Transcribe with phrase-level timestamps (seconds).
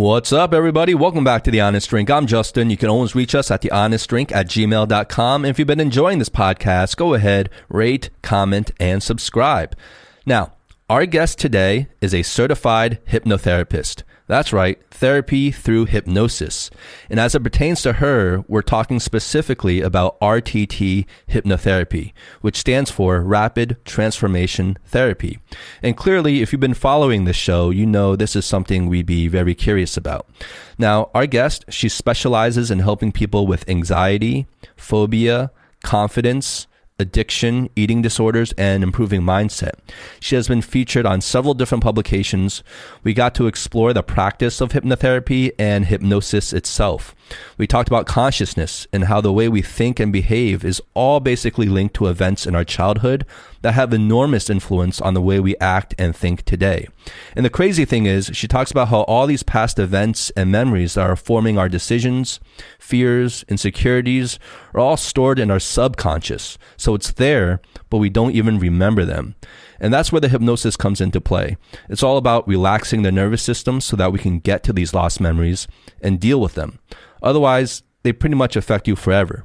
[0.00, 0.94] What's up, everybody?
[0.94, 2.08] Welcome back to The Honest Drink.
[2.08, 2.70] I'm Justin.
[2.70, 5.44] You can always reach us at thehonestdrink at gmail.com.
[5.44, 9.76] If you've been enjoying this podcast, go ahead, rate, comment, and subscribe.
[10.24, 10.54] Now,
[10.88, 14.02] our guest today is a certified hypnotherapist.
[14.30, 16.70] That's right, therapy through hypnosis.
[17.10, 23.22] And as it pertains to her, we're talking specifically about RTT hypnotherapy, which stands for
[23.22, 25.40] Rapid Transformation Therapy.
[25.82, 29.26] And clearly, if you've been following this show, you know this is something we'd be
[29.26, 30.28] very curious about.
[30.78, 35.50] Now, our guest, she specializes in helping people with anxiety, phobia,
[35.82, 36.68] confidence,
[37.00, 39.72] addiction, eating disorders, and improving mindset.
[40.20, 42.62] She has been featured on several different publications.
[43.02, 47.14] We got to explore the practice of hypnotherapy and hypnosis itself.
[47.58, 51.66] We talked about consciousness and how the way we think and behave is all basically
[51.66, 53.26] linked to events in our childhood
[53.62, 56.88] that have enormous influence on the way we act and think today.
[57.36, 60.94] And the crazy thing is, she talks about how all these past events and memories
[60.94, 62.40] that are forming our decisions,
[62.78, 64.38] fears, insecurities
[64.74, 66.56] are all stored in our subconscious.
[66.76, 67.60] So it's there,
[67.90, 69.34] but we don't even remember them.
[69.78, 71.56] And that's where the hypnosis comes into play.
[71.88, 75.20] It's all about relaxing the nervous system so that we can get to these lost
[75.20, 75.66] memories
[76.02, 76.78] and deal with them.
[77.22, 79.44] Otherwise, they pretty much affect you forever.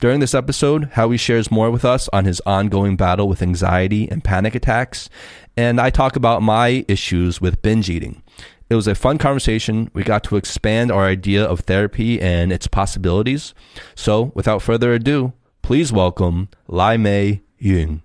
[0.00, 4.22] During this episode, Howie shares more with us on his ongoing battle with anxiety and
[4.22, 5.08] panic attacks,
[5.56, 8.22] and I talk about my issues with binge eating.
[8.68, 9.90] It was a fun conversation.
[9.92, 13.54] We got to expand our idea of therapy and its possibilities.
[13.94, 18.02] So, without further ado, please welcome Lai Mei Yun.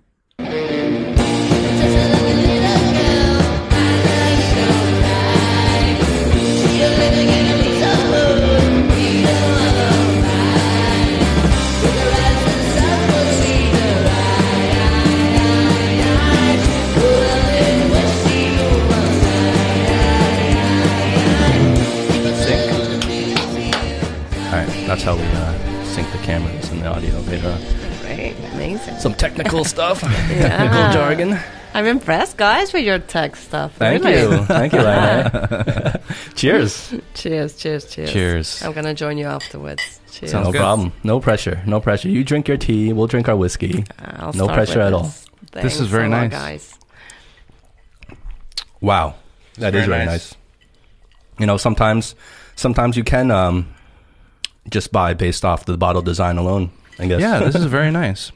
[25.00, 27.58] That's how we uh, sync the cameras and the audio later on.
[28.02, 28.98] Great, amazing.
[28.98, 31.38] Some technical stuff, technical jargon.
[31.72, 33.74] I'm impressed, guys, with your tech stuff.
[33.76, 34.20] Thank really.
[34.20, 36.02] you, thank you, Laimei.
[36.34, 36.94] Cheers.
[37.14, 38.12] Cheers, cheers, cheers.
[38.12, 38.62] Cheers.
[38.62, 40.00] I'm gonna join you afterwards.
[40.12, 40.32] Cheers.
[40.32, 40.58] Sounds no good.
[40.58, 40.92] problem.
[41.02, 41.62] No pressure.
[41.64, 42.10] No pressure.
[42.10, 42.92] You drink your tea.
[42.92, 43.86] We'll drink our whiskey.
[44.00, 45.02] I'll No start pressure with at all.
[45.04, 45.28] this.
[45.62, 46.30] This is very nice.
[46.30, 46.78] guys.
[48.82, 49.14] Wow,
[49.54, 50.32] that is very very nice.
[50.32, 50.34] nice.
[51.38, 52.14] You know, sometimes,
[52.54, 53.74] sometimes you can um,
[54.70, 56.70] just buy based off the bottle design alone.
[56.98, 57.20] I guess.
[57.20, 58.32] Yeah, this is very nice.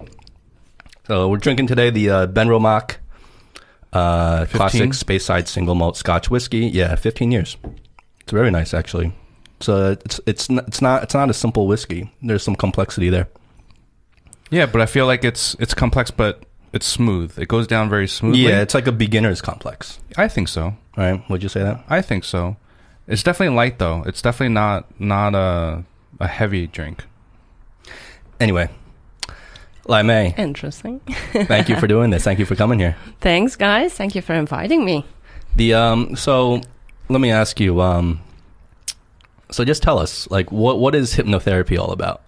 [1.06, 2.96] So we're drinking today the uh, Benromach
[3.92, 4.56] uh, 15?
[4.58, 6.66] classic Speyside single malt Scotch whiskey.
[6.66, 7.56] Yeah, 15 years.
[8.20, 9.12] It's very nice actually.
[9.60, 12.10] So it's it's n- it's not it's not a simple whiskey.
[12.22, 13.28] There's some complexity there.
[14.50, 17.38] Yeah, but I feel like it's it's complex, but it's smooth.
[17.38, 18.40] It goes down very smoothly.
[18.42, 20.00] Yeah, it's like a beginner's complex.
[20.16, 20.74] I think so.
[20.96, 21.22] Right?
[21.30, 21.84] Would you say that?
[21.88, 22.56] I think so.
[23.06, 24.02] It's definitely light though.
[24.06, 25.84] It's definitely not not a
[26.20, 27.04] a heavy drink.
[28.40, 28.68] Anyway,
[29.86, 31.00] Laimei, Interesting.
[31.32, 32.24] thank you for doing this.
[32.24, 32.96] Thank you for coming here.
[33.20, 33.94] Thanks, guys.
[33.94, 35.04] Thank you for inviting me.
[35.56, 36.60] The um, so
[37.08, 38.20] let me ask you um,
[39.50, 42.22] so just tell us like what what is hypnotherapy all about?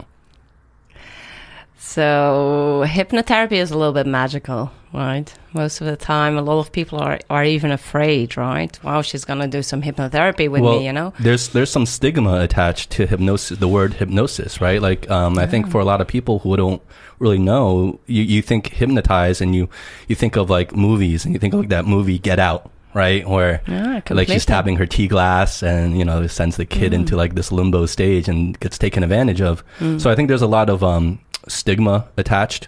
[1.89, 5.33] So, hypnotherapy is a little bit magical, right?
[5.53, 8.77] Most of the time, a lot of people are, are even afraid, right?
[8.83, 11.13] Wow, she's going to do some hypnotherapy with me, you know?
[11.17, 14.81] There's there's some stigma attached to hypnosis, the word hypnosis, right?
[14.81, 16.81] Like, um, I think for a lot of people who don't
[17.19, 19.69] really know, you, you think hypnotize and you
[20.09, 23.25] you think of like movies and you think of like that movie Get Out, right?
[23.27, 27.13] Where Yeah, like she's tapping her tea glass and you know sends the kid into
[27.13, 27.17] mm.
[27.17, 29.63] like this limbo stage and gets taken advantage of.
[29.79, 30.01] Mm.
[30.01, 32.67] So I think there's a lot of um, stigma attached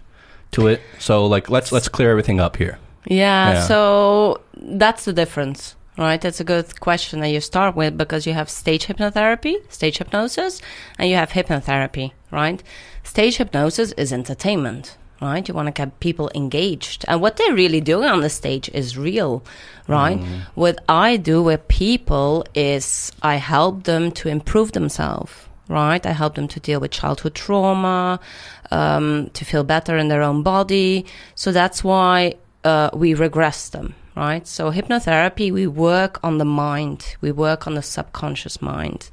[0.52, 0.82] to it.
[1.00, 2.78] So like let's let's clear everything up here.
[3.06, 3.68] Yeah, Yeah.
[3.68, 6.22] so that's the difference, right?
[6.22, 10.62] That's a good question that you start with because you have stage hypnotherapy, stage hypnosis,
[11.00, 12.62] and you have hypnotherapy, right?
[13.04, 15.48] Stage hypnosis is entertainment, right?
[15.48, 17.06] You want to get people engaged.
[17.08, 19.44] And what they're really doing on the stage is real,
[19.88, 20.18] right?
[20.56, 25.32] What I do with people is I help them to improve themselves,
[25.68, 26.06] right?
[26.06, 28.20] I help them to deal with childhood trauma,
[28.72, 31.06] um, to feel better in their own body.
[31.36, 34.48] So that's why uh, we regress them, right?
[34.48, 39.10] So hypnotherapy, we work on the mind, we work on the subconscious mind.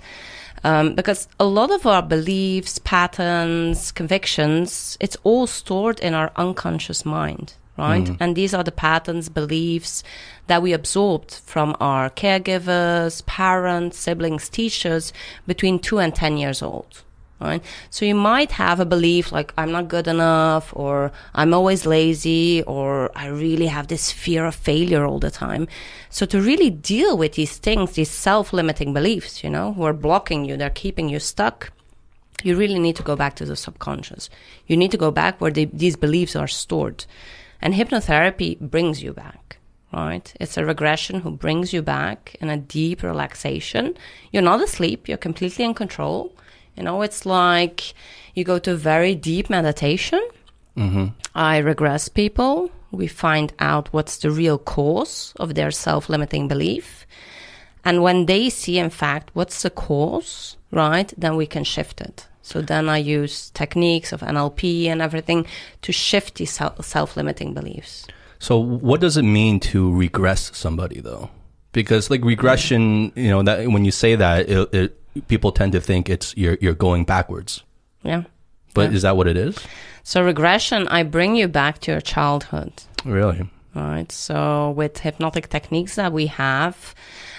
[0.66, 7.04] Um, because a lot of our beliefs, patterns, convictions, it's all stored in our unconscious
[7.04, 8.08] mind, right?
[8.18, 10.02] And these are the patterns, beliefs
[10.48, 15.12] that we absorbed from our caregivers, parents, siblings, teachers
[15.46, 17.04] between two and 10 years old,
[17.40, 17.62] right?
[17.90, 22.62] So you might have a belief like I'm not good enough or I'm always lazy
[22.62, 25.68] or I really have this fear of failure all the time.
[26.10, 30.44] So to really deal with these things, these self-limiting beliefs, you know, who are blocking
[30.44, 31.72] you, they're keeping you stuck.
[32.42, 34.28] You really need to go back to the subconscious.
[34.66, 37.04] You need to go back where these beliefs are stored.
[37.60, 39.58] And hypnotherapy brings you back,
[39.92, 40.32] right?
[40.38, 43.96] It's a regression who brings you back in a deep relaxation.
[44.30, 46.36] You're not asleep, you're completely in control
[46.76, 47.94] you know, it's like
[48.34, 50.20] you go to very deep meditation.
[50.76, 51.06] Mm-hmm.
[51.34, 52.70] I regress people.
[52.90, 57.06] We find out what's the real cause of their self limiting belief.
[57.84, 62.26] And when they see, in fact, what's the cause, right, then we can shift it.
[62.42, 65.46] So then I use techniques of NLP and everything
[65.82, 68.06] to shift these self limiting beliefs.
[68.38, 71.30] So, what does it mean to regress somebody, though?
[71.72, 75.80] Because, like, regression, you know, that when you say that, it, it people tend to
[75.80, 77.62] think it's you're you're going backwards.
[78.02, 78.24] Yeah.
[78.74, 78.96] But yeah.
[78.96, 79.58] is that what it is?
[80.02, 82.72] So regression, I bring you back to your childhood.
[83.04, 83.48] Really?
[83.74, 84.10] Right.
[84.12, 86.94] So with hypnotic techniques that we have,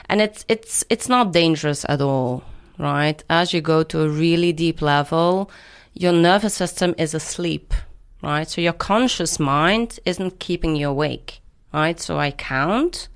[0.09, 2.43] and it's it's it's not dangerous at all.
[2.77, 3.23] Right.
[3.29, 5.49] As you go to a really deep level,
[5.93, 7.73] your nervous system is asleep.
[8.21, 8.47] Right.
[8.49, 11.41] So your conscious mind isn't keeping you awake.
[11.73, 11.99] Right.
[11.99, 13.07] So I count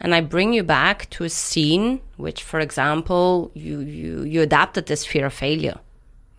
[0.00, 4.86] and I bring you back to a scene which, for example, you you you adapted
[4.86, 5.78] this fear of failure,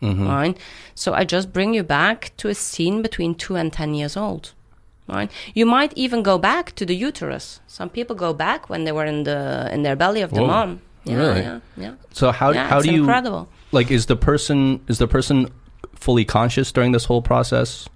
[0.02, 0.28] mm-hmm.
[0.28, 0.58] right?
[0.96, 4.54] So I just bring you back to a scene between two and ten years old,
[5.08, 5.32] right?
[5.54, 7.60] You might even go back to the uterus.
[7.68, 10.48] Some people go back when they were in the in their belly of the Whoa.
[10.48, 10.82] mom.
[11.04, 11.42] Yeah, really?
[11.42, 11.94] Yeah, yeah.
[12.12, 13.50] So how yeah, how do you incredible.
[13.72, 15.50] like is the person is the person
[15.96, 17.90] fully conscious during this whole process?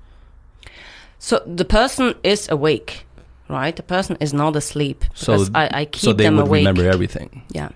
[1.20, 3.06] So the person is awake
[3.52, 3.76] right?
[3.76, 5.04] The person is not asleep.
[5.14, 6.60] So I, I keep so they them would awake.
[6.62, 7.44] remember everything.
[7.50, 7.70] Yeah,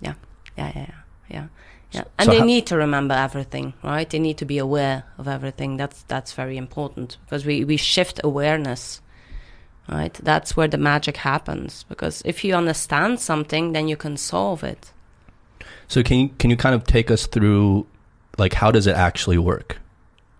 [0.00, 0.14] yeah,
[0.58, 0.90] yeah, yeah,
[1.28, 1.46] yeah.
[1.92, 2.04] yeah.
[2.18, 4.10] And so they need to remember everything, right?
[4.10, 5.76] They need to be aware of everything.
[5.76, 9.00] That's that's very important because we we shift awareness,
[9.88, 10.12] right?
[10.14, 11.84] That's where the magic happens.
[11.88, 14.92] Because if you understand something, then you can solve it.
[15.88, 17.86] So can you can you kind of take us through
[18.38, 19.78] like how does it actually work?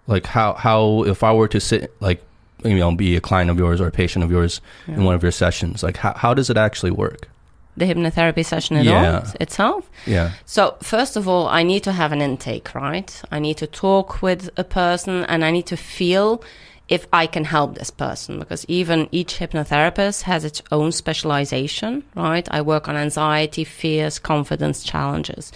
[0.07, 2.23] Like how how if I were to sit like
[2.65, 5.23] you know be a client of yours or a patient of yours in one of
[5.23, 7.29] your sessions, like how how does it actually work?
[7.77, 9.21] The hypnotherapy session at Yeah.
[9.21, 9.89] all itself.
[10.07, 10.31] Yeah.
[10.45, 13.11] So first of all, I need to have an intake, right?
[13.31, 16.43] I need to talk with a person and I need to feel
[16.89, 22.49] if I can help this person because even each hypnotherapist has its own specialization, right?
[22.51, 25.53] I work on anxiety, fears, confidence, challenges.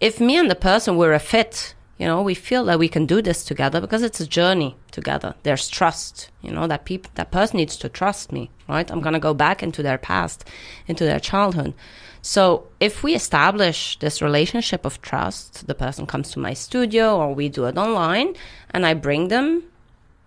[0.00, 3.06] If me and the person were a fit, you know, we feel that we can
[3.06, 5.36] do this together because it's a journey together.
[5.44, 8.90] There's trust, you know, that people, that person needs to trust me, right?
[8.90, 10.44] I'm going to go back into their past,
[10.88, 11.74] into their childhood.
[12.20, 17.36] So if we establish this relationship of trust, the person comes to my studio or
[17.36, 18.34] we do it online
[18.72, 19.62] and I bring them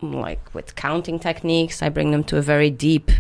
[0.02, 3.12] like with counting techniques, I bring them to a very deep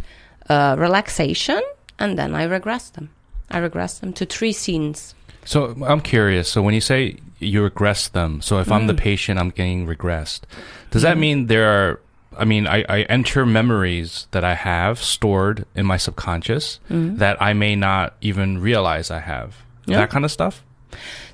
[0.47, 1.61] uh, relaxation
[1.99, 3.09] and then I regress them.
[3.51, 5.13] I regress them to three scenes.
[5.45, 6.49] So I'm curious.
[6.49, 8.97] So when you say you regress them, so if I'm the mm.
[8.97, 10.41] patient, I'm getting regressed.
[10.91, 11.19] Does that mm-hmm.
[11.21, 12.01] mean there are?
[12.37, 17.17] I mean, I, I enter memories that I have stored in my subconscious mm.
[17.19, 19.55] that I may not even realize I have.
[19.85, 19.97] Yeah.
[19.97, 20.63] That kind of stuff.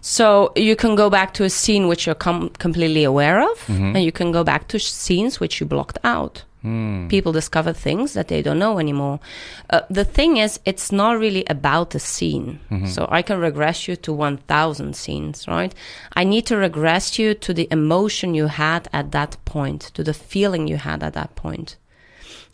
[0.02, 3.96] So you can go back to a scene which you're com- completely aware of, mm-hmm.
[3.96, 6.44] and you can go back to scenes which you blocked out.
[7.10, 9.20] People discover things that they don't know anymore.
[9.70, 12.60] Uh, the thing is, it's not really about the scene.
[12.86, 15.74] So I can regress you to 1,000 scenes, right?
[16.14, 20.14] I need to regress you to the emotion you had at that point, to the
[20.14, 21.78] feeling you had at that point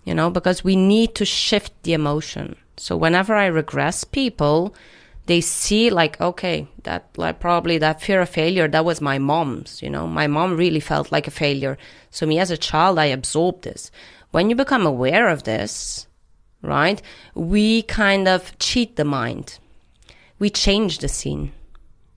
[0.08, 2.56] you know, because we need to shift the emotion.
[2.78, 4.74] So whenever I regress people,
[5.28, 9.82] they see like, okay, that like probably that fear of failure, that was my mom's,
[9.82, 11.78] you know, my mom really felt like a failure.
[12.10, 13.92] So me as a child, I absorbed this.
[14.32, 16.08] When you become aware of this,
[16.62, 17.02] right,
[17.36, 19.60] we kind of cheat the mind.
[20.40, 21.52] We change the scene.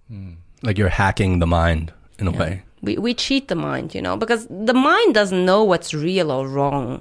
[0.08, 0.34] Hmm.
[0.62, 2.62] Like you're hacking the mind in a way.
[2.82, 6.46] We, we cheat the mind, you know, because the mind doesn't know what's real or
[6.46, 7.00] wrong.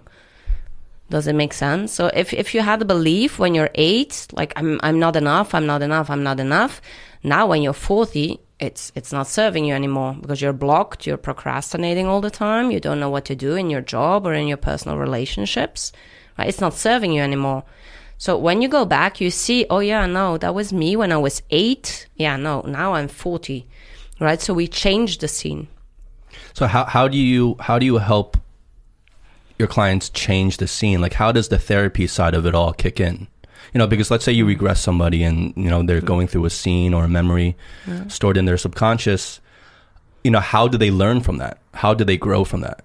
[1.10, 1.92] Does it make sense?
[1.92, 5.56] So if, if you had a belief when you're eight, like I'm, I'm not enough,
[5.56, 6.82] I'm not enough, I'm not enough.
[7.24, 12.06] Now when you're 40, it's, it's not serving you anymore because you're blocked, you're procrastinating
[12.06, 14.58] all the time, you don't know what to do in your job or in your
[14.58, 15.92] personal relationships,
[16.38, 16.48] right?
[16.48, 17.64] It's not serving you anymore.
[18.20, 21.18] So when you go back, you see, oh yeah, no, that was me when I
[21.18, 22.08] was eight.
[22.16, 23.66] Yeah, no, now I'm 40,
[24.20, 24.42] right?
[24.42, 25.70] So we change the scene.
[26.54, 28.38] So how how do you how do you help
[29.60, 31.02] your clients change the scene?
[31.02, 33.28] Like how does the therapy side of it all kick in?
[33.74, 36.50] You know, because let's say you regress somebody and you know they're going through a
[36.50, 37.56] scene or a memory
[38.08, 39.42] stored in their subconscious.
[40.24, 41.60] you know, how do they learn from that?
[41.76, 42.84] How do they grow from that?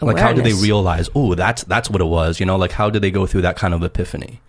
[0.00, 2.40] Like, how do they realize, oh, that's that's what it was?
[2.40, 4.40] You know, like how do they go through that kind of epiphany?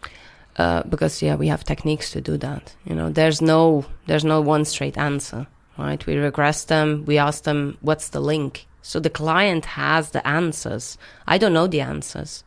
[0.57, 4.41] uh, because yeah we have techniques to do that you know there's no there's no
[4.41, 9.09] one straight answer right we regress them we ask them what's the link so the
[9.09, 10.97] client has the answers.
[11.27, 12.43] I don't know the answers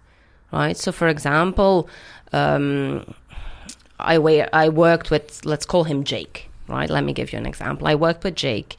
[0.54, 0.76] right?
[0.76, 1.88] So for example
[2.32, 3.14] um,
[3.98, 4.18] I,
[4.68, 6.88] worked with let's call him jake right?
[6.88, 7.86] Let me give you an example.
[7.86, 8.76] I worked with jake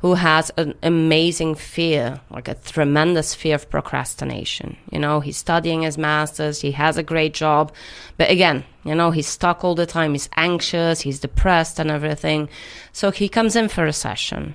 [0.00, 4.76] who has an amazing fear like a tremendous fear of procrastination.
[4.90, 7.72] You know he's studying his masters he has a great job
[8.16, 12.48] but again you know he's stuck all the time he's anxious he's depressed and everything.
[12.92, 14.54] So he comes in for a session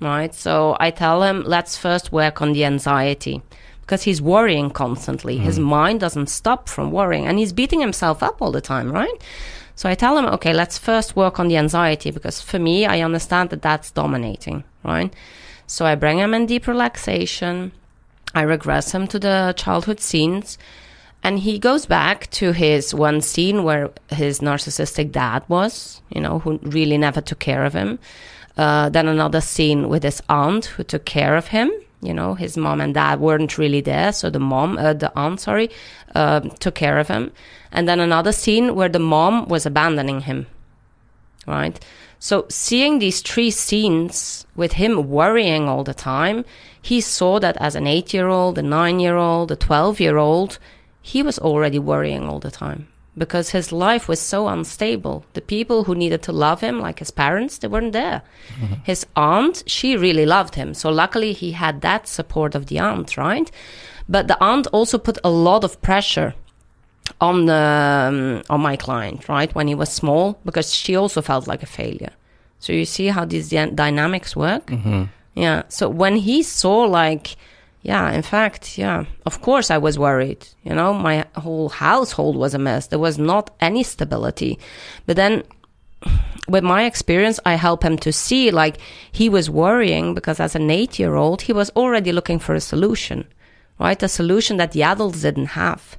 [0.00, 3.42] right so i tell him let's first work on the anxiety
[3.80, 5.64] because he's worrying constantly his mm.
[5.64, 9.22] mind doesn't stop from worrying and he's beating himself up all the time right
[9.76, 13.02] so I tell him, okay, let's first work on the anxiety because for me, I
[13.02, 15.12] understand that that's dominating, right?
[15.66, 17.72] So I bring him in deep relaxation.
[18.34, 20.56] I regress him to the childhood scenes.
[21.22, 26.38] And he goes back to his one scene where his narcissistic dad was, you know,
[26.38, 27.98] who really never took care of him.
[28.56, 31.70] Uh, then another scene with his aunt who took care of him.
[32.00, 35.40] You know, his mom and dad weren't really there, so the mom, uh, the aunt,
[35.40, 35.70] sorry,
[36.14, 37.32] uh, took care of him.
[37.72, 40.46] And then another scene where the mom was abandoning him.
[41.46, 41.78] Right?
[42.18, 46.44] So seeing these three scenes with him worrying all the time,
[46.80, 50.16] he saw that as an eight year old, a nine year old, a 12 year
[50.16, 50.58] old,
[51.02, 55.24] he was already worrying all the time because his life was so unstable.
[55.32, 58.22] The people who needed to love him, like his parents, they weren't there.
[58.84, 60.74] His aunt, she really loved him.
[60.74, 63.50] So luckily he had that support of the aunt, right?
[64.08, 66.34] But the aunt also put a lot of pressure
[67.20, 67.52] on the
[68.08, 69.54] um, on my client, right?
[69.54, 72.12] When he was small, because she also felt like a failure.
[72.58, 74.70] So you see how these dy- dynamics work.
[75.34, 75.62] Yeah.
[75.68, 77.36] So when he saw like,
[77.86, 80.44] yeah, in fact, yeah, of course I was worried.
[80.64, 82.88] You know, my whole household was a mess.
[82.88, 84.58] There was not any stability.
[85.06, 85.44] But then
[86.48, 88.78] with my experience, I help him to see like
[89.12, 92.60] he was worrying because as an eight year old, he was already looking for a
[92.60, 93.24] solution,
[93.78, 94.02] right?
[94.02, 95.96] A solution that the adults didn't have.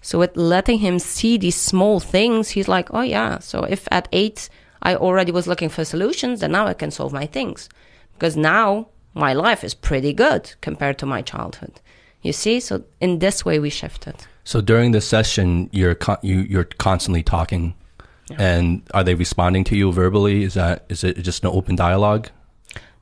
[0.00, 3.38] So with letting him see these small things, he's like, oh yeah.
[3.40, 4.48] So if at eight
[4.82, 7.68] I already was looking for solutions, then now I can solve my things.
[8.14, 11.80] Because now my life is pretty good compared to my childhood.
[12.22, 12.60] You see?
[12.60, 14.14] So in this way we shifted.
[14.44, 17.74] So during the session, you're con- you you're constantly talking,
[18.38, 20.42] and are they responding to you verbally?
[20.44, 22.28] Is that is it just an open dialogue?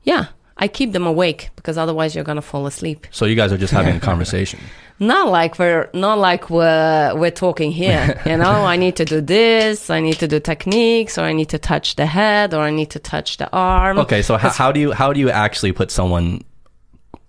[0.03, 0.27] Yeah.
[0.57, 3.07] I keep them awake because otherwise you're gonna fall asleep.
[3.09, 4.59] So you guys are just having a conversation.
[5.01, 8.21] Not like we're not like we're we're talking here.
[8.31, 11.49] You know, I need to do this, I need to do techniques, or I need
[11.49, 13.97] to touch the head, or I need to touch the arm.
[13.97, 16.41] Okay, so how, how do you how do you actually put someone?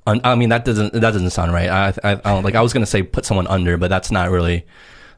[0.07, 1.71] Un- I mean, that doesn't that doesn't sound right.
[1.71, 2.55] I, I, I don't like.
[2.55, 4.67] I was gonna say put someone under, but that's not really.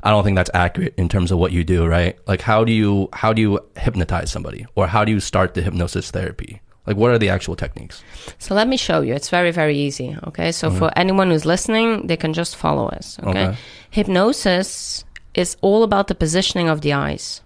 [0.05, 2.17] I don't think that's accurate in terms of what you do, right?
[2.29, 5.63] Like, how do you how do you hypnotize somebody, or how do you start the
[5.63, 6.61] hypnosis therapy?
[6.87, 8.03] Like, what are the actual techniques?
[8.39, 9.15] So let me show you.
[9.15, 10.17] It's very, very easy.
[10.29, 10.53] Okay.
[10.53, 10.79] So mm-hmm.
[10.79, 13.19] for anyone who's listening, they can just follow us.
[13.21, 13.47] Okay?
[13.47, 13.57] Okay.
[13.91, 17.41] Hypnosis is all about the positioning of the eyes.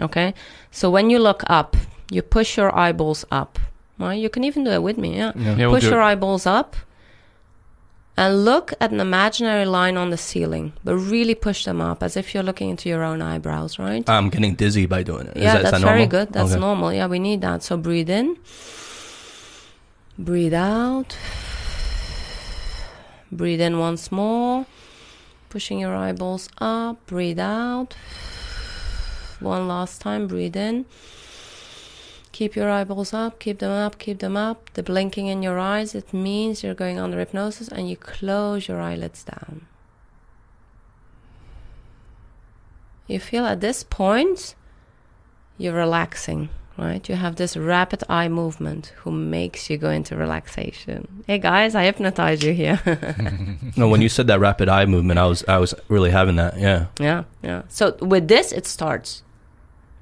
[0.00, 0.34] Okay.
[0.72, 1.76] So when you look up,
[2.10, 3.58] you push your eyeballs up.
[3.98, 4.14] Right?
[4.14, 5.16] You can even do it with me.
[5.16, 5.32] Yeah.
[5.36, 6.04] Yeah, we'll push your it.
[6.04, 6.74] eyeballs up
[8.16, 12.16] and look at an imaginary line on the ceiling, but really push them up as
[12.16, 14.08] if you're looking into your own eyebrows, right?
[14.08, 15.36] I'm getting dizzy by doing it.
[15.36, 16.32] Is yeah, that, that's that very good.
[16.32, 16.60] That's Okay.
[16.60, 16.92] normal.
[16.92, 17.62] Yeah, we need that.
[17.64, 18.36] So breathe in,
[20.16, 21.16] breathe out,
[23.32, 24.66] breathe in once more,
[25.48, 27.96] pushing your eyeballs up, breathe out.
[29.40, 30.86] One last time, breathe in.
[32.34, 34.68] Keep your eyeballs up, keep them up, keep them up.
[34.74, 38.80] The blinking in your eyes, it means you're going under hypnosis and you close your
[38.80, 39.68] eyelids down.
[43.06, 44.56] You feel at this point
[45.58, 47.08] you're relaxing, right?
[47.08, 51.22] You have this rapid eye movement who makes you go into relaxation.
[51.28, 52.80] Hey guys, I hypnotize you here.
[53.76, 56.58] No, when you said that rapid eye movement, I was I was really having that.
[56.58, 56.86] Yeah.
[56.98, 57.62] yeah, yeah.
[57.68, 59.22] So with this, it starts.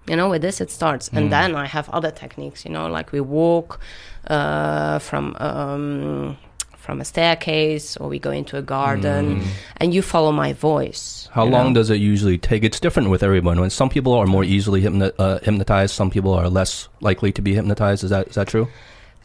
[0.07, 1.09] You know, with this, it starts.
[1.13, 3.81] And then I have other techniques, you know, like we walk
[4.27, 5.37] uh, from.
[5.39, 6.37] Um,
[6.83, 9.41] from a staircase, or we go into a garden,
[9.77, 11.29] and you follow my voice.
[11.31, 11.81] How long know?
[11.81, 12.65] does it usually take?
[12.65, 13.61] It's different with everyone.
[13.61, 17.41] When some people are more easily hypno- uh, hypnotized, some people are less likely to
[17.41, 18.03] be hypnotized.
[18.03, 18.67] Is that is that true?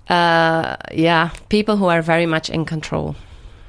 [0.07, 3.15] Uh, yeah, people who are very much in control.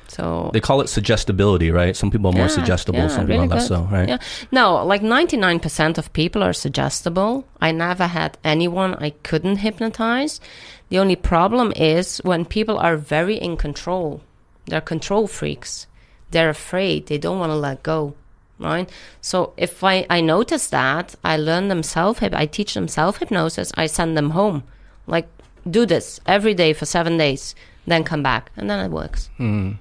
[0.08, 1.94] So They call it suggestibility, right?
[1.96, 3.76] Some people are more Yeah, suggestible, yeah, some people really are less good.
[3.76, 4.08] so, right?
[4.08, 4.18] Yeah.
[4.50, 7.44] No, like 99% of people are suggestible.
[7.60, 10.40] I never had anyone I couldn't hypnotize.
[10.88, 14.22] The only problem is when people are very in control.
[14.66, 15.86] They're control freaks.
[16.30, 17.06] They're afraid.
[17.06, 18.14] They don't want to let go.
[18.58, 18.90] Right?
[19.20, 23.70] So if I, I notice that, I learn them self I teach them self hypnosis,
[23.76, 24.64] I send them home.
[25.06, 25.28] Like,
[25.70, 27.54] do this every day for seven days,
[27.86, 28.50] then come back.
[28.56, 29.30] And then it works.
[29.36, 29.72] Hmm.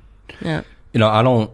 [0.41, 0.63] Yeah.
[0.93, 1.51] You know, I don't,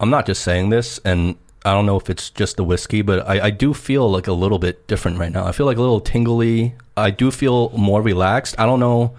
[0.00, 3.28] I'm not just saying this, and I don't know if it's just the whiskey, but
[3.28, 5.46] I, I do feel like a little bit different right now.
[5.46, 6.74] I feel like a little tingly.
[6.96, 8.54] I do feel more relaxed.
[8.58, 9.14] I don't know,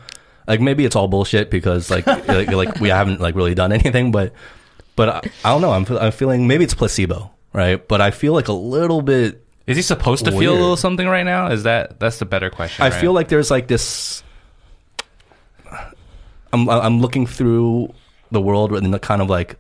[0.50, 4.12] like maybe it's all bullshit because like like, like we haven't like really done anything,
[4.12, 4.34] but
[4.96, 5.72] but I, I don't know.
[5.72, 7.88] I'm I'm feeling maybe it's placebo, right?
[7.88, 9.46] But I feel like a little bit.
[9.68, 11.51] Is he supposed to feel a little something right now?
[11.51, 12.84] Is that that's the better question?
[12.84, 13.00] I right?
[13.00, 14.24] feel like there's like this.
[16.51, 17.94] I'm I'm looking through
[18.31, 19.57] the world in the kind of like.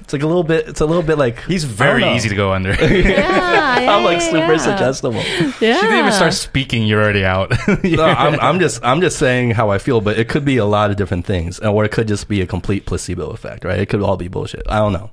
[0.00, 0.68] It's like a little bit.
[0.68, 2.70] It's a little bit like he's very easy to go under.
[2.80, 4.56] Yeah, yeah, I'm like super yeah.
[4.58, 5.20] suggestible.
[5.60, 5.76] Yeah.
[5.80, 6.86] She didn't even start speaking.
[6.86, 7.50] You're already out.
[7.82, 10.64] No, I'm, I'm just I'm just saying how I feel, but it could be a
[10.64, 13.80] lot of different things, or it could just be a complete placebo effect, right?
[13.80, 14.62] It could all be bullshit.
[14.68, 15.10] I don't know.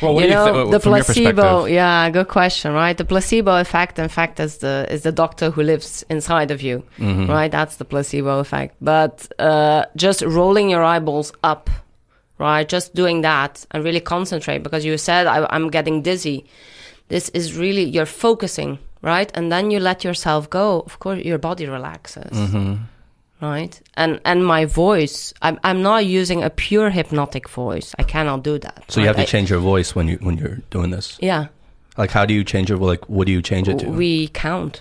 [0.00, 3.04] well, what you do you know thi- the from placebo yeah good question right the
[3.04, 7.30] placebo effect in fact is the is the doctor who lives inside of you Mm-hmm.
[7.30, 11.70] right that's the placebo effect but uh, just rolling your eyeballs up
[12.42, 16.38] right just doing that and really concentrate because you said I, i'm getting dizzy
[17.08, 18.78] this is really you're focusing
[19.12, 22.74] right and then you let yourself go of course your body relaxes Mm-hmm.
[23.40, 28.42] right and and my voice I'm, I'm not using a pure hypnotic voice i cannot
[28.50, 31.18] do that So you have to change your voice when you when you're doing this.
[31.20, 31.44] yeah
[31.98, 32.78] Like, how do you change it?
[32.92, 33.86] Like, what do you change it to?
[34.02, 34.74] We count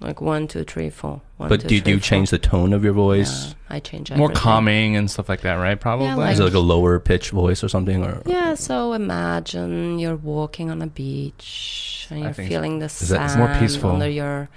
[0.00, 1.20] like one, two, three, four.
[1.36, 2.38] One, but two, do, do three, you change four.
[2.38, 3.48] the tone of your voice?
[3.48, 5.78] Yeah, I change More calming and stuff like that, right?
[5.78, 6.08] Probably.
[6.14, 8.02] like- Is it like a lower pitch voice or something?
[8.04, 12.90] Or Yeah, so imagine you're walking on a beach and you're think feeling the that-
[12.90, 13.90] sand it's more peaceful.
[13.90, 14.48] under your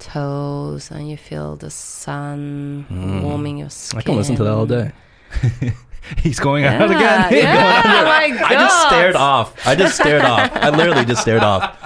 [0.00, 3.22] toes and you feel the sun mm.
[3.22, 3.98] warming your skin.
[3.98, 4.92] I can listen to that all day.
[6.18, 7.32] He's going Yeah, out again.
[7.44, 8.42] yeah, oh my God.
[8.42, 9.66] I just stared off.
[9.66, 10.50] I just stared off.
[10.54, 11.76] I literally just stared off.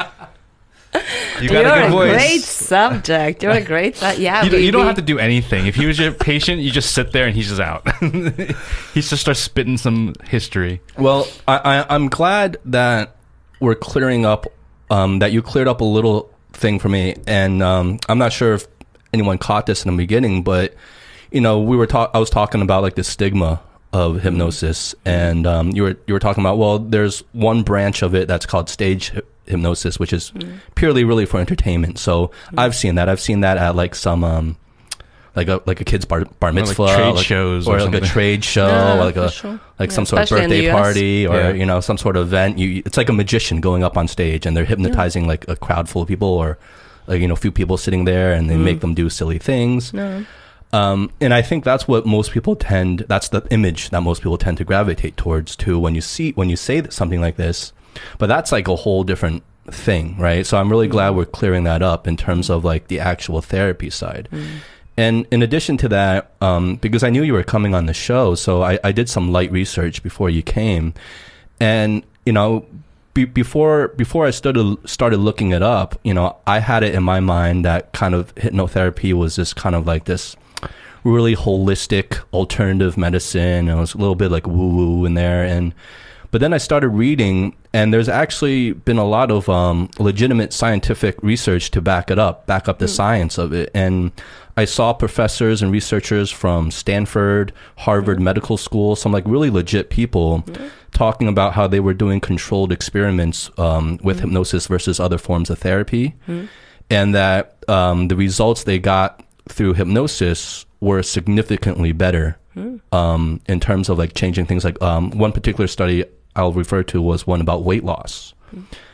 [1.40, 2.12] You got You're a good a voice.
[2.12, 3.42] great subject.
[3.42, 3.96] You're a great.
[3.96, 5.66] Su- yeah, You, don't- we- you don't we- have to do anything.
[5.66, 7.82] If he was your patient, you just sit there and he's just out.
[8.94, 10.80] he just starts spitting some history.
[10.96, 13.16] Well, I, I, I'm glad that
[13.60, 14.46] we're clearing up,
[14.90, 17.16] um, that you cleared up a little thing for me.
[17.26, 18.66] And um, I'm not sure if
[19.12, 20.74] anyone caught this in the beginning, but
[21.32, 22.12] you know, we were talk.
[22.14, 23.60] I was talking about like the stigma
[23.92, 28.14] of hypnosis, and um, you were you were talking about well, there's one branch of
[28.14, 30.32] it that's called stage hy- hypnosis, which is
[30.74, 31.98] purely really for entertainment.
[31.98, 33.08] So I've seen that.
[33.08, 34.24] I've seen that at like some.
[34.24, 34.56] Um,
[35.36, 37.94] like a like a kid's bar, bar like mitzvah, trade like- shows or, or like
[38.02, 39.58] a trade show, Yeah, or like a sure.
[39.80, 41.52] like Yeah, some sort of especially in the birthday party or Yeah.
[41.54, 44.46] you know some sort of event you it's like a magician going up on stage
[44.46, 46.56] and they're hypnotizing like a crowd full of people or
[47.08, 49.92] like you know a few people sitting there and they make them do silly things
[49.92, 50.24] No.
[50.72, 54.38] um, and I think that's what most people tend that's the image that most people
[54.38, 57.72] tend to gravitate towards too when you see when you say something like this
[58.18, 60.46] but that's like a whole different thing right?
[60.46, 63.90] So I'm really glad we're clearing that up in terms of like the actual therapy
[63.90, 64.28] side.
[64.96, 68.34] And in addition to that, um, because I knew you were coming on the show,
[68.36, 70.94] so I, I did some light research before you came,
[71.58, 72.64] and you know,
[73.12, 77.02] be, before before I started started looking it up, you know, I had it in
[77.02, 80.36] my mind that kind of hypnotherapy was just kind of like this
[81.02, 85.42] really holistic alternative medicine, and it was a little bit like woo woo in there,
[85.42, 85.74] and
[86.34, 91.22] but then I started reading, and there's actually been a lot of um, legitimate scientific
[91.22, 93.70] research to back it up, back up the science of it.
[93.72, 94.10] And
[94.56, 100.42] I saw professors and researchers from Stanford, Harvard Medical School, some like really legit people
[100.90, 105.60] talking about how they were doing controlled experiments um, with hypnosis versus other forms of
[105.60, 106.16] therapy.
[106.90, 112.38] And that um, the results they got through hypnosis were significantly better
[112.90, 114.64] um, in terms of like changing things.
[114.64, 116.04] Like um, one particular study
[116.36, 118.34] I'll refer to was one about weight loss,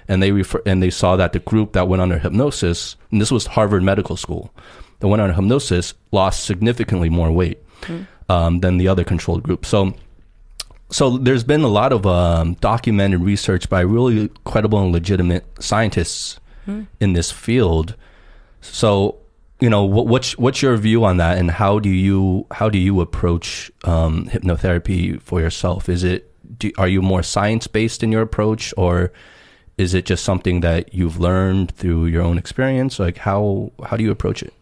[0.08, 3.30] and they refer and they saw that the group that went under hypnosis, and this
[3.30, 4.52] was Harvard Medical School,
[5.00, 7.58] that went under hypnosis lost significantly more weight
[8.28, 9.64] um, than the other controlled group.
[9.64, 9.94] So.
[10.92, 16.40] So there's been a lot of um, documented research by really credible and legitimate scientists
[16.98, 17.94] in this field.
[18.60, 19.18] So,
[19.60, 22.78] you know, what, what's what's your view on that, and how do you how do
[22.78, 25.88] you approach um, hypnotherapy for yourself?
[25.88, 26.29] Is it
[26.60, 29.12] do, are you more science based in your approach, or
[29.76, 32.98] is it just something that you've learned through your own experience?
[32.98, 34.54] Like how how do you approach it?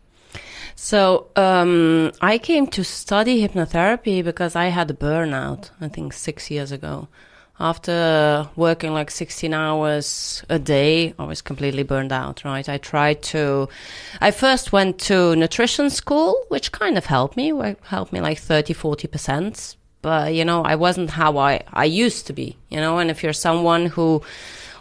[0.74, 5.70] So um, I came to study hypnotherapy because I had a burnout.
[5.80, 7.08] I think six years ago.
[7.60, 12.68] After working like 16 hours a day, I was completely burned out, right?
[12.68, 13.68] I tried to,
[14.20, 18.74] I first went to nutrition school, which kind of helped me, helped me like 30,
[18.74, 19.74] 40%.
[20.00, 23.22] But, you know, I wasn't how I, I used to be, you know, and if
[23.22, 24.22] you're someone who,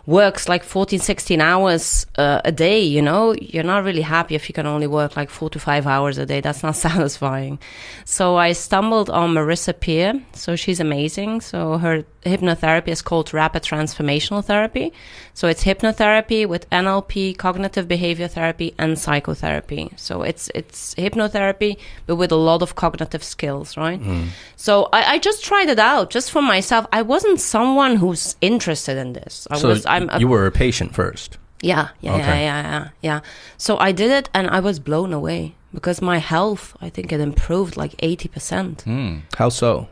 [0.07, 4.49] works like 14, 16 hours uh, a day, you know, you're not really happy if
[4.49, 6.39] you can only work like four to five hours a day.
[6.39, 7.59] That's not satisfying.
[8.05, 10.19] So I stumbled on Marissa Peer.
[10.33, 11.41] So she's amazing.
[11.41, 14.93] So her hypnotherapy is called rapid transformational therapy.
[15.37, 19.91] So it's hypnotherapy with NLP, cognitive behavior therapy, and psychotherapy.
[19.95, 24.01] So it's it's hypnotherapy, but with a lot of cognitive skills, right?
[24.01, 24.29] Mm.
[24.55, 26.87] So I, I, just tried it out just for myself.
[26.91, 29.47] I wasn't someone who's interested in this.
[29.51, 29.85] I so was.
[29.85, 30.09] I'm.
[30.09, 31.37] A, you were a patient first.
[31.61, 32.41] Yeah, yeah, okay.
[32.45, 33.19] yeah, yeah, yeah, yeah.
[33.57, 37.19] So I did it, and I was blown away because my health, I think, it
[37.19, 38.83] improved like eighty percent.
[38.87, 39.21] Mm.
[39.37, 39.87] How so?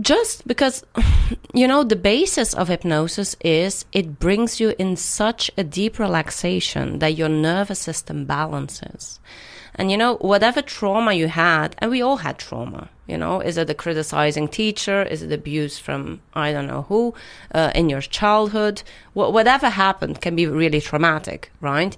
[0.00, 0.84] Just because
[1.54, 6.98] you know the basis of hypnosis is it brings you in such a deep relaxation
[7.00, 9.20] that your nervous system balances.
[9.74, 13.56] And you know whatever trauma you had and we all had trauma you know is
[13.56, 15.02] it a criticizing teacher?
[15.02, 17.14] Is it abuse from i don't know who
[17.54, 18.82] uh, in your childhood?
[19.14, 21.96] Wh- whatever happened can be really traumatic right?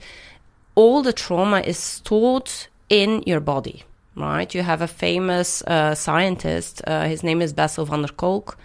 [0.74, 2.50] All the trauma is stored
[2.88, 3.84] in your body
[4.20, 4.54] right?
[4.54, 8.58] You have a famous uh, scientist, uh, his name is Bessel van der Kolk,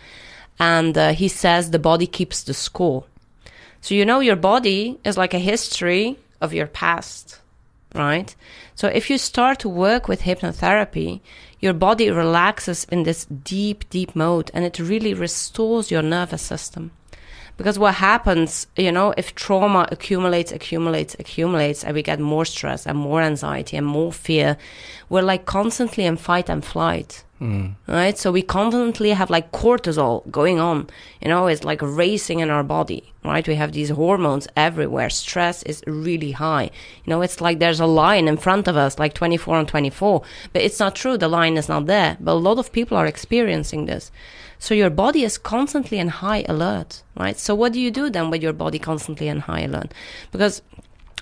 [0.60, 3.06] and uh, he says the body keeps the score.
[3.82, 7.40] So you know your body is like a history of your past,
[7.94, 8.36] right?
[8.74, 11.22] So if you start to work with hypnotherapy,
[11.60, 16.92] your body relaxes in this deep, deep mode and it really restores your nervous system.
[17.58, 22.86] Because what happens, you know, if trauma accumulates, accumulates, accumulates, and we get more stress
[22.86, 24.58] and more anxiety and more fear,
[25.10, 27.24] we're like constantly in fight and flight.
[27.42, 27.76] Mm.
[27.88, 28.18] Right?
[28.18, 30.88] So we constantly have like cortisol going on.
[31.22, 33.46] You know, it's like racing in our body, right?
[33.46, 35.10] We have these hormones everywhere.
[35.10, 36.72] Stress is really high.
[37.04, 40.22] You know, it's like there's a line in front of us, like 24 and 24.
[40.54, 41.18] But it's not true.
[41.18, 42.18] The line is not there.
[42.20, 44.12] But a lot of people are experiencing this.
[44.60, 47.38] So your body is constantly in high alert, right?
[47.38, 49.94] So what do you do then with your body constantly in high alert?
[50.32, 50.62] Because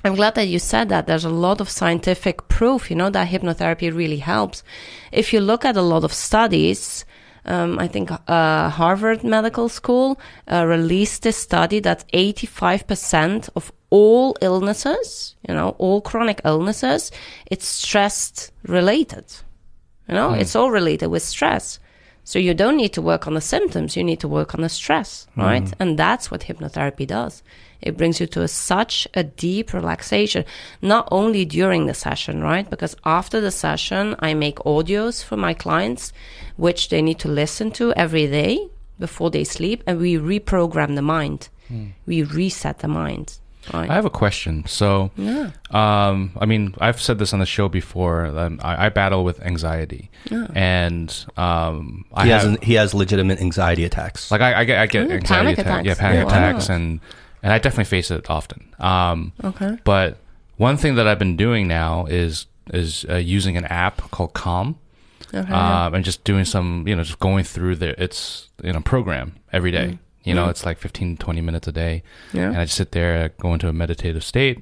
[0.04, 1.08] I'm glad that you said that.
[1.08, 4.64] There's a lot of scientific proof, you know, that hypnotherapy really helps.
[5.12, 7.06] If you look at a lot of studies,
[7.46, 10.20] um, I think uh, Harvard Medical School
[10.52, 17.12] uh, released this study that 85% of all illnesses, you know, all chronic illnesses,
[17.50, 19.26] it's stress related.
[20.08, 20.40] You know, mm.
[20.40, 21.80] it's all related with stress.
[22.26, 24.70] So you don't need to work on the symptoms, you need to work on the
[24.70, 25.64] stress, right?
[25.64, 25.74] Mm.
[25.80, 27.44] And that's what hypnotherapy does.
[27.82, 30.46] It brings you to a, such a deep relaxation,
[30.82, 32.70] not only during the session, right?
[32.70, 36.14] Because after the session, I make audios for my clients,
[36.56, 41.02] which they need to listen to every day before they sleep, and we reprogram the
[41.02, 41.50] mind.
[41.70, 41.92] Mm.
[42.06, 43.38] We reset the mind.
[43.72, 43.90] Right.
[43.90, 44.66] I have a question.
[44.68, 45.52] So, yeah.
[45.72, 48.26] um, I mean, I've said this on the show before.
[48.26, 50.48] Um, I, I, battle with anxiety, yeah.
[50.54, 54.32] and um, I he have, has he has legitimate anxiety attacks.
[54.32, 57.00] Like I, I get, I get Ooh, anxiety attacks, yeah, panic yeah, attacks, and
[57.42, 58.74] and I definitely face it often.
[58.80, 59.78] Um, okay.
[59.86, 60.18] But
[60.58, 64.78] one thing that I've been doing now is is uh, using an app called Calm.
[65.34, 68.82] Okay, um, and just doing some, you know, just going through the it's you know
[68.82, 69.88] program every day.
[69.94, 70.00] Mm.
[70.24, 70.52] You know, mm.
[70.52, 72.04] it's like 15, 20 minutes a day.
[72.32, 72.48] Yeah.
[72.48, 74.58] And I just sit there, go into a meditative state,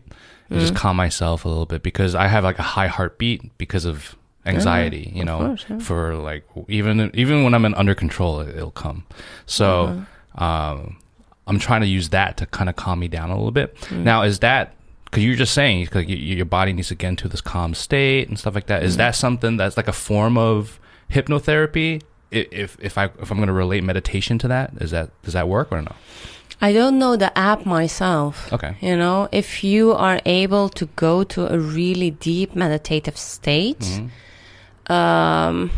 [0.49, 0.61] and mm.
[0.61, 4.15] just calm myself a little bit because I have like a high heartbeat because of
[4.45, 5.79] anxiety, yeah, you know, course, yeah.
[5.79, 9.05] for like even even when I'm in under control, it, will come.
[9.45, 10.73] So, uh-huh.
[10.73, 10.97] um,
[11.47, 13.75] I'm trying to use that to kind of calm me down a little bit.
[13.75, 14.03] Mm.
[14.03, 14.73] Now, is that
[15.05, 18.39] because you're just saying because your body needs to get into this calm state and
[18.39, 18.83] stuff like that?
[18.83, 18.97] Is mm.
[18.97, 20.79] that something that's like a form of
[21.11, 25.33] hypnotherapy if if I if I'm going to relate meditation to that, is that does
[25.33, 25.93] that work or no?
[26.61, 28.51] I don't know the app myself.
[28.53, 28.75] Okay.
[28.81, 34.93] You know, if you are able to go to a really deep meditative state, mm-hmm.
[34.93, 35.71] um,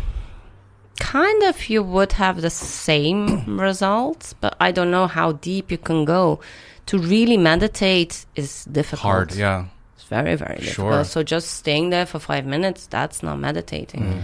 [1.00, 5.78] kind of you would have the same results, but I don't know how deep you
[5.78, 6.40] can go.
[6.86, 9.00] To really meditate is difficult.
[9.00, 9.64] Hard, yeah.
[9.94, 10.74] It's very, very difficult.
[10.74, 11.04] Sure.
[11.04, 14.02] So just staying there for five minutes, that's not meditating.
[14.02, 14.22] Mm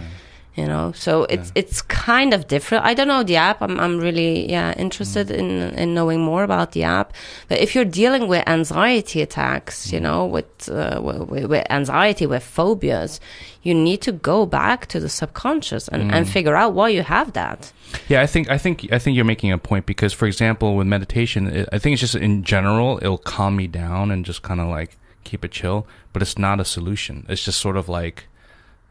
[0.60, 1.60] you know so it's yeah.
[1.60, 5.38] it's kind of different i don't know the app i'm, I'm really yeah interested mm.
[5.38, 5.48] in
[5.82, 7.14] in knowing more about the app
[7.48, 9.92] but if you're dealing with anxiety attacks mm.
[9.94, 13.20] you know with, uh, with, with anxiety with phobias
[13.62, 16.14] you need to go back to the subconscious and, mm.
[16.14, 17.72] and figure out why you have that
[18.08, 20.86] yeah i think i think i think you're making a point because for example with
[20.86, 24.60] meditation it, i think it's just in general it'll calm me down and just kind
[24.60, 28.26] of like keep it chill but it's not a solution it's just sort of like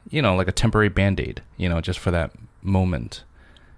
[0.09, 2.31] you know, like a temporary band aid, you know, just for that
[2.61, 3.23] moment.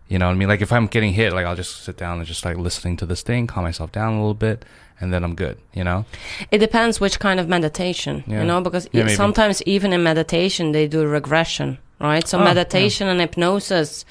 [0.07, 0.49] You know what I mean?
[0.49, 3.05] Like if I'm getting hit, like I'll just sit down and just like listening to
[3.05, 4.65] this thing, calm myself down a little bit,
[4.99, 5.57] and then I'm good.
[5.73, 6.05] You know?
[6.51, 8.41] It depends which kind of meditation, Yeah.
[8.41, 12.27] you know, because Yeah, sometimes even in meditation they do regression, right?
[12.27, 14.03] So Oh, meditation and hypnosis,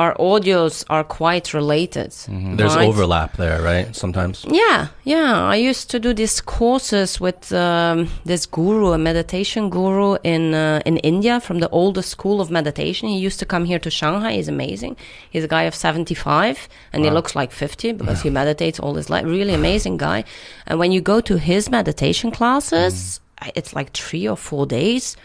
[0.00, 2.10] our audios are quite related.
[2.10, 2.56] Mm-hmm.
[2.56, 2.88] There's right?
[2.88, 3.94] overlap there, right?
[3.94, 4.36] Sometimes.
[4.48, 5.32] Yeah, yeah.
[5.54, 10.80] I used to do these courses with um, this guru, a meditation guru in uh,
[10.88, 13.08] in India from the oldest school of meditation.
[13.08, 14.32] He used to come here to Shanghai.
[14.38, 14.96] He's amazing.
[15.32, 19.10] He's a guy of 75 and he looks like 50 because he meditates all his
[19.10, 19.24] life.
[19.26, 20.24] Really amazing guy.
[20.66, 25.16] And when you go to his meditation classes, I- it's like three or four days.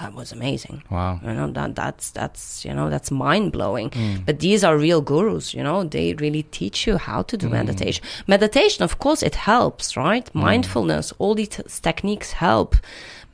[0.00, 0.82] That was amazing.
[0.90, 1.20] Wow.
[1.22, 3.90] You know that that's that's you know that's mind blowing.
[3.90, 4.16] Hmm.
[4.24, 5.52] But these are real gurus.
[5.52, 7.52] You know they really teach you how to do hmm.
[7.52, 8.02] meditation.
[8.26, 10.26] Meditation, of course, it helps, right?
[10.30, 10.40] Hmm.
[10.40, 11.48] Mindfulness, all these
[11.82, 12.76] techniques help.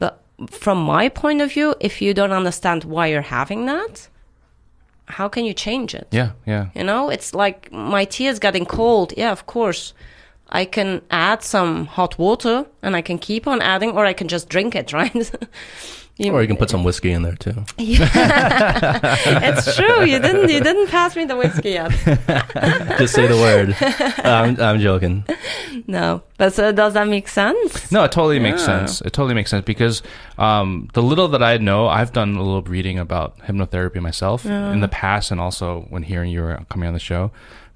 [0.01, 4.09] But from my point of view, if you don't understand why you're having that,
[5.07, 6.09] how can you change it?
[6.11, 6.68] Yeah, yeah.
[6.75, 9.14] You know, it's like my tea is getting cold.
[9.16, 9.94] Yeah, of course.
[10.51, 14.29] I can add some hot water and I can keep on adding, or I can
[14.29, 15.31] just drink it, right?
[16.18, 17.64] You- Or you can put some whiskey in there too.
[17.78, 20.04] it's true.
[20.04, 20.48] You didn't.
[20.50, 21.90] You didn't pass me the whiskey yet.
[22.98, 23.76] Just say the word.
[24.24, 25.24] I'm, I'm joking.
[25.87, 27.92] No, but so does that make sense?
[27.92, 28.66] No, it totally makes Yeah.
[28.87, 29.00] sense.
[29.02, 30.02] It totally makes sense because
[30.38, 34.81] um, the little that I know, I've done a little reading about hypnotherapy myself in
[34.81, 37.31] the past, and also when hearing you were coming on the show.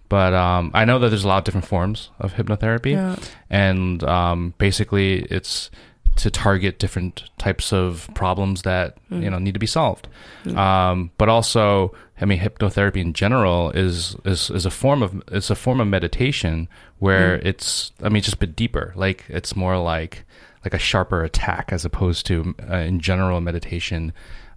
[0.08, 3.16] But um, I know that there's a lot of different forms of hypnotherapy, Yeah.
[3.48, 5.70] and um, basically it's
[6.16, 10.08] to target different types of problems that you know need to be solved.
[10.56, 15.50] Um, but also, I mean, hypnotherapy in general is is is a form of it's
[15.50, 18.92] a form of meditation where it's I mean just a bit deeper.
[18.94, 20.24] Like it's more like
[20.64, 24.12] like a sharper attack as opposed to uh, in general meditation.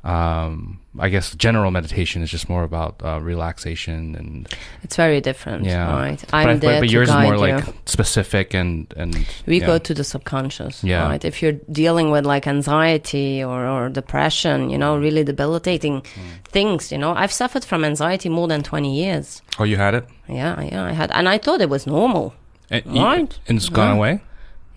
[0.06, 4.48] Um, I guess general meditation is just more about uh, relaxation and
[4.84, 5.92] It's very different, yeah.
[5.92, 6.24] right?
[6.32, 7.40] I'm I- there but, but yours is more you.
[7.56, 9.16] like specific and and
[9.48, 9.66] we yeah.
[9.66, 11.08] go to the subconscious, Yeah.
[11.10, 11.26] right?
[11.26, 16.22] If you're dealing with like anxiety or, or depression, you know, really debilitating Hmm.
[16.54, 19.42] things, you know, I've suffered from anxiety more than 20 years.
[19.60, 22.34] Oh, you had it, Yeah, yeah, I had, and I thought it was normal.
[22.70, 23.40] and, Right.
[23.48, 23.98] and it's gone Yeah.
[23.98, 24.20] away.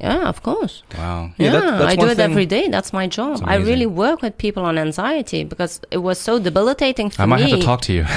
[0.01, 0.85] Yeah, of course.
[0.97, 1.33] Wow.
[1.39, 2.69] Yeah, Yeah, that- that's I do it thing- every day.
[2.69, 3.41] That's my job.
[3.45, 7.23] I really work with people on anxiety because it was so debilitating for me.
[7.25, 7.51] I might me.
[7.51, 8.05] have to talk to you.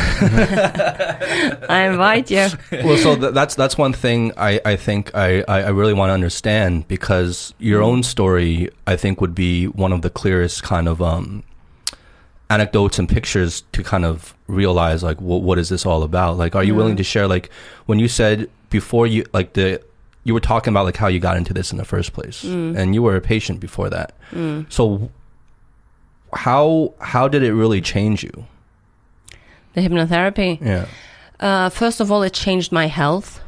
[1.69, 2.47] I invite you.
[2.83, 6.09] well, so th- that's that's one thing I, I think I, I I really want
[6.09, 10.87] to understand because your own story I think would be one of the clearest kind
[10.87, 11.43] of um
[12.49, 16.37] anecdotes and pictures to kind of realize like what what is this all about?
[16.37, 17.49] Like, are you willing to share like
[17.85, 19.81] when you said before you like the
[20.23, 22.93] you were talking about like how you got into this in the first place and
[22.93, 24.13] you were a patient before that.
[24.69, 25.09] So
[26.33, 28.45] how how did it really change you?
[29.73, 30.59] The hypnotherapy.
[30.61, 30.85] Yeah.
[31.39, 33.41] Uh, first of all, it changed my health.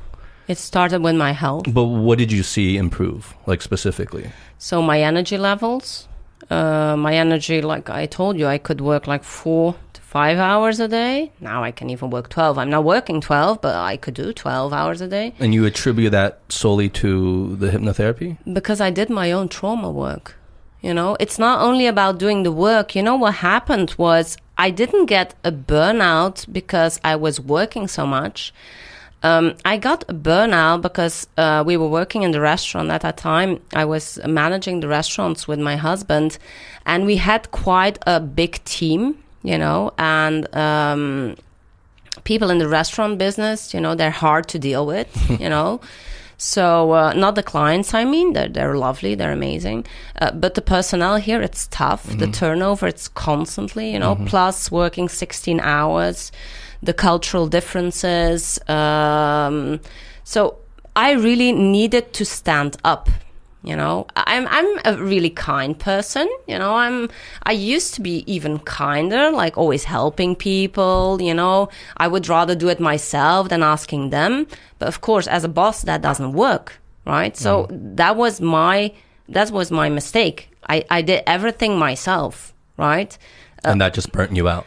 [0.48, 1.66] It started with my health.
[1.68, 4.32] But what did you see improve like specifically?
[4.58, 6.08] So my energy levels,
[6.50, 10.80] uh, my energy, like I told you, I could work like four to five hours
[10.80, 11.32] a day.
[11.40, 12.58] Now I can even work 12.
[12.60, 16.12] I'm not working 12, but I could do 12 hours a day And you attribute
[16.12, 18.38] that solely to the hypnotherapy?
[18.60, 20.36] because I did my own trauma work.
[20.82, 22.96] You know, it's not only about doing the work.
[22.96, 28.06] You know, what happened was I didn't get a burnout because I was working so
[28.06, 28.54] much.
[29.24, 33.16] Um, I got a burnout because uh, we were working in the restaurant at that
[33.16, 33.52] time.
[33.74, 36.38] I was managing the restaurants with my husband,
[36.86, 41.36] and we had quite a big team, you know, and um,
[42.24, 45.82] people in the restaurant business, you know, they're hard to deal with, you know.
[46.38, 49.86] So uh, not the clients, I mean, they're they're lovely, they're amazing,
[50.20, 52.06] uh, but the personnel here, it's tough.
[52.06, 56.32] The turnover, it's constantly, you know, plus working sixteen hours,
[56.82, 58.60] the cultural differences.
[58.68, 59.80] Um,
[60.26, 60.58] so
[60.96, 63.10] I really needed to stand up.
[63.64, 66.28] You know, I'm I'm a really kind person.
[66.48, 67.10] You know, I'm
[67.44, 71.22] I used to be even kinder, like always helping people.
[71.22, 74.48] You know, I would rather do it myself than asking them.
[74.80, 77.38] But of course, as a boss, that doesn't work, right?
[77.38, 78.92] So that was my
[79.30, 80.50] that was my mistake.
[80.68, 83.18] I I did everything myself, right?
[83.64, 84.66] and that just burnt you out.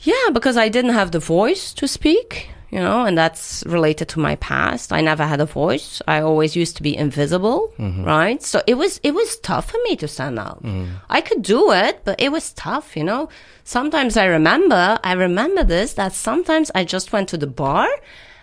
[0.00, 4.20] Yeah, because I didn't have the voice to speak, you know, and that's related to
[4.20, 4.92] my past.
[4.92, 6.02] I never had a voice.
[6.08, 8.04] I always used to be invisible, mm-hmm.
[8.04, 8.42] right?
[8.42, 10.62] So it was it was tough for me to stand out.
[10.62, 10.88] Mm.
[11.08, 13.28] I could do it, but it was tough, you know.
[13.64, 17.88] Sometimes I remember, I remember this that sometimes I just went to the bar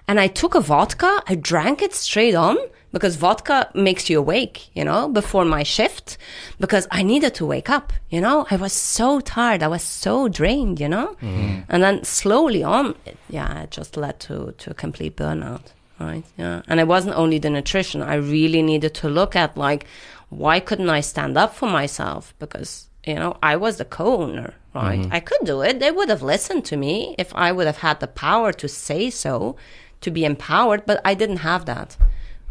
[0.07, 2.57] and I took a vodka, I drank it straight on
[2.93, 6.17] because vodka makes you awake, you know, before my shift
[6.59, 8.45] because I needed to wake up, you know.
[8.51, 9.63] I was so tired.
[9.63, 11.17] I was so drained, you know.
[11.21, 11.61] Mm-hmm.
[11.69, 16.23] And then slowly on, it, yeah, it just led to, to a complete burnout, right?
[16.37, 16.61] Yeah.
[16.67, 18.03] And it wasn't only the nutrition.
[18.03, 19.87] I really needed to look at like,
[20.29, 22.35] why couldn't I stand up for myself?
[22.37, 24.99] Because, you know, I was the co-owner, right?
[24.99, 25.13] Mm-hmm.
[25.13, 25.79] I could do it.
[25.79, 29.09] They would have listened to me if I would have had the power to say
[29.09, 29.55] so,
[30.01, 31.97] to be empowered, but I didn't have that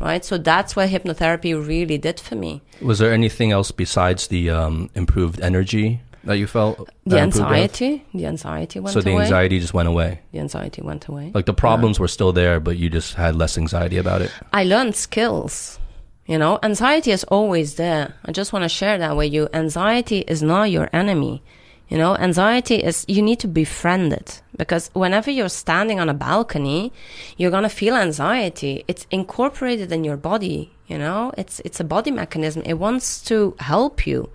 [0.03, 0.25] right?
[0.25, 2.63] So that's what hypnotherapy really did for me.
[2.81, 6.91] Was there anything else besides the um, improved energy that you felt?
[7.07, 7.53] The improved health?
[7.53, 9.01] anxiety, the anxiety went away.
[9.01, 9.23] So the away.
[9.23, 10.21] anxiety just went away.
[10.33, 11.31] The anxiety went away.
[11.35, 14.31] Like the problems were still there, but you just had less anxiety about it.
[14.53, 15.79] I learned skills.
[16.27, 18.15] You know, anxiety is always there.
[18.25, 19.49] I just want to share that with you.
[19.53, 21.43] Anxiety is not your enemy.
[21.89, 26.15] You know, anxiety is, you need to befriend it because whenever you're standing on a
[26.15, 26.93] balcony,
[27.37, 28.85] you're going to feel anxiety.
[28.87, 30.73] It's incorporated in your body.
[30.87, 32.63] You know, it's, it's a body mechanism.
[32.67, 34.29] It wants to help you,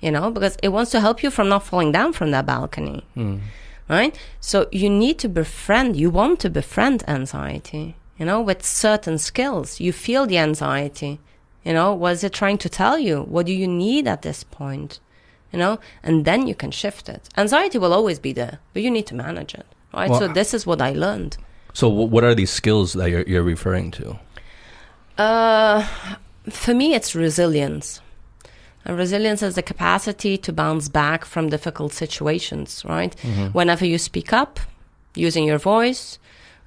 [0.00, 3.06] you know, because it wants to help you from not falling down from that balcony.
[3.14, 3.38] Hmm.
[3.88, 4.18] Right?
[4.40, 9.80] So you need to befriend, you want to befriend anxiety, you know, with certain skills.
[9.80, 11.18] You feel the anxiety.
[11.64, 13.22] You know, what is it trying to tell you?
[13.22, 15.00] What do you need at this point?
[15.52, 17.28] You know, and then you can shift it.
[17.36, 19.66] Anxiety will always be there, but you need to manage it.
[19.92, 20.08] Right?
[20.08, 21.36] Well, so this is what I learned.
[21.74, 24.18] So what are these skills that you're, you're referring to?
[25.18, 25.86] Uh,
[26.48, 28.00] for me, it's resilience.
[28.84, 33.14] And resilience is the capacity to bounce back from difficult situations, right?
[33.52, 34.58] Whenever you speak up,
[35.14, 36.18] using your voice,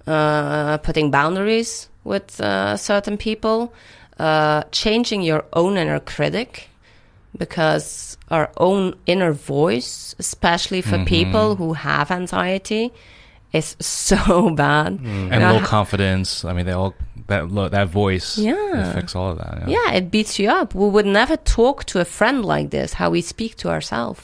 [0.07, 3.73] uh, putting boundaries with uh, certain people,
[4.19, 6.69] uh, changing your own inner critic,
[7.37, 12.91] because our own inner voice, especially for people who have anxiety,
[13.53, 14.99] is so bad.
[14.99, 16.43] and You know, low confidence.
[16.43, 16.93] I mean, they all
[17.27, 18.89] that lo- that voice Yeah.
[18.91, 19.67] affects all of that.
[19.67, 20.75] Yeah, it beats you up.
[20.75, 24.21] We would never talk to a friend like this, how we speak to ourselves.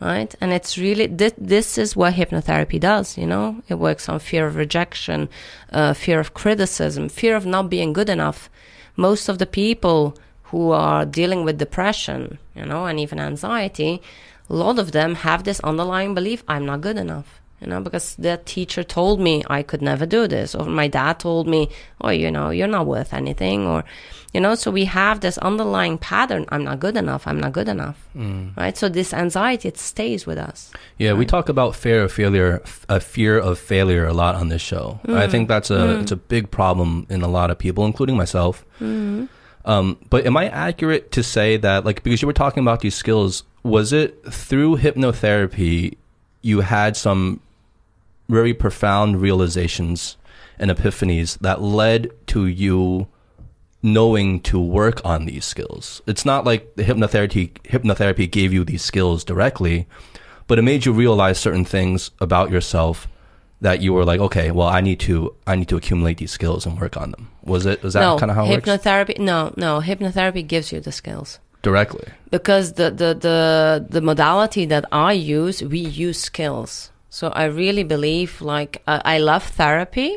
[0.00, 0.34] Right?
[0.40, 3.62] And it's really, this, this is what hypnotherapy does, you know?
[3.68, 5.28] It works on fear of rejection,
[5.72, 8.50] uh, fear of criticism, fear of not being good enough.
[8.96, 14.00] Most of the people who are dealing with depression, you know, and even anxiety,
[14.48, 17.40] a lot of them have this underlying belief I'm not good enough.
[17.60, 21.18] You know, because the teacher told me I could never do this, or my dad
[21.18, 21.70] told me,
[22.02, 23.84] oh, you know, you're not worth anything, or,
[24.34, 27.68] you know, so we have this underlying pattern I'm not good enough, I'm not good
[27.68, 27.96] enough.
[28.14, 28.54] Mm.
[28.54, 28.76] Right?
[28.76, 30.72] So this anxiety, it stays with us.
[30.98, 34.60] Yeah, we talk about fear of failure, a fear of failure a lot on this
[34.60, 35.00] show.
[35.04, 35.30] I mm.
[35.30, 36.02] think that's a mm.
[36.02, 38.66] it's a big problem in a lot of people, including myself.
[38.78, 39.26] Mm-hmm.
[39.64, 42.94] Um, but am I accurate to say that, like, because you were talking about these
[42.94, 45.96] skills, was it through hypnotherapy
[46.42, 47.40] you had some
[48.28, 50.16] very profound realizations
[50.58, 53.08] and epiphanies that led to you
[53.82, 56.02] knowing to work on these skills.
[56.06, 59.86] It's not like the hypnotherapy hypnotherapy gave you these skills directly,
[60.46, 63.08] but it made you realize certain things about yourself
[63.64, 65.14] that you were like, okay, well, I need to
[65.46, 67.24] I need to accumulate these skills and work on them.
[67.52, 67.82] Was it?
[67.82, 68.68] Was that no, kind of how it works?
[68.68, 71.40] hypnotherapy, no, no, hypnotherapy gives you the skills.
[71.62, 72.06] Directly.
[72.30, 76.90] because the, the, the, the modality that I use, we use skills.
[77.08, 80.10] So I really believe, like, uh, I love therapy,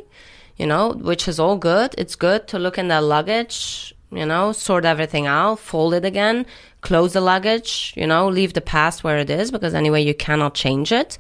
[0.58, 1.96] you know, which is all good.
[1.98, 6.46] It's good to look in that luggage, you know, sort everything out, fold it again,
[6.82, 10.54] close the luggage, you know, leave the past where it is, because anyway, you cannot
[10.54, 11.18] change it.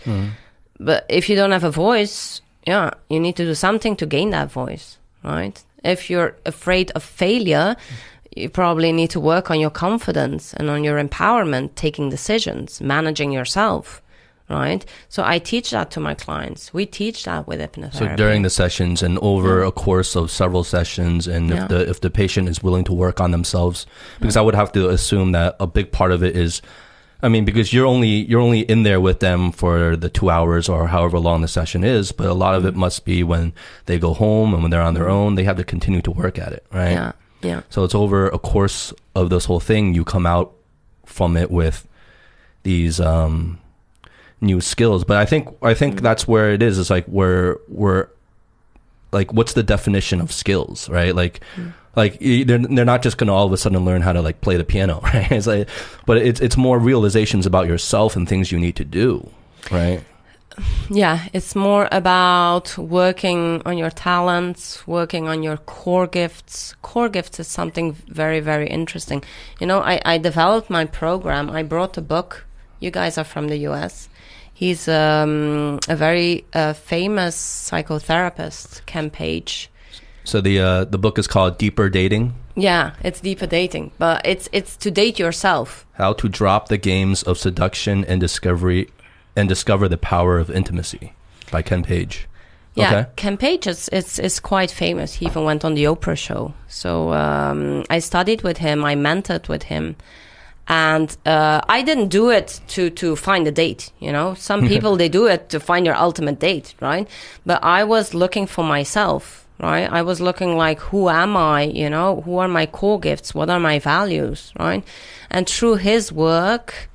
[0.79, 4.29] But if you don't have a voice, yeah, you need to do something to gain
[4.31, 5.61] that voice, right?
[5.83, 7.75] If you're afraid of failure,
[8.35, 13.31] you probably need to work on your confidence and on your empowerment, taking decisions, managing
[13.31, 14.01] yourself,
[14.49, 14.85] right?
[15.09, 16.73] So I teach that to my clients.
[16.73, 17.93] We teach that with hypnotherapy.
[17.95, 21.63] So during the sessions and over a course of several sessions, and Yeah.
[21.63, 23.87] if the if the patient is willing to work on themselves,
[24.19, 26.61] because I would have to assume that a big part of it is,
[27.21, 30.69] I mean, because you're only you're only in there with them for the two hours
[30.69, 32.79] or however long the session is, but a lot of it Mm-hmm.
[32.79, 33.53] must be when
[33.87, 36.37] they go home and when they're on their own, they have to continue to work
[36.37, 36.91] at it, right?
[36.91, 37.61] yeah, yeah.
[37.69, 40.53] So it's over a course of this whole thing, you come out
[41.05, 41.87] from it with
[42.63, 43.59] these um,
[44.41, 45.03] new skills.
[45.03, 46.77] But I think I think that's where it is.
[46.77, 48.09] It's like we're we're
[49.11, 51.15] like what's the definition of skills, right?
[51.15, 51.39] Like
[51.97, 54.39] like they're they're not just going to all of a sudden learn how to like
[54.39, 55.31] play the piano, right?
[55.31, 55.67] It's like,
[56.05, 59.29] but it's it's more realizations about yourself and things you need to do,
[59.71, 60.01] right?
[60.89, 66.73] Yeah, it's more about working on your talents, working on your core gifts.
[66.81, 69.23] Core gifts is something very, very interesting.
[69.59, 71.51] You know, I, I developed my program.
[71.51, 72.45] I brought a book.
[72.79, 74.09] You guys are from the US.
[74.51, 77.35] He's um, a very uh, famous
[77.69, 79.69] psychotherapist, Ken Page.
[80.27, 84.49] So the uh, the book is called Deeper Dating Yeah, it's deeper dating, but it's
[84.51, 85.85] it's to date yourself.
[85.93, 88.89] How to drop the games of seduction and discovery,
[89.37, 91.13] and discover the power of intimacy,
[91.49, 92.27] by Ken Page.
[92.75, 93.09] Yeah, Okay.
[93.15, 95.13] Ken Page is, is is quite famous.
[95.13, 96.53] He even went on the Oprah show.
[96.67, 98.83] So um, I studied with him.
[98.83, 99.95] I mentored with him,
[100.67, 103.93] and uh, I didn't do it to to find a date.
[103.99, 107.07] You know, some people they do it to find your ultimate date, right?
[107.45, 109.46] But I was looking for myself.
[109.59, 111.63] Right, I was looking like, who am I?
[111.63, 113.33] You know, who are my core gifts?
[113.33, 114.53] What are my values?
[114.59, 114.83] Right,
[115.31, 116.89] and through his work,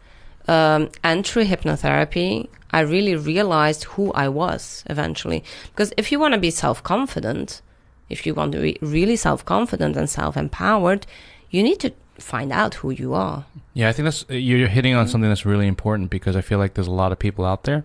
[0.48, 5.44] um, and through hypnotherapy, I really realized who I was eventually.
[5.72, 7.62] Because if you want to be self confident,
[8.08, 11.06] if you want to be really self confident and self empowered,
[11.50, 13.44] you need to find out who you are.
[13.74, 16.74] Yeah, I think that's you're hitting on something that's really important because I feel like
[16.74, 17.84] there's a lot of people out there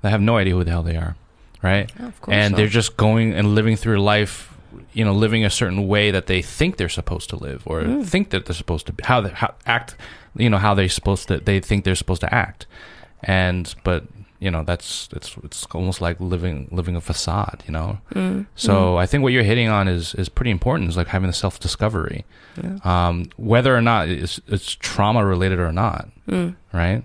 [0.00, 1.16] that have no idea who the hell they are,
[1.62, 1.90] right?
[1.98, 2.56] Yeah, of course and not.
[2.56, 4.52] they're just going and living through life,
[4.92, 8.04] you know, living a certain way that they think they're supposed to live or Mm.
[8.06, 9.96] think that they're supposed to be, how they how, act,
[10.36, 12.66] you know, how they're supposed to they think they're supposed to act,
[13.22, 14.04] and but
[14.40, 17.98] you know that's it's it's almost like living living a facade, you know.
[18.14, 18.46] Mm.
[18.56, 20.90] So I think what you're hitting on is is pretty important.
[20.90, 22.24] Is like having the self discovery,
[22.84, 26.56] um, whether or not it's, it's trauma related or not, Mm.
[26.72, 27.04] right?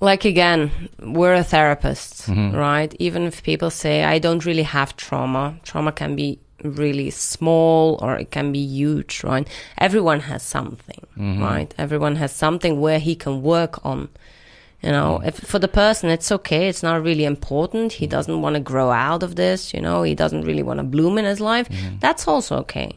[0.00, 0.70] Like again,
[1.02, 2.54] we're a therapist, Mhm.
[2.54, 2.94] right?
[2.98, 8.16] Even if people say I don't really have trauma, trauma can be really small or
[8.18, 9.46] it can be huge, right?
[9.78, 11.40] Everyone has something, Mhm.
[11.40, 11.74] right?
[11.78, 14.08] Everyone has something where he can work on.
[14.82, 17.92] You know, if for the person it's okay, it's not really important.
[17.94, 20.84] He doesn't want to grow out of this, you know, he doesn't really want to
[20.84, 21.68] bloom in his life.
[22.00, 22.96] That's also okay.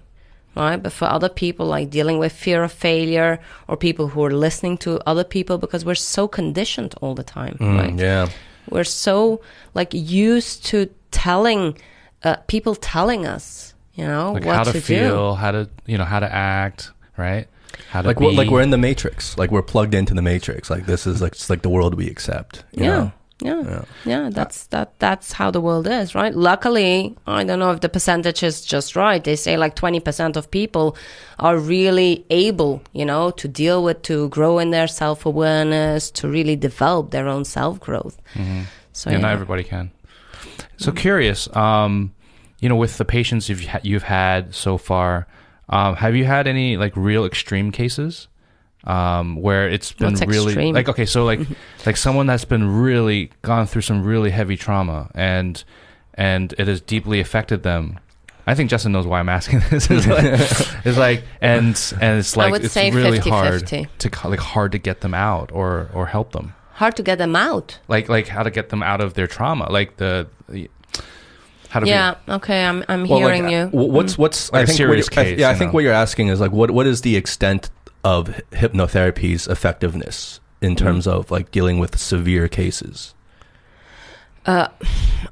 [0.56, 0.78] Right?
[0.82, 4.78] But for other people like dealing with fear of failure or people who are listening
[4.80, 7.96] to other people because we're so conditioned all the time, Mm, right?
[8.00, 8.30] Yeah.
[8.70, 9.42] We're so
[9.74, 11.78] like used to telling
[12.24, 15.98] uh, people telling us, you know, Like what how to, to, feel, how to you
[15.98, 17.48] know how to act, right?
[17.90, 18.26] How to Like be.
[18.26, 19.38] we're, like we're in the matrix.
[19.38, 20.70] Like we're plugged into the matrix.
[20.70, 22.64] Like this is like it's like the world we accept.
[22.72, 22.90] you yeah.
[22.90, 23.12] know?
[23.44, 23.62] Yeah.
[23.64, 23.86] Yeah.
[24.06, 26.34] Yeah, that's that that's how the world is, right?
[26.34, 29.24] Luckily, I don't know if the percentage is just right.
[29.24, 30.96] They say like 20% of people
[31.40, 36.56] are really able, you know, to deal with to grow in their self-awareness, to really
[36.56, 38.18] develop their own self-growth.
[38.34, 38.64] Mhm.
[38.94, 39.22] So yeah, yeah.
[39.22, 39.92] not everybody can.
[40.78, 42.14] So curious, um,
[42.60, 45.28] you know, with the patients you've you've had so far,
[45.70, 48.28] um, have you had any like real extreme cases
[48.86, 50.76] um, where it's been What's really extreme?
[50.76, 51.40] like okay, so like
[51.86, 55.64] like someone that's been really gone through some really heavy trauma and
[56.16, 58.00] and it has deeply affected them.
[58.46, 59.90] I think Justin knows why I'm asking this.
[59.90, 60.24] it's, like,
[60.86, 61.68] it's like and
[62.02, 63.30] and it's I like would it's really 50-50.
[63.30, 63.68] hard
[64.00, 67.36] to like hard to get them out or or help them Hard to get them
[67.36, 67.80] out.
[67.88, 70.70] like like how to get them out of their trauma like the, the
[71.70, 73.58] how to Yeah, okay, I'm I'm Well, like, hearing you.
[73.80, 75.58] uh, What's what's Like I a think serious what you're- I- case, yeah, I you
[75.60, 75.74] think know.
[75.76, 77.70] what you're asking is like what what is the extent
[78.04, 80.86] of hypnotherapy's effectiveness in Mm-hmm.
[80.86, 83.14] terms of like dealing with severe cases?
[84.46, 84.68] Uh,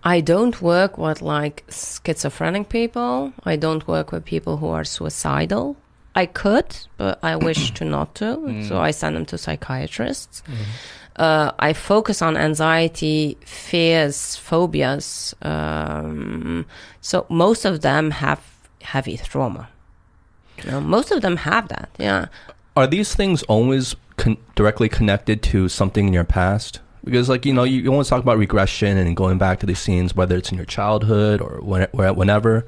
[0.04, 3.34] I don't work with like schizophrenic people.
[3.44, 5.76] I don't work with people who are suicidal.
[6.16, 8.38] I could, but I wish to not to.
[8.38, 8.68] Mm.
[8.68, 10.44] So I send them to psychiatrists.
[11.16, 15.34] Uh, I focus on anxiety, fears, phobias.
[15.42, 16.66] Um,
[17.02, 18.42] so most of them have
[18.82, 19.70] heavy trauma.
[20.58, 21.90] You know, most of them have that.
[21.98, 22.28] Yeah.
[22.76, 26.80] Are these things always con- directly connected to something in your past?
[27.04, 29.80] Because like you know you, you always talk about regression and going back to these
[29.80, 32.66] scenes, whether it's in your childhood or when, whenever.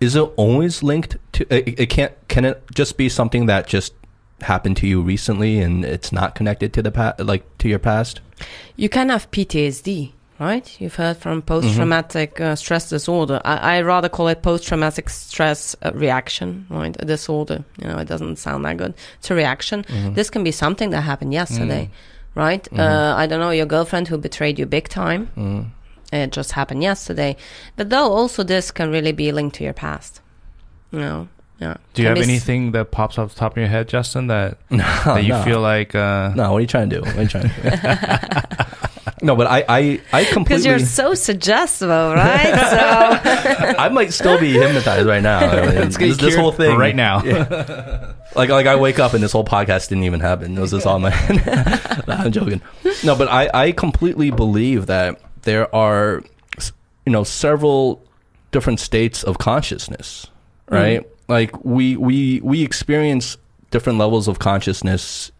[0.00, 1.54] Is it always linked to?
[1.54, 2.12] It, it can't.
[2.28, 3.94] Can it just be something that just
[4.42, 8.20] happened to you recently and it's not connected to the past, like to your past?
[8.76, 10.80] You can have PTSD, right?
[10.80, 13.40] You've heard from post traumatic uh, stress disorder.
[13.44, 16.96] I, I rather call it post traumatic stress uh, reaction, right?
[16.98, 17.62] A disorder.
[17.80, 18.94] You know, it doesn't sound that good.
[19.18, 19.84] It's a reaction.
[20.14, 21.90] This can be something that happened yesterday,
[22.34, 22.66] right?
[22.76, 25.28] Uh, I don't know, your girlfriend who betrayed you big time.
[25.36, 25.66] Mm.
[26.12, 27.36] It just happened yesterday.
[27.76, 30.20] But though, also this can really be linked to your past.
[30.90, 31.28] You know,
[31.60, 31.76] yeah.
[31.94, 34.26] do you have be s- anything that pops off the top of your head justin
[34.26, 35.42] that No, that you no.
[35.42, 37.02] feel like uh No, what are you trying to do?
[37.02, 38.76] What are you trying to do?
[39.22, 40.24] no, but I, I, I completely.
[40.24, 40.70] Because completely.
[40.70, 42.54] you're so suggestible, right?
[43.74, 45.38] so I might still be hypnotized right now.
[45.38, 47.22] I mean, Let's this, this whole thing right now.
[47.22, 48.14] Yeah.
[48.34, 50.56] like, like I wake up and this whole podcast didn't even happen.
[50.56, 51.10] It was just all my.
[52.06, 52.62] Nah, I'm joking.
[53.04, 56.22] No, but I, I completely believe that there are,
[57.04, 58.02] you know, several
[58.52, 60.26] different states of consciousness,
[60.66, 60.74] mm-hmm.
[60.74, 61.06] right?
[61.28, 63.36] Like we, we, we experience
[63.70, 65.30] different levels of consciousness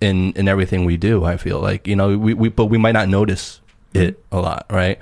[0.00, 1.24] in in everything we do.
[1.24, 3.60] I feel like you know we, we but we might not notice
[3.94, 4.98] it a lot, right?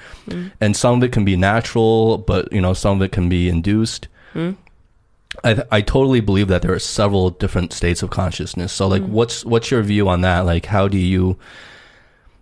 [0.60, 3.48] And some of it can be natural, but you know some of it can be
[3.48, 4.08] induced.
[4.34, 4.56] Mm.
[5.42, 8.72] I I totally believe that there are several different states of consciousness.
[8.72, 9.08] So like, Mm.
[9.08, 10.40] what's what's your view on that?
[10.46, 11.36] Like, how do you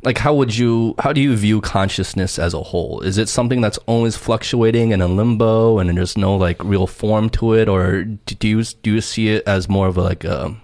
[0.05, 3.00] like how would you how do you view consciousness as a whole?
[3.00, 7.30] Is it something that's always fluctuating and in limbo, and there's no like real form
[7.30, 10.24] to it, or do do you do you see it as more of a like
[10.24, 10.55] a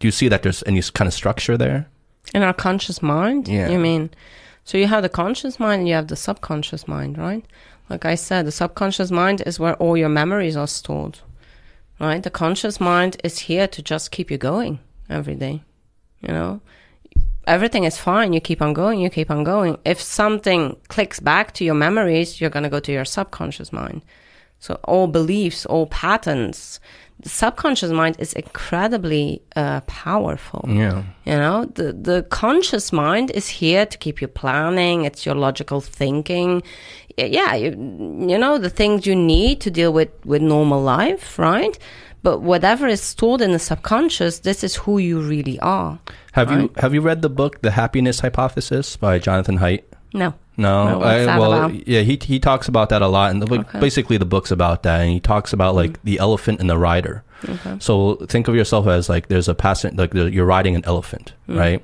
[0.00, 1.86] do you see that there's any kind of structure there?
[2.34, 3.68] In our conscious mind, Yeah.
[3.68, 4.10] you mean?
[4.64, 7.44] So you have the conscious mind and you have the subconscious mind, right?
[7.88, 11.18] Like I said, the subconscious mind is where all your memories are stored,
[11.98, 12.22] right?
[12.22, 14.78] The conscious mind is here to just keep you going
[15.08, 15.62] every day,
[16.20, 16.60] you know?
[17.46, 18.32] Everything is fine.
[18.32, 19.76] You keep on going, you keep on going.
[19.84, 24.02] If something clicks back to your memories, you're going to go to your subconscious mind.
[24.60, 26.78] So all beliefs, all patterns,
[27.22, 30.64] the subconscious mind is incredibly uh, powerful.
[30.68, 31.02] Yeah.
[31.24, 35.04] You know, the the conscious mind is here to keep you planning.
[35.04, 36.62] It's your logical thinking.
[37.18, 37.70] Yeah, you,
[38.28, 41.78] you know the things you need to deal with with normal life, right?
[42.22, 45.98] But whatever is stored in the subconscious, this is who you really are.
[46.32, 49.84] Have you have you read the book The Happiness Hypothesis by Jonathan Haidt?
[50.12, 50.34] No.
[50.56, 51.88] No, I, well, about?
[51.88, 53.80] yeah, he he talks about that a lot, and the, Okay.
[53.80, 57.22] Basically the book's about that, and he talks about like the elephant and the rider.
[57.48, 57.76] Okay.
[57.78, 61.32] So think of yourself as like there's a passenger, like the, you're riding an elephant,
[61.48, 61.58] Mm.
[61.58, 61.82] right?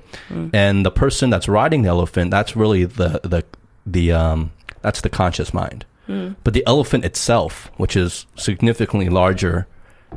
[0.53, 3.43] And the person that's riding the elephant, that's really the the
[3.87, 4.51] the um
[4.83, 5.85] that's the conscious mind.
[6.07, 6.35] Mm.
[6.43, 9.65] But the elephant itself, which is significantly larger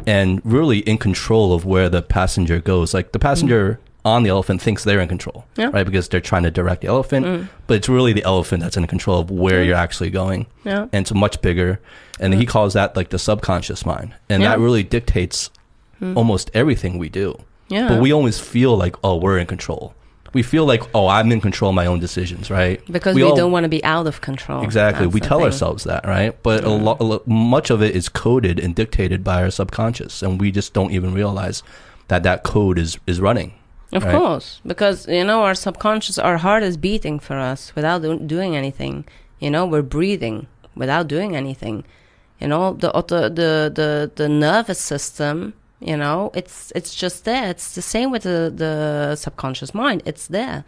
[0.06, 4.62] and really in control of where the passenger goes, like the passenger on the elephant
[4.62, 5.59] thinks they're in control, Mm.
[5.59, 5.66] Yeah.
[5.68, 5.72] Mm.
[5.74, 5.86] right?
[5.86, 9.18] Because they're trying to direct the elephant, but it's really the elephant that's in control
[9.20, 10.82] of where you're actually going Yeah.
[10.92, 11.80] and it's much bigger.
[12.18, 14.51] And he calls that like the subconscious mind, and Yeah.
[14.51, 15.51] that really dictates
[16.16, 17.38] almost everything we do.
[17.68, 17.88] Yeah.
[17.88, 19.94] But we always feel like, oh, we're in control.
[20.32, 22.80] We feel like, oh, I'm in control of my own decisions, right?
[22.90, 24.62] because we, all- don't want to be out of control.
[24.62, 25.07] Exactly.
[25.07, 25.46] That's We tell thing.
[25.46, 26.40] ourselves that, right?
[26.42, 30.40] But a lot, lo- much of it is coded and dictated by our subconscious, and
[30.40, 31.62] we just don't even realize
[32.09, 33.53] that that code is is running.
[33.93, 34.14] Of right?
[34.16, 38.57] course, because you know our subconscious, our heart is beating for us without do- doing
[38.57, 39.05] anything.
[39.41, 41.84] You know, we're breathing without doing anything.
[42.41, 45.55] You know, the the the the, the nervous system.
[45.80, 47.51] You know, it's it's just there.
[47.51, 50.03] It's the same with the the subconscious mind.
[50.05, 50.64] It's there.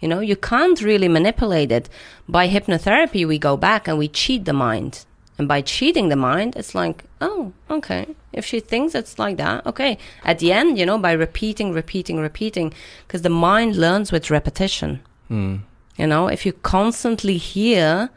[0.00, 1.88] You know, you can't really manipulate it.
[2.28, 5.06] By hypnotherapy, we go back and we cheat the mind.
[5.38, 8.06] And by cheating the mind, it's like, oh, okay.
[8.32, 9.98] If she thinks it's like that, okay.
[10.24, 12.72] At the end, you know, by repeating, repeating, repeating,
[13.06, 15.00] because the mind learns with repetition.
[15.28, 15.56] Hmm.
[15.96, 18.10] You know, if you constantly hear,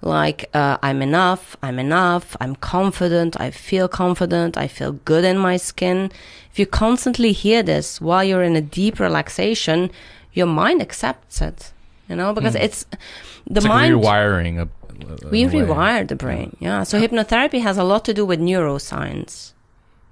[0.00, 5.38] like, uh, I'm enough, I'm enough, I'm confident, I feel confident, I feel good in
[5.38, 6.10] my skin.
[6.50, 9.90] If you constantly hear this while you're in a deep relaxation,
[10.32, 11.72] your mind accepts it.
[12.08, 12.84] You know, because it's
[13.48, 14.60] the It's like mind rewiring.
[14.60, 14.68] A-
[15.30, 15.52] we a way.
[15.54, 16.82] rewire the brain yeah.
[16.82, 19.54] so hypnotherapy has a lot to do with neuroscience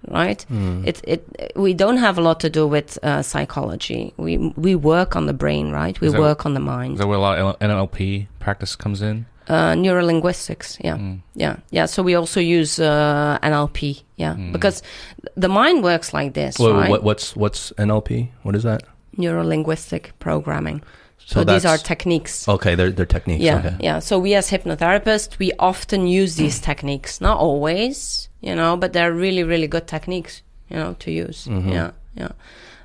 [0.08, 0.44] right?
[0.84, 4.12] It it we don't have a lot to do with uh, psychology.
[4.16, 6.00] We we work on the brain right?
[6.00, 9.00] We that- work on the Is mind that where a lot of NLP practice comes
[9.02, 9.26] in?
[9.48, 10.96] uh, neurolinguistics yeah.
[10.96, 11.20] Mm.
[11.34, 11.86] yeah yeah.
[11.86, 14.34] So we also use uh, nlp yeah.
[14.52, 14.82] Because
[15.36, 16.90] the mind works like this right?
[16.90, 18.28] what, what's what's NLP?
[18.42, 18.82] What is that?
[19.18, 20.80] neurolinguistic programming
[21.26, 22.74] so, these are techniques okay.
[22.74, 23.42] They're they're techniques.
[23.42, 23.76] Yeah, okay.
[23.80, 23.98] yeah.
[24.00, 27.20] So we as hypnotherapists, we often use these techniques.
[27.20, 31.46] Not always, you know, but they're really, really good techniques, you know, to use.
[31.46, 31.68] Mm-hmm.
[31.70, 32.32] Yeah, yeah.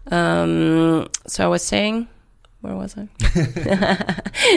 [0.10, 2.08] Um, so I was saying,
[2.62, 3.08] where was I?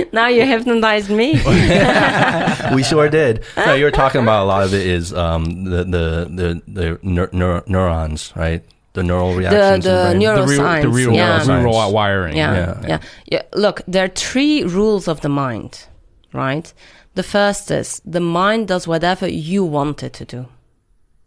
[0.13, 1.33] now you hypnotized me.
[2.75, 3.45] we sure did.
[3.57, 6.99] No, you were talking about a lot of it is um, the the the the
[7.03, 8.65] neur- neur- neurons, right?
[8.93, 9.85] The neural reactions.
[9.85, 10.19] the in the brain.
[10.19, 11.39] neuro- the real, the Neuroscience, real, yeah.
[11.45, 11.93] the real Neuroscience.
[11.93, 12.37] wiring.
[12.37, 12.89] Yeah, Yeah.
[12.89, 15.87] yeah, yeah, Look, there are three rules of the mind,
[16.33, 16.73] right?
[17.15, 20.47] The first is the mind does whatever you want it to do.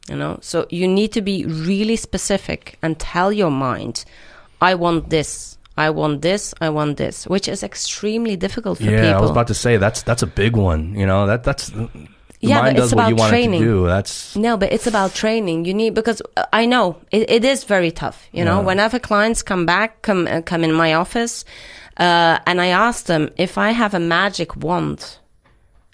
[0.09, 4.03] You know, so you need to be really specific and tell your mind,
[4.61, 9.01] I want this, I want this, I want this, which is extremely difficult for yeah,
[9.03, 9.17] people.
[9.17, 10.93] I was about to say that's that's a big one.
[10.95, 11.87] You know that that's the
[12.49, 13.61] Yeah, mind but does it's what you about want training.
[13.61, 13.87] it to do.
[13.87, 15.65] That's No, but it's about training.
[15.65, 18.27] You need because uh, I know it, it is very tough.
[18.31, 18.65] You know, Yeah.
[18.65, 21.45] whenever clients come back, come uh, come in my office,
[21.97, 25.17] uh, and I ask them if I have a magic wand,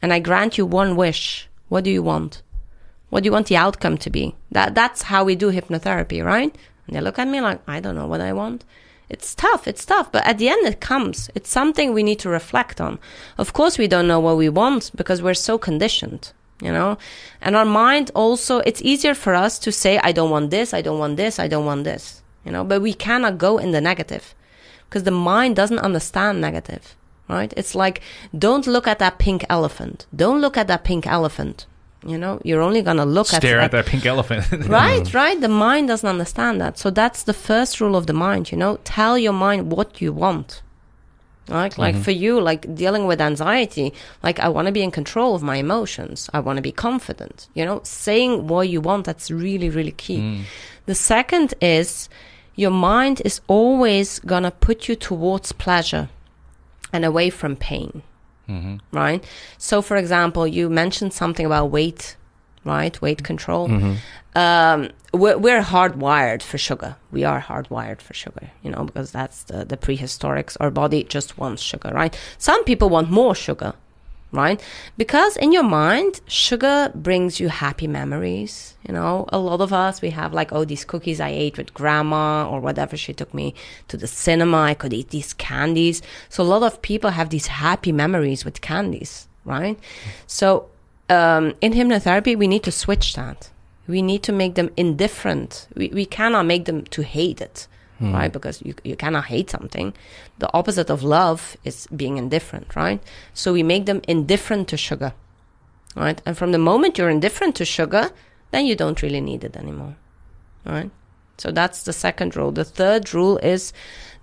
[0.02, 2.42] and I grant you one wish, what do you want?
[3.12, 4.36] What do you want the outcome to be?
[4.52, 6.56] That that's how we do hypnotherapy, right?
[6.88, 8.64] And they look at me like I don't know what I want.
[9.10, 9.68] It's tough.
[9.68, 11.30] It's tough, but at the end it comes.
[11.36, 13.00] It's something we need to reflect on.
[13.38, 16.32] Of course, we don't know what we want because we're so conditioned
[16.62, 16.98] you know
[17.42, 20.82] and our mind also it's easier for us to say i don't want this i
[20.82, 23.82] don't want this i don't want this you know but we cannot go in the
[23.82, 24.36] negative
[24.86, 26.96] because the mind doesn't understand negative
[27.28, 28.02] right it's like
[28.38, 31.66] don't look at that pink elephant don't look at that pink elephant
[32.06, 34.48] You know, you're only gonna look Stare at, at that pink elephant.
[34.70, 35.40] right, right.
[35.40, 36.78] The mind doesn't understand that.
[36.80, 38.52] So that's the first rule of the mind.
[38.52, 40.62] You know, tell your mind what you want.
[41.50, 42.04] Right, like mm-hmm.
[42.04, 45.56] for you, like dealing with anxiety, like I want to be in control of my
[45.56, 46.30] emotions.
[46.34, 47.48] I want to be confident.
[47.54, 49.06] You know, saying what you want.
[49.06, 50.20] That's really, really key.
[50.20, 50.44] Mm.
[50.86, 52.08] The second is
[52.56, 56.10] your mind is always gonna put you towards pleasure
[56.94, 58.04] and away from pain
[58.50, 58.78] mm-hmm.
[58.92, 59.24] right?
[59.58, 62.16] So, for example, you mentioned something about weight,
[62.66, 63.02] right?
[63.02, 63.70] Weight control.
[64.36, 66.96] Um, we're, we're hardwired for sugar.
[67.12, 70.56] We are hardwired for sugar, you know, because that's the, the prehistorics.
[70.60, 72.18] Our body just wants sugar, right?
[72.38, 73.74] Some people want more sugar,
[74.32, 74.62] right?
[74.98, 78.76] Because in your mind, sugar brings you happy memories.
[78.88, 81.74] You know, a lot of us, we have like, oh, these cookies I ate with
[81.74, 82.96] grandma or whatever.
[82.96, 83.56] She took me
[83.88, 84.58] to the cinema.
[84.58, 86.04] I could eat these candies.
[86.30, 89.78] So a lot of people have these happy memories with candies, right?
[90.28, 90.70] So,
[91.10, 93.50] um, in hypnotherapy, we need to switch that.
[93.88, 95.68] We need to make them indifferent.
[95.76, 97.68] We, we cannot make them to hate it,
[98.00, 98.32] right?
[98.32, 99.94] Because you, you cannot hate something.
[100.38, 103.02] The opposite of love is being indifferent, right?
[103.34, 105.14] So we make them indifferent to sugar,
[105.96, 106.22] right?
[106.26, 108.12] And from the moment you're indifferent to sugar,
[108.52, 109.96] then you don't really need it anymore,
[110.66, 110.92] right?
[111.38, 112.52] So that's the second rule.
[112.52, 113.74] The third rule is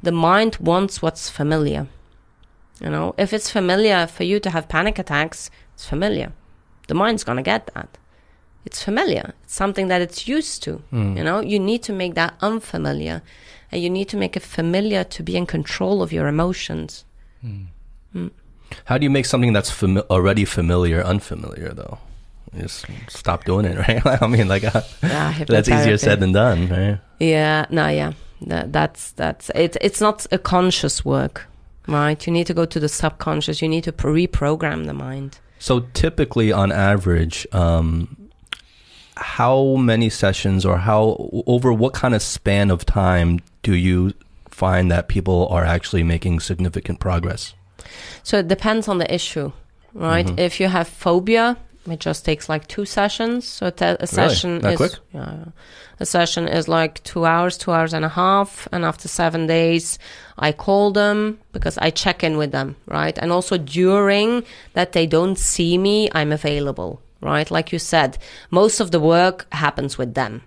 [0.02, 1.88] the mind wants what's familiar.
[2.80, 6.32] You know, if it's familiar for you to have panic attacks, it's familiar.
[6.86, 7.98] The mind's gonna get that.
[8.64, 9.32] It's familiar.
[9.44, 10.82] It's something that it's used to.
[10.92, 11.16] Mm.
[11.16, 13.22] You know, you need to make that unfamiliar,
[13.70, 17.04] and you need to make it familiar to be in control of your emotions.
[17.44, 17.66] Mm.
[18.14, 18.30] Mm.
[18.86, 21.98] How do you make something that's fami- already familiar unfamiliar though?
[22.52, 24.22] You just stop doing it, right?
[24.22, 26.98] I mean, like uh, Yeah, that's easier said than done, right?
[27.20, 28.12] Yeah, no, yeah,
[28.42, 29.76] that, that's that's it.
[29.80, 31.46] It's not a conscious work,
[31.86, 32.26] right?
[32.26, 33.62] You need to go to the subconscious.
[33.62, 35.38] You need to reprogram the mind.
[35.58, 38.28] So typically, on average, um,
[39.16, 44.12] how many sessions or how over what kind of span of time do you
[44.50, 47.54] find that people are actually making significant progress?
[48.22, 49.52] So it depends on the issue,
[49.94, 50.26] right?
[50.26, 50.38] Mm-hmm.
[50.38, 51.56] If you have phobia,
[51.92, 53.46] it just takes like two sessions.
[53.46, 54.92] So te- a session That is quick?
[55.12, 55.44] Yeah,
[56.00, 59.98] a session is like two hours, two hours and a half, and after seven days,
[60.38, 63.16] I call them because I check in with them, right?
[63.18, 67.50] And also during that they don't see me, I'm available, right?
[67.50, 68.18] Like you said,
[68.50, 70.42] most of the work happens with them,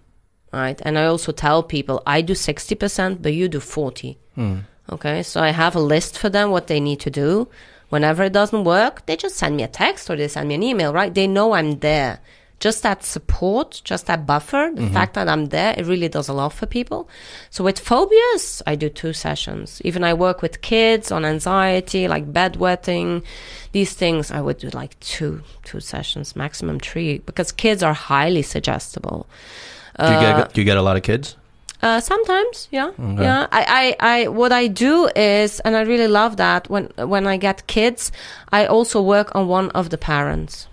[0.53, 0.79] right?
[0.83, 4.17] And I also tell people I do sixty percent, but you do forty.
[4.35, 4.59] Hmm.
[4.91, 7.47] Okay, so I have a list for them what they need to do.
[7.89, 10.63] Whenever it doesn't work, they just send me a text or they send me an
[10.63, 11.13] email, right?
[11.13, 12.19] They know I'm there.
[12.59, 14.93] Just that support, just that buffer, the mm-hmm.
[14.93, 17.07] fact that I'm there, it really does a lot for people.
[17.49, 19.81] So with phobias, I do two sessions.
[19.85, 23.23] Even I work with kids on anxiety, like bedwetting,
[23.71, 28.41] these things, I would do like two, two sessions, maximum three, because kids are highly
[28.41, 29.25] suggestible.
[29.97, 31.35] Do you get uh, do you get a lot of kids?
[31.81, 33.47] Uh, sometimes, yeah, yeah.
[33.53, 37.37] I, I, I, what I do is, and I really love that when when I
[37.37, 38.11] get kids,
[38.51, 40.67] I also work on one of the parents.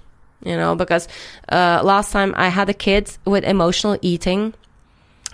[0.44, 1.09] You know, because
[1.48, 4.54] uh, last time I had a kid with emotional eating,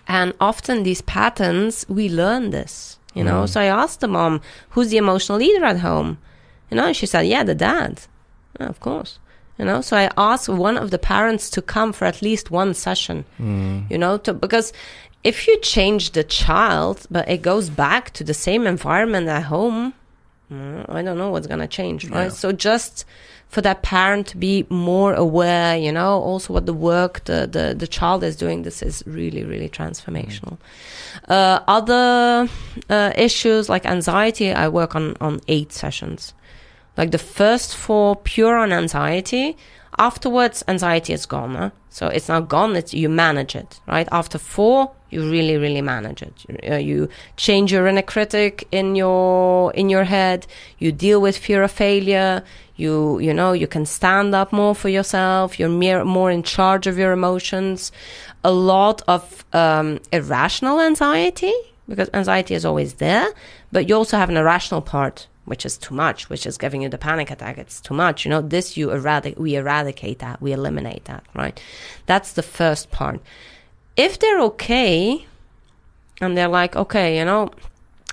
[0.07, 2.99] and often these patterns we learn this.
[3.15, 6.19] You know, so I asked the mom, "Who's the emotional eater at home?"
[6.71, 8.03] You know, and she said, "Yeah, the dad."
[8.61, 9.19] Yeah, of course.
[9.59, 12.75] You know, so I asked one of the parents to come for at least one
[12.75, 13.25] session.
[13.91, 14.73] You know, to because
[15.25, 19.95] if you change the child, but it goes back to the same environment at home,
[20.51, 22.33] mm, I don't know what's gonna change, right?
[22.33, 23.05] So just
[23.49, 27.75] for that parent to be more aware, you know, also what the work the the,
[27.77, 30.57] the child is doing, this is really really transformational.
[31.29, 32.49] Uh, other
[32.91, 36.35] uh, issues like anxiety, I work on on eight sessions.
[36.97, 39.57] Like the first four, pure on anxiety.
[40.03, 41.55] Afterwards, anxiety is gone.
[41.55, 41.71] Huh?
[41.89, 42.75] So it's not gone.
[42.75, 44.09] It's you manage it, right?
[44.11, 46.35] After four, you really, really manage it.
[46.49, 50.41] You, uh, you change your inner critic in your in your head.
[50.79, 52.43] You deal with fear of failure.
[52.75, 55.61] You you know you can stand up more for yourself.
[55.61, 57.93] You're mere, more in charge of your emotions.
[58.43, 61.55] A lot of um, irrational anxiety
[61.89, 63.29] because anxiety is always there,
[63.71, 66.89] but you also have an irrational part which is too much, which is giving you
[66.89, 67.59] the panic attack.
[67.59, 68.25] It's too much.
[68.25, 71.61] You know, this you eradicate, we eradicate that, we eliminate that, right?
[72.07, 73.21] That's the first part.
[73.97, 75.27] If they're okay
[76.21, 77.51] and they're like, okay, you know,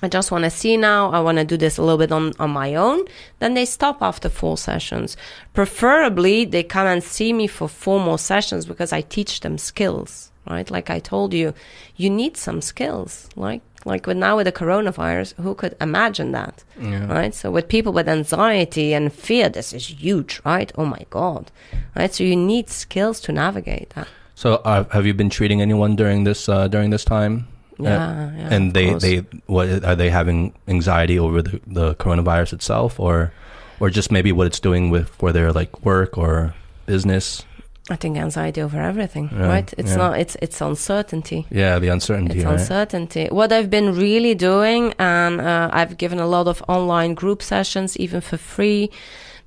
[0.02, 2.32] I just want to see now, I want to do this a little bit on,
[2.40, 3.06] on my own,
[3.40, 5.18] then they stop after four sessions.
[5.54, 10.32] Preferably, they come and see me for four more sessions because I teach them skills,
[10.50, 10.70] right?
[10.72, 11.54] Like I told you,
[11.98, 16.64] you need some skills, like Like with now with the coronavirus, who could imagine that?
[16.80, 17.06] Yeah.
[17.12, 17.34] Right?
[17.34, 20.72] So with people with anxiety and fear, this is huge, right?
[20.78, 21.52] Oh my God.
[21.96, 22.14] Right?
[22.14, 24.08] So you need skills to navigate that.
[24.36, 27.48] So, uh, have you been treating anyone during this uh, during this time?
[27.78, 32.54] Yeah, Uh, yeah, and they they what are they having anxiety over the, the coronavirus
[32.54, 33.32] itself, or
[33.80, 36.54] or just maybe what it's doing with for their like work or
[36.86, 37.44] business?
[37.90, 39.74] I think anxiety over everything, Yeah, right?
[39.78, 39.98] It's yeah.
[39.98, 40.20] not.
[40.20, 41.46] It's it's uncertainty.
[41.50, 42.38] Yeah, the uncertainty.
[42.38, 42.60] It's right?
[42.60, 43.28] uncertainty.
[43.32, 47.98] What I've been really doing, and uh, I've given a lot of online group sessions,
[47.98, 48.90] even for free,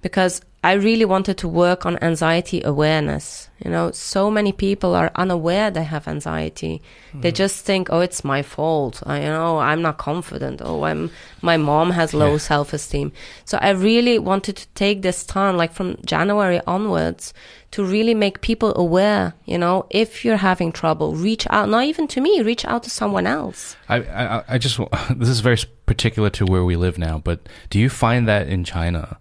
[0.03, 3.49] because I really wanted to work on anxiety awareness.
[3.65, 6.83] You know, so many people are unaware they have anxiety.
[7.15, 7.35] They mm-hmm.
[7.35, 10.61] just think, "Oh, it's my fault." I, you know, I'm not confident.
[10.65, 12.39] Oh, I'm my mom has low Yeah.
[12.39, 13.13] self-esteem.
[13.45, 17.35] So I really wanted to take this time, like from January onwards,
[17.73, 19.35] to really make people aware.
[19.47, 21.69] You know, if you're having trouble, reach out.
[21.69, 23.77] Not even to me, reach out to someone else.
[23.89, 24.79] I, I, I just,
[25.17, 28.65] this is very particular to where we live now, but do you find that in
[28.65, 29.19] China,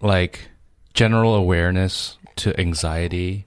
[0.00, 0.48] like
[0.94, 3.44] general awareness to anxiety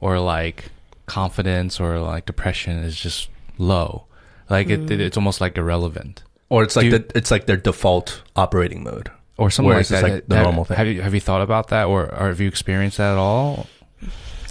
[0.00, 0.66] or like
[1.06, 3.28] confidence or like depression is just
[3.58, 4.06] low?
[4.50, 7.56] Like it, it, it's almost like irrelevant Or it's like you- the, it's like their
[7.56, 9.10] default operating mode.
[9.38, 10.10] or something like it's just that.
[10.12, 10.76] like the have, normal thing.
[10.76, 13.66] Have you, have you thought about that or, or have you experienced that at all?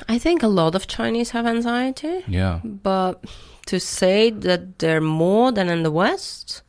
[0.09, 2.59] I think a lot of Chinese have anxiety, Yeah.
[2.63, 3.23] but
[3.67, 6.63] to say that they're more than in the West,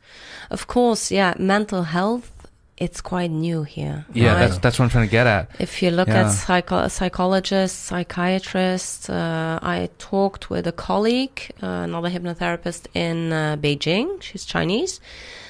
[0.49, 2.31] of course, yeah, mental health,
[2.77, 4.05] it's quite new here.
[4.13, 4.39] Yeah, right?
[4.39, 5.49] that's that's what I'm trying to get at.
[5.59, 6.25] If you look Yeah.
[6.27, 13.55] at psycho- psychologists, psychiatrists, uh, I talked with a colleague, uh, another hypnotherapist in uh,
[13.57, 14.21] Beijing.
[14.21, 14.99] She's Chinese.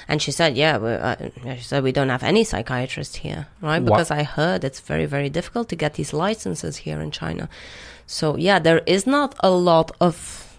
[0.07, 1.15] And she said, yeah, we, uh,
[1.55, 3.81] she said, we don't have any psychiatrists here, right?
[3.81, 7.49] Wha- Because I heard it's very, very difficult to get these licenses here in China.
[8.05, 10.55] So, yeah, there is not a lot of,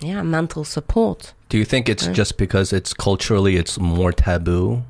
[0.00, 1.32] yeah, mental support.
[1.48, 2.14] Do you think it's Right.
[2.14, 4.82] just because it's culturally it's more taboo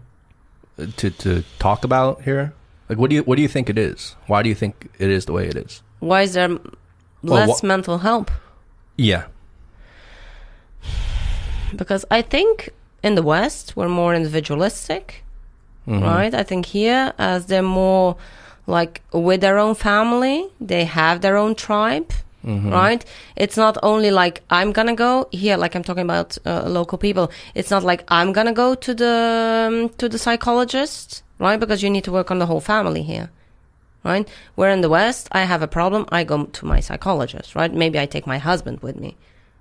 [0.96, 2.52] to to talk about here?
[2.88, 4.16] Like, what do you what do you think it is?
[4.26, 5.82] Why do you think it is the way it is?
[6.00, 6.58] Why is there
[7.22, 8.30] less mental help?
[8.96, 9.24] Yeah,
[11.76, 12.70] because I think
[13.02, 15.24] in the West we're more individualistic,
[15.86, 16.02] Mhm.
[16.02, 16.34] right?
[16.34, 18.16] I think here, as they're more
[18.66, 22.10] like with their own family, they have their own tribe,
[22.44, 22.70] Mhm.
[22.72, 23.04] right?
[23.36, 27.30] It's not only like I'm gonna go here, like I'm talking about uh, local people.
[27.54, 31.58] It's not like I'm gonna go to the um, to the psychologist, right?
[31.58, 33.30] Because you need to work on the whole family here.
[34.04, 34.28] Right?
[34.54, 37.72] Where in the West, I have a problem, I go to my psychologist, right?
[37.74, 39.16] Maybe I take my husband with me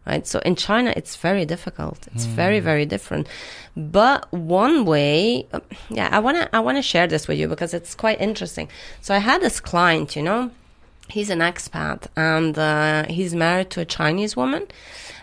[0.07, 0.25] right?
[0.25, 2.07] So in China, it's very difficult.
[2.13, 3.27] It's very, very different.
[3.75, 5.59] But one way, uh,
[5.89, 8.69] yeah, I wanna, I wanna share this with you because it's quite interesting.
[9.01, 10.51] So I had this client, you know,
[11.09, 14.67] he's an expat and uh, he's married to a Chinese woman.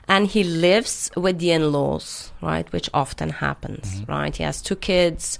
[0.06, 2.70] And he lives with the in-laws, right?
[2.72, 4.36] Which often happens, right?
[4.36, 5.38] He has two kids.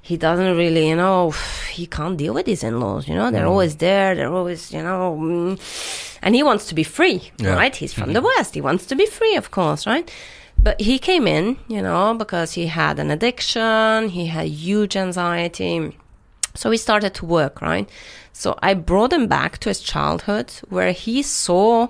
[0.00, 1.32] He doesn't really, you know,
[1.70, 3.08] he can't deal with his in-laws.
[3.08, 4.14] You know, they're always there.
[4.14, 7.54] They're always, you know, mm, and he wants to be free, Yeah.
[7.56, 7.76] right?
[7.76, 8.54] He's from the West.
[8.54, 10.10] He wants to be free, of course, right?
[10.58, 14.08] But he came in, you know, because he had an addiction.
[14.08, 15.94] He had huge anxiety.
[16.54, 17.86] So he started to work, right?
[18.38, 21.88] So I brought him back to his childhood where he saw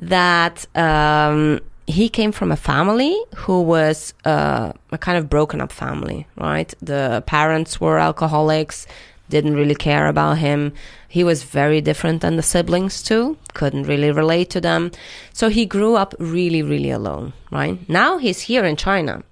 [0.00, 5.70] that um, he came from a family who was uh, a kind of broken up
[5.70, 6.72] family, right?
[6.80, 8.86] The parents were alcoholics,
[9.28, 10.72] didn't really care about him.
[11.08, 14.92] He was very different than the siblings too, couldn't really relate to them.
[15.34, 17.76] So he grew up really, really alone, right?
[17.86, 19.24] Now he's here in China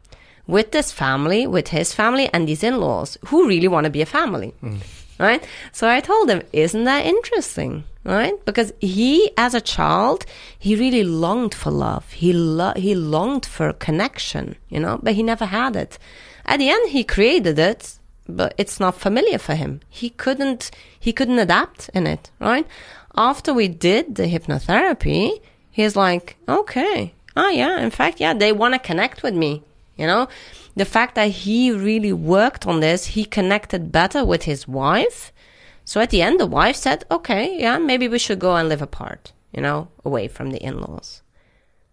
[0.47, 4.07] with this family, with his family and these in-laws who really want to be a
[4.07, 4.53] family.
[5.21, 5.47] Right?
[5.73, 7.85] So I told him, isn't that interesting?
[8.05, 8.33] Right?
[8.47, 10.25] Because he, as a child,
[10.59, 12.11] he really longed for love.
[12.13, 15.99] He lo- he longed for connection, you know, but he never had it.
[16.47, 19.81] At the end, he created it, but it's not familiar for him.
[19.91, 22.67] He couldn't, he couldn't adapt in it, right?
[23.15, 28.73] After we did the hypnotherapy, he's like, okay, oh yeah, in fact, yeah, they want
[28.75, 29.63] to connect with me,
[30.01, 30.29] you know?
[30.75, 35.33] The fact that he really worked on this, he connected better with his wife.
[35.85, 38.83] So at the end, the wife said, okay, yeah, maybe we should go and live
[38.83, 41.23] apart, you know, away from the in-laws.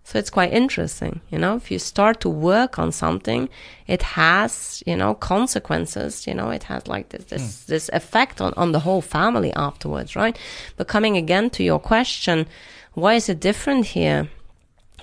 [0.08, 3.49] So it's quite interesting, you know, if you start to work on something,
[3.88, 7.72] it has, you know, consequences, you know, it has like this, this, hmm.
[7.72, 10.39] this effect on, on the whole family afterwards, right?
[10.78, 12.47] But coming again to your question,
[12.93, 14.30] why is it different here?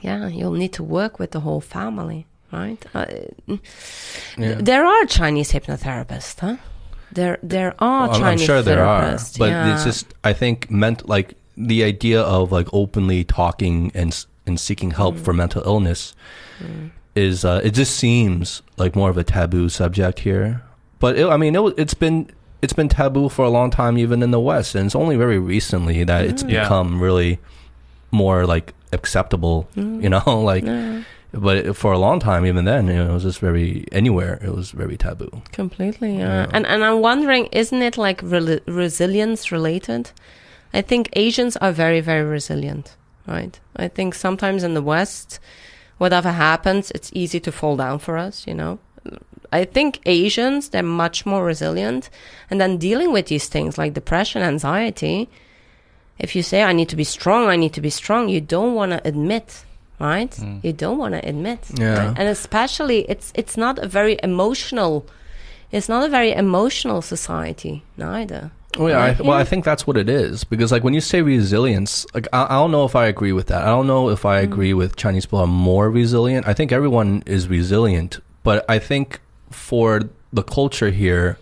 [0.00, 2.84] Yeah, you'll need to work with the whole family, right?
[2.94, 3.06] Uh,
[4.36, 4.54] Yeah.
[4.60, 6.56] There are Chinese hypnotherapists, huh?
[7.12, 9.74] There, there are Well, Chinese I'm sure there are, but yeah.
[9.74, 14.10] it's just I think meant like the idea of like openly talking and
[14.46, 15.24] and seeking help Mm.
[15.24, 16.14] for mental illness.
[17.14, 20.62] is uh, it just seems like more of a taboo subject here.
[20.98, 22.26] But it, I mean, it, it's been
[22.62, 25.38] it's been taboo for a long time, even in the West, and it's only very
[25.38, 26.62] recently that it's Yeah.
[26.64, 27.38] become really
[28.10, 29.68] more like acceptable.
[29.76, 30.64] You know, like.
[31.36, 34.38] But for a long time, even then, you know, it was just very anywhere.
[34.40, 35.42] It was very taboo.
[35.50, 36.46] Completely, yeah.
[36.52, 40.12] And and I'm wondering, isn't it like rel resilience related?
[40.72, 43.58] I think Asians are very very resilient, right?
[43.76, 45.40] I think sometimes in the West,
[45.98, 48.78] whatever happens, it's easy to fall down for us, you know.
[49.52, 52.10] I think Asians they're much more resilient,
[52.48, 55.28] and then dealing with these things like depression, anxiety.
[56.18, 58.74] If you say I need to be strong, I need to be strong, you don't
[58.74, 59.64] want to admit,
[60.00, 60.38] right?
[60.62, 61.98] You don't want to admit, Yeah.
[62.08, 62.18] right?
[62.18, 65.06] and especially it's it's not a very emotional
[65.72, 69.96] it's not a very emotional society neither Oh yeah, I, well, I think that's what
[69.96, 73.06] it is because like when you say resilience, like I, I don't know if I
[73.06, 73.62] agree with that.
[73.62, 74.78] I don't know if I agree Mm.
[74.78, 76.48] with Chinese people are more resilient.
[76.48, 79.20] I think everyone is resilient, but I think
[79.50, 80.00] for
[80.32, 81.38] the culture here,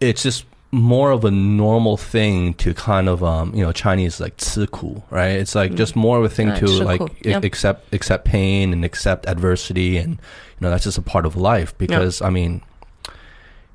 [0.00, 4.35] it's just more of a normal thing to kind of um you know Chinese like
[4.37, 5.39] 吃苦, right?
[5.39, 7.39] It's like just more of a thing Right, to 吃苦, like yeah.
[7.41, 11.35] a- accept accept pain and accept adversity and you know that's just a part of
[11.37, 12.61] life because I mean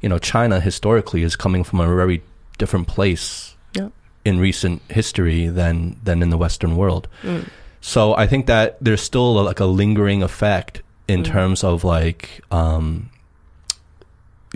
[0.03, 2.23] you know China historically is coming from a very
[2.59, 3.89] different place Yeah.
[4.25, 7.09] in recent history than than in the western world.
[7.23, 7.49] Mm.
[7.81, 11.27] So I think that there's still a, like a lingering effect in Mm.
[11.33, 13.09] terms of like um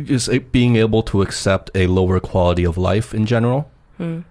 [0.01, 3.69] just being able to accept a lower quality of life in general.
[3.99, 4.23] Mm.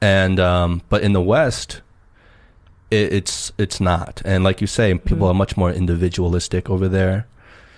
[0.00, 1.82] And um but in the west
[2.90, 4.22] it, it's it's not.
[4.24, 5.30] And like you say people Mm.
[5.30, 7.26] are much more individualistic over there.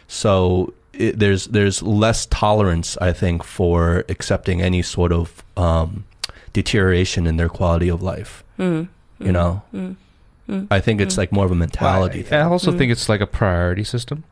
[0.08, 6.04] So it, there's there's less tolerance I think for accepting any sort of um
[6.52, 8.88] deterioration in their quality of life, Mm.
[9.18, 9.62] you know.
[9.74, 9.96] Mm.
[10.48, 10.66] Mm.
[10.70, 12.38] I think it's like more of a mentality I, thing.
[12.40, 12.78] I also Mm.
[12.78, 14.24] think it's like a priority system,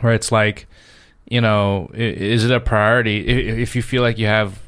[0.00, 0.66] where it's like,
[1.26, 3.26] you know, is it a priority
[3.62, 4.60] if you feel like you have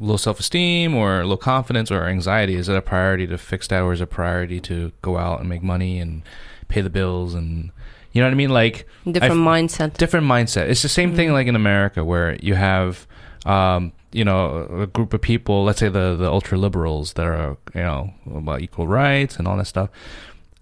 [0.00, 2.54] low self esteem or low confidence or anxiety?
[2.56, 5.40] Is it a priority to fix that, or is it a priority to go out
[5.40, 6.22] and make money and
[6.68, 7.70] pay the bills and
[8.12, 8.50] you know what I mean?
[8.50, 10.68] Like different mindset different mindset.
[10.68, 11.32] It's the same thing Mm.
[11.32, 13.06] like in America where you have,
[13.44, 15.64] um, you know, a group of people.
[15.64, 19.56] Let's say the the ultra liberals that are you know about equal rights and all
[19.56, 19.90] that stuff.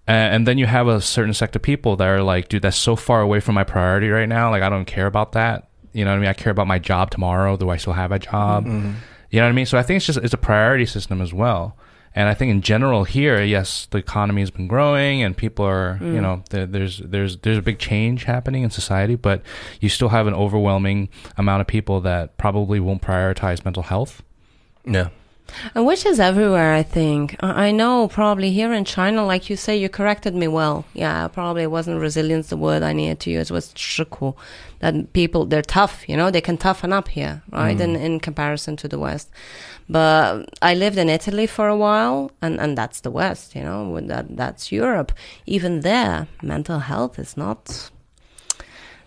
[0.07, 2.95] And, then you have a certain sect of people that are like, dude, that's so
[2.95, 4.49] far away from my priority right now.
[4.51, 5.69] Like, I don't care about that.
[5.93, 6.29] You know what I mean?
[6.29, 7.55] I care about my job tomorrow.
[7.55, 8.65] Do I still have a job?
[8.65, 8.93] Mm-hmm.
[9.29, 9.65] You know what I mean?
[9.65, 11.77] So I think it's just it's a priority system as well.
[12.15, 15.97] And I think in general here, yes, the economy has been growing and people are,
[16.01, 16.21] you Mm.
[16.21, 19.41] know, there, there's there's there's a big change happening in society, but
[19.81, 24.21] you still have an overwhelming amount of people that probably won't prioritize mental health.
[24.85, 25.09] yeah.
[25.75, 27.35] And which is everywhere i think.
[27.41, 30.85] I know probably here in china like you say you corrected me well.
[30.93, 34.35] Yeah probably wasn't resilience the word i needed to use was 吃苦
[34.79, 38.03] that people they're tough you know they can toughen up here right in, mm.
[38.03, 39.29] in comparison to the west.
[39.89, 43.99] But i lived in italy for a while and, and that's the west you know
[44.01, 45.11] that that's europe.
[45.45, 47.91] Even there mental health is not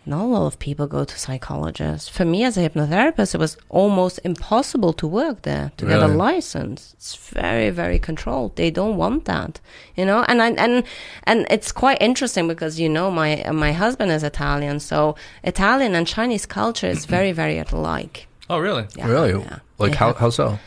[0.07, 2.09] not a lot of people go to psychologists.
[2.09, 6.07] For me, as a hypnotherapist, it was almost impossible to work there to get a
[6.07, 6.95] license.
[6.95, 8.57] It's very, very controlled.
[8.57, 9.61] They don't want that,
[9.97, 10.25] you know.
[10.29, 10.85] And I, and
[11.25, 16.07] and it's quite interesting because you know my my husband is Italian, so Italian and
[16.07, 18.29] Chinese culture is very, very alike.
[18.49, 18.87] Oh, really?
[18.97, 19.33] Yeah, really?
[19.43, 19.59] yeah.
[19.79, 20.59] Like They how how so?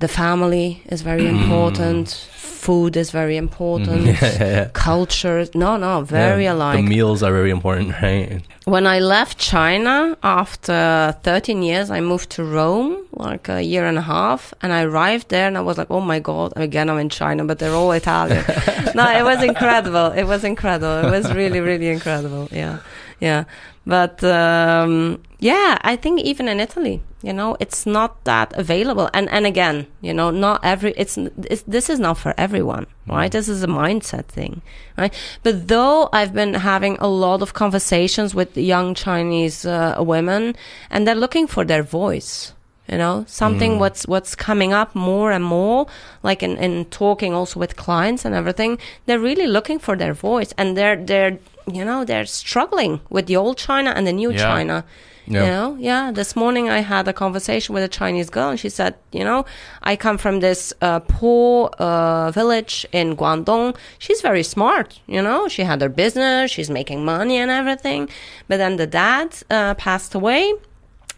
[0.00, 1.42] the family is very mm.
[1.42, 2.28] important.
[2.60, 4.02] Food is very important.
[4.06, 4.68] yeah, yeah, yeah.
[4.74, 6.76] Culture, no, no, very alike.
[6.76, 8.42] The meals are very important, right?
[8.66, 13.96] When I left China after 13 years, I moved to Rome, like a year and
[13.96, 16.98] a half, and I arrived there and I was like, oh my God, again, I'm
[16.98, 18.44] in China, but they're all Italian.
[18.94, 20.08] no, it was incredible.
[20.12, 21.08] It was incredible.
[21.08, 22.48] It was really, really incredible.
[22.52, 22.80] Yeah.
[23.20, 23.44] Yeah.
[23.86, 29.10] But, um, yeah, I think even in Italy, you know, it's not that available.
[29.12, 33.30] And, and again, you know, not every, it's, it's this is not for everyone, right?
[33.30, 34.62] This is a mindset thing,
[34.96, 35.12] right?
[35.42, 40.56] But though I've been having a lot of conversations with young Chinese uh, women
[40.90, 42.54] and they're looking for their voice,
[42.88, 45.86] you know, something what's, what's coming up more and more,
[46.22, 50.52] like in, in talking also with clients and everything, they're really looking for their voice
[50.56, 51.38] and they're, they're,
[51.74, 54.38] you know, they're struggling with the old China and the new Yeah.
[54.38, 54.84] China.
[55.26, 55.44] Yeah.
[55.44, 56.10] You know, yeah.
[56.10, 59.44] This morning I had a conversation with a Chinese girl, and she said, "You know,
[59.90, 63.76] I come from this uh, poor uh, village in Guangdong.
[63.98, 64.98] She's very smart.
[65.06, 68.08] You know, she had her business, she's making money and everything.
[68.48, 70.52] But then the dad uh, passed away,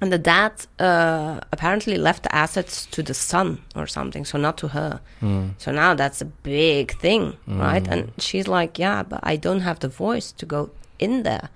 [0.03, 4.57] and the dad uh, apparently left the assets to the son or something, so not
[4.59, 5.01] to her.
[5.59, 7.89] So now that's a big thing, right?
[7.89, 11.49] And she's like, "Yeah, but I don't have the voice to go in there?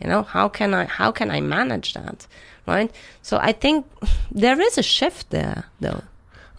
[0.00, 2.26] You know, how can I how can I manage that?
[2.66, 2.90] Right?
[3.22, 3.84] So I think
[4.42, 6.02] there is a shift there though.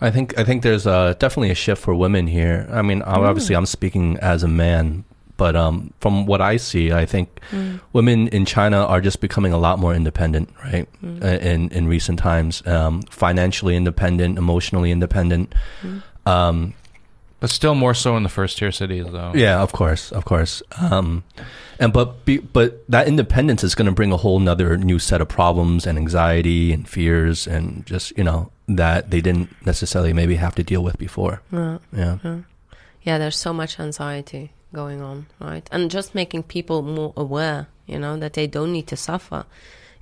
[0.03, 2.67] I think I think there's uh, definitely a shift for women here.
[2.71, 3.29] I mean, Mm.
[3.29, 5.03] obviously, I'm speaking as a man,
[5.41, 7.79] but um, from what I see, I think Mm.
[7.93, 10.87] women in China are just becoming a lot more independent, right?
[11.03, 11.23] Mm.
[11.23, 15.53] Uh, In in recent times, um, financially independent, emotionally independent.
[15.83, 16.01] Mm.
[16.25, 16.73] Um,
[17.41, 19.31] But still more so in the first tier cities, though.
[19.35, 20.63] yeah, of course, of course.
[20.91, 21.23] Um,
[21.79, 25.21] and but be, but that independence is going to bring a whole nother new set
[25.21, 30.35] of problems and anxiety and fears and just you know that they didn't necessarily maybe
[30.37, 31.41] have to deal with before.
[31.51, 31.77] Yeah.
[31.97, 32.17] Yeah.
[33.07, 35.67] yeah, there's so much anxiety going on, right?
[35.71, 39.45] And just making people more aware, you know, that they don't need to suffer.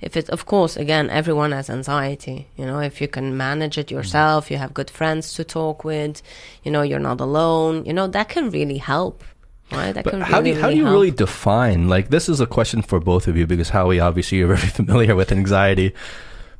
[0.00, 3.88] If it's, of course, again, everyone has anxiety, you know, if you can manage it
[3.88, 3.96] mm-hmm.
[3.96, 6.22] yourself, you have good friends to talk with,
[6.62, 9.22] you know, you're not alone, you know, that can really help,
[9.70, 9.92] right?
[9.92, 10.94] That But can how do you, how do you help.
[10.94, 14.54] really define like this is a question for both of you because Howie obviously you're
[14.56, 15.94] very familiar with anxiety.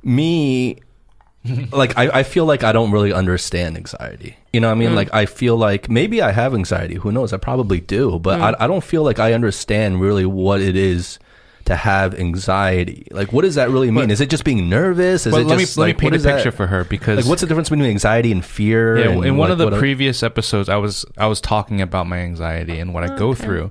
[0.03, 0.77] Me
[1.73, 4.37] like I, I feel like I don't really understand anxiety.
[4.53, 4.79] You know what I Mm.
[4.81, 4.95] mean?
[4.95, 6.97] Like I feel like maybe I have anxiety.
[6.97, 7.33] Who knows?
[7.33, 8.55] I probably do, but Mm.
[8.61, 11.19] I, I don't feel like I understand really what it is
[11.65, 13.07] to have anxiety.
[13.11, 14.07] Like what does that really mean?
[14.07, 15.27] But- is it just being nervous?
[15.27, 17.19] Is it let just me let me paint a is that- picture for her because
[17.19, 18.99] Like what's the difference between anxiety and fear?
[18.99, 22.07] yeah, and in one like, of the previous episodes, I was I was talking about
[22.07, 23.71] my anxiety and what I go through,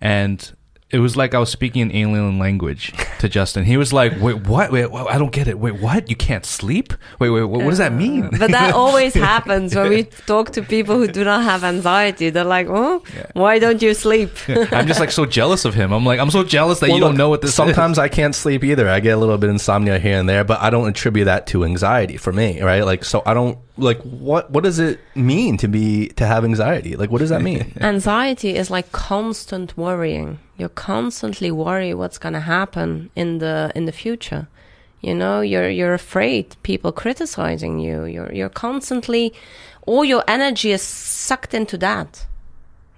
[0.00, 0.50] and
[0.90, 3.64] it was like I was speaking an alien language to Justin.
[3.64, 4.72] He was like, "Wait, what?
[4.72, 5.58] Wait, wha- I don't get it.
[5.58, 6.10] Wait, what?
[6.10, 6.92] You can't sleep?
[7.20, 10.50] Wait, wait, what, what does that uh, mean?" But that always happens when we talk
[10.52, 12.30] to people who do not have anxiety.
[12.30, 13.02] They're like, "Oh,
[13.34, 15.92] why don't you sleep?" I'm just like so jealous of him.
[15.92, 17.98] I'm like, I'm so jealous that Well, you don't look, know what this sometimes is.
[18.00, 18.88] I can't sleep either.
[18.88, 21.46] I get a little bit of insomnia here and there, but I don't attribute that
[21.48, 22.84] to anxiety for me, right?
[22.84, 26.96] Like, so I don't like what what does it mean to be to have anxiety?
[26.96, 27.72] Like, what does that mean?
[27.80, 30.38] Anxiety is like constant worrying.
[30.60, 34.46] You're constantly worried what's going to happen in the in the future.
[35.00, 38.04] You know, you're you're afraid people criticizing you.
[38.04, 39.32] You're you're constantly
[39.86, 42.26] all your energy is sucked into that.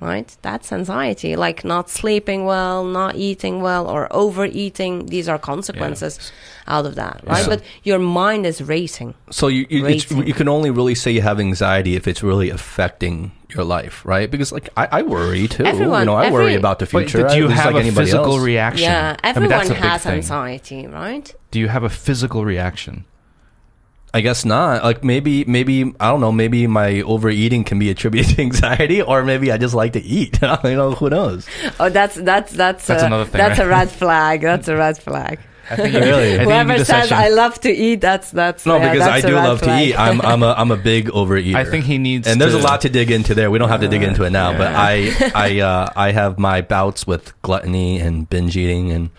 [0.03, 0.36] Right?
[0.42, 1.36] That's anxiety.
[1.36, 5.07] Like not sleeping well, not eating well or overeating.
[5.07, 6.32] These are consequences
[6.66, 7.42] out of that, right?
[7.42, 7.48] Yeah.
[7.55, 9.14] But your mind is racing.
[9.30, 10.26] So you you, it's, Racing.
[10.26, 14.28] you can only really say you have anxiety if it's really affecting your life, right?
[14.30, 15.62] Because like I, I worry too.
[15.62, 17.28] you Everyone- know, I worry about the But future.
[17.28, 18.42] do you just have like a anybody physical else.
[18.42, 18.84] reaction?
[18.90, 21.26] Yeah, I mean, everyone that's a big has anxiety, right?
[21.53, 23.05] Do you have a physical reaction?
[24.14, 24.84] I guess not.
[24.84, 26.32] Like maybe, maybe I don't know.
[26.32, 30.38] Maybe my overeating can be attributed to anxiety, or maybe I just like to eat.
[30.64, 31.46] you know, who knows?
[31.80, 33.66] Oh, that's that's that's That's a, another thing, That's right?
[33.66, 34.40] a red flag.
[34.42, 35.38] That's a red flag.
[35.70, 36.34] I think Really?
[36.34, 37.12] I think Whoever need says.
[37.12, 39.78] I love to eat, that's that's No, yeah, because I that's a do love flag.
[39.84, 39.96] to eat.
[39.98, 41.54] I'm I'm a I'm a big overeater.
[41.54, 43.50] I think he needs and there's to- a lot to dig into there.
[43.50, 46.60] We don't have to dig into it now, but I I uh, I have my
[46.62, 49.10] bouts with gluttony and binge eating, and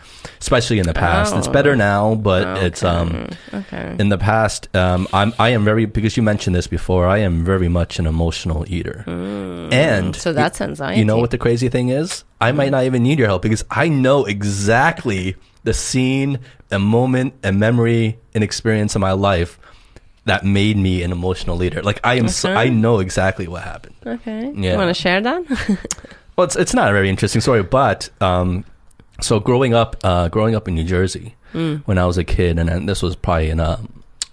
[0.41, 1.35] especially in the past.
[1.35, 1.51] It's Oh.
[1.51, 3.95] better now, but it's um okay.
[3.99, 4.67] in the past.
[4.75, 7.07] Um, I'm I am very because you mentioned this before.
[7.07, 10.99] I am very much an emotional eater, and So that's anxiety.
[10.99, 12.23] you know what the crazy thing is?
[12.41, 16.39] I might not even need your help because I know exactly the scene,
[16.72, 19.59] a moment, a memory, an experience in my life
[20.26, 21.82] that made me an emotional leader.
[21.82, 23.95] Like I am, so, I know exactly what happened.
[24.05, 24.51] Okay.
[24.55, 24.74] Yeah.
[24.74, 25.80] You want to share that?
[26.36, 28.66] Well, it's it's not a very interesting story, but um,
[29.22, 31.36] so growing up, uh, growing up in New Jersey
[31.86, 33.80] when I was a kid, and then this was probably in uh,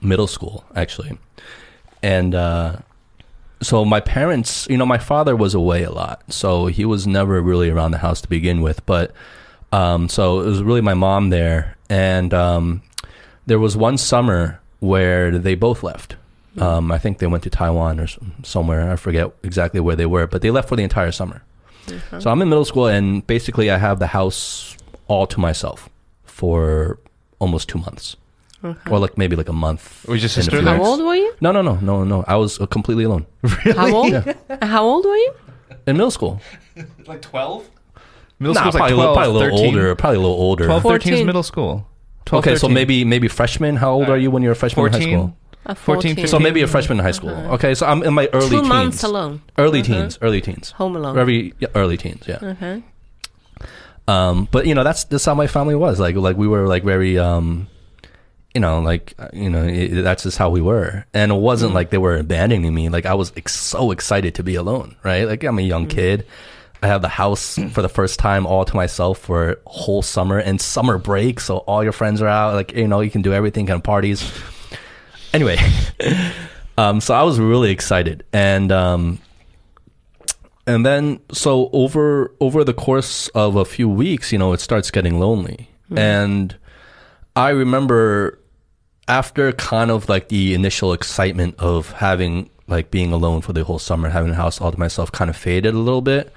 [0.00, 1.18] middle school actually,
[2.02, 2.76] and uh,
[3.60, 7.42] so my parents, you know, my father was away a lot, so he was never
[7.42, 9.12] really around the house to begin with, but
[9.72, 12.82] um, so it was really my mom there, and um,
[13.46, 16.16] there was one summer where they both left.
[16.58, 18.08] Um, I think they went to Taiwan or
[18.42, 18.90] somewhere.
[18.90, 21.42] I forget exactly where they were, but they left for the entire summer.
[22.20, 24.76] So I'm in middle school, and basically I have the house
[25.08, 25.88] all to myself
[26.24, 26.98] for
[27.38, 28.16] almost two months,
[28.90, 30.04] or like maybe like a month.
[30.06, 30.62] Was your and sister?
[30.62, 31.34] How old were you?
[31.40, 32.24] No, no, no, no, no.
[32.28, 34.34] I was uh, completely alone How old?
[34.62, 35.34] How old were you?
[35.86, 36.40] in middle school.
[37.06, 37.68] like 12?
[38.40, 39.66] Middle Nah, school's probably, like 12, a little- probably a little 13.
[39.76, 39.94] older.
[39.94, 40.64] Probably a little older.
[40.64, 41.86] 12, 13 is middle school.
[42.24, 43.76] 12, okay, so maybe maybe freshman.
[43.76, 45.36] How old are you when you're a freshman in high school?
[45.66, 46.26] Uh, 14, 14.
[46.26, 47.30] So maybe a freshman in high school.
[47.54, 48.68] Okay, so I'm in my early Two teens.
[48.68, 49.42] months alone.
[49.58, 50.18] Early teens.
[50.22, 50.70] Early teens.
[50.72, 51.14] Home alone.
[51.14, 52.24] Very yeah, early teens.
[52.26, 52.38] Yeah.
[52.42, 52.82] Okay.
[54.08, 56.00] Um, but you know that's that's how my family was.
[56.00, 57.68] Like like we were like very um,
[58.54, 61.04] you know like you know it, that's just how we were.
[61.14, 62.88] And it wasn't like they were abandoning me.
[62.88, 64.96] Like I was ex- so excited to be alone.
[65.04, 65.26] Right.
[65.26, 66.26] Like I'm a young kid.
[66.82, 70.38] I have the house for the first time all to myself for a whole summer
[70.38, 71.40] and summer break.
[71.40, 72.54] So all your friends are out.
[72.54, 74.30] Like you know you can do everything kind of parties.
[75.32, 75.58] Anyway,
[76.78, 79.18] um, so I was really excited and um,
[80.66, 84.90] and then so over over the course of a few weeks, you know, it starts
[84.90, 85.68] getting lonely.
[85.92, 86.56] And
[87.34, 88.38] I remember
[89.08, 93.78] after kind of like the initial excitement of having like being alone for the whole
[93.78, 96.32] summer, having a house all to myself kind of faded a little bit.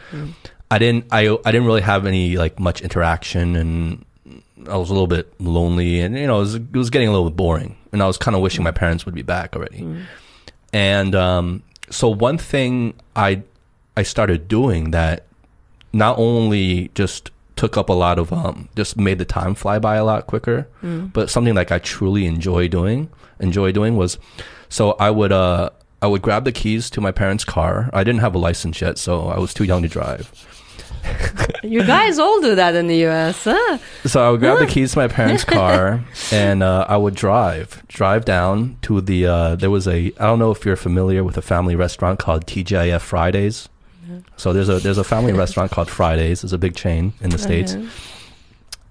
[0.72, 4.06] I didn't I I didn't really have any like much interaction and
[4.68, 7.12] I was a little bit lonely and you know it was, it was getting a
[7.12, 9.86] little bit boring and I was kind of wishing my parents would be back already.
[10.72, 13.44] And um, so one thing I
[13.96, 15.26] I started doing that
[15.92, 19.96] not only just took up a lot of um, just made the time fly by
[19.98, 20.68] a lot quicker,
[21.14, 23.10] but something like I truly enjoy doing
[23.40, 24.18] enjoy doing was
[24.70, 25.70] so I would uh
[26.04, 27.90] I would grab the keys to my parents' car.
[27.94, 30.30] I didn't have a license yet, so I was too young to drive.
[31.64, 33.78] You guys all do that in the US, huh?
[34.06, 37.82] So I would grab the keys to my parents' car and uh, I would drive,
[37.88, 39.26] drive down to the.
[39.28, 40.08] Uh, there was a.
[40.20, 43.70] I don't know if you're familiar with a family restaurant called TGIF Fridays.
[44.36, 46.44] So there's a there's a family restaurant called Fridays.
[46.44, 47.88] It's a big chain in the states, Uh-huh.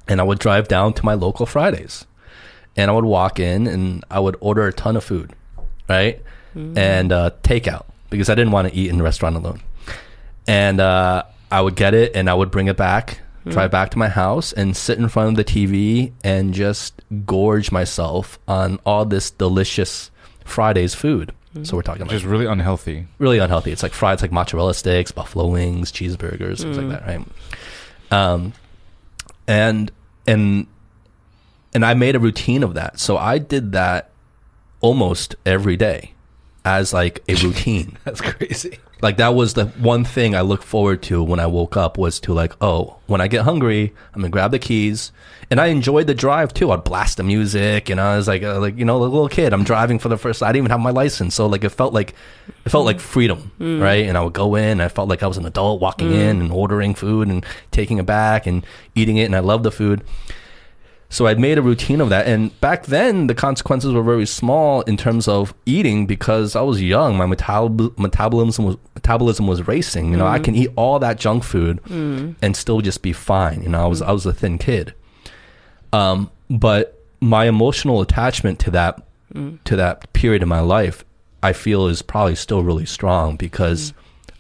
[0.09, 2.07] and I would drive down to my local Fridays,
[2.77, 5.35] and I would walk in and I would order a ton of food,
[5.91, 6.23] right,
[6.55, 9.61] and uh, takeout because I didn't want to eat in the restaurant alone,
[10.47, 13.99] and uh, I would get it and I would bring it back, drive back to
[13.99, 19.05] my house, and sit in front of the TV and just gorge myself on all
[19.05, 20.11] this delicious
[20.45, 21.33] Fridays food.
[21.65, 23.07] So we're talking Which like really unhealthy.
[23.19, 23.73] really unhealthy.
[23.73, 27.27] It's like fried, it's like mozzarella sticks, buffalo wings, cheeseburgers, things like that, right?
[28.11, 28.55] Um,
[29.47, 29.93] and
[30.27, 30.67] and
[31.75, 32.99] and I made a routine of that.
[32.99, 34.11] So I did that
[34.81, 36.13] almost every day
[36.65, 37.99] as like a routine.
[38.05, 38.79] That's crazy.
[39.03, 42.21] like that was the one thing I looked forward to when I woke up was
[42.21, 45.11] to like, oh, when I get hungry, I'm gonna grab the keys,
[45.51, 46.71] and I enjoyed the drive too.
[46.71, 49.53] I'd blast the music, and I was like, uh, like you know, a little kid.
[49.53, 50.43] I'm driving for the first.
[50.43, 52.15] I didn't even have my license, so like it felt like
[52.65, 54.07] it felt like freedom, right?
[54.07, 56.53] And I would go in, I felt like I was an adult walking in and
[56.53, 60.05] ordering food and taking it back and eating it, and I loved the food.
[61.13, 62.27] So I'd made a routine of that.
[62.27, 66.81] And back then, the consequences were very small in terms of eating because I was
[66.81, 67.19] young.
[67.19, 70.11] My metabol- metabolism was metabolism was racing.
[70.11, 70.45] You know, I mm-hmm.
[70.45, 72.35] can eat all that junk food mm.
[72.41, 73.63] and still just be fine.
[73.63, 74.07] You know, I was mm.
[74.07, 74.95] I was a thin kid.
[75.93, 79.03] Um, but my emotional attachment to that
[79.35, 79.63] mm.
[79.65, 81.05] to that period in my life,
[81.43, 83.93] I feel is probably still really strong because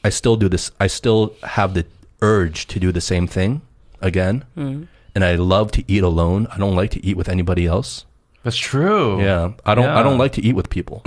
[0.05, 0.71] I still do this.
[0.81, 1.85] I still have the
[2.23, 3.61] urge to do the same thing
[4.01, 4.47] again
[5.15, 6.47] and I love to eat alone.
[6.51, 8.05] I don't like to eat with anybody else.
[8.45, 9.21] That's true.
[9.21, 9.87] Yeah, I don't.
[9.89, 11.03] I don't like to eat with people.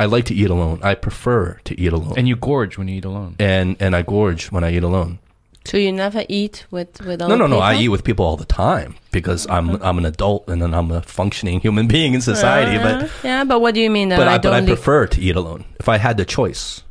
[0.00, 0.80] I like to eat alone.
[0.82, 3.34] I prefer to eat alone, and And you gorge when you eat alone.
[3.40, 5.18] and, and I gorge when I eat alone.
[5.64, 7.56] So you never eat with with other No, no, no.
[7.56, 7.62] people?
[7.62, 10.90] I eat with people all the time because I'm I'm an adult and then I'm
[10.90, 12.76] a functioning human being in society.
[12.78, 14.08] Uh, but yeah, but what do you mean?
[14.08, 16.24] That but I, I, but don't I prefer to eat alone if I had the
[16.24, 16.82] choice.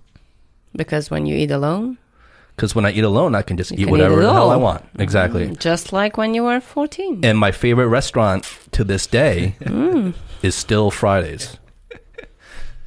[0.75, 1.97] because when you eat alone,
[2.57, 4.49] Because when I eat alone, I can just You eat can whatever eat the hell
[4.49, 4.83] I want.
[4.97, 5.47] Exactly.
[5.47, 7.23] Mm, just like when you were fourteen.
[7.23, 10.15] And my favorite restaurant to this day mm.
[10.41, 11.59] is still Fridays.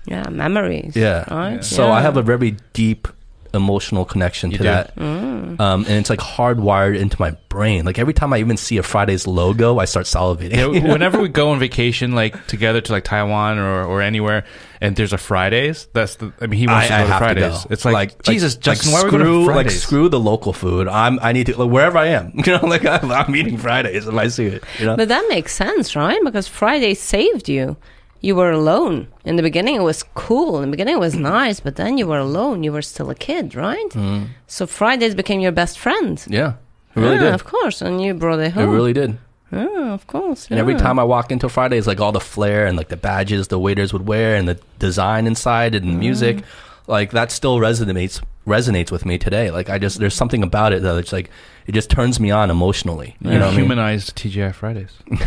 [0.06, 0.96] yeah, memories.
[0.96, 1.24] Yeah.
[1.32, 1.64] Right?
[1.64, 1.92] So Yeah.
[1.92, 3.06] I have a very deep
[3.54, 4.68] emotional connection You to do.
[4.68, 4.98] that.
[4.98, 7.84] Um, and it's like hardwired into my brain.
[7.84, 10.54] Like every time I even see a Fridays logo, I start salivating.
[10.54, 14.44] Yeah, whenever we go on vacation, like together to like Taiwan or, or anywhere,
[14.80, 16.32] and there's a Fridays, that's the.
[16.40, 17.66] I mean, he wants to go to Fridays.
[17.68, 20.88] It's like, Jesus, Justin, why are we going screw, to like screw the local food.
[20.88, 22.32] I'm I need to like, wherever I am.
[22.50, 24.64] You know, like I'm, I'm eating Fridays if I see it.
[24.78, 24.96] You know.
[24.96, 26.18] But that makes sense, right?
[26.24, 27.76] Because Friday saved you.
[28.20, 29.08] You were alone.
[29.24, 30.56] In the beginning, it was cool.
[30.56, 31.20] In the beginning, it was mm.
[31.20, 32.62] nice, but then you were alone.
[32.62, 33.88] You were still a kid, right?
[33.90, 34.28] Mm.
[34.46, 36.22] So Fridays became your best friend.
[36.28, 36.54] yeah,
[36.94, 37.34] it really yeah, did.
[37.34, 37.80] of course.
[37.80, 38.70] And you brought it It home.
[38.70, 39.18] really did.
[39.52, 40.46] Yeah, of course.
[40.50, 43.48] And every time I walk into Fridays, like all the flair and like the badges
[43.48, 45.98] the waiters would wear and the design inside and the mm.
[45.98, 46.44] music,
[46.86, 49.50] like that still resonates resonates with me today.
[49.50, 51.30] Like I just there's something about it that it's like
[51.66, 53.16] it just turns me on emotionally.
[53.20, 53.60] You You know what I mean?
[53.64, 54.92] humanized TGI Fridays.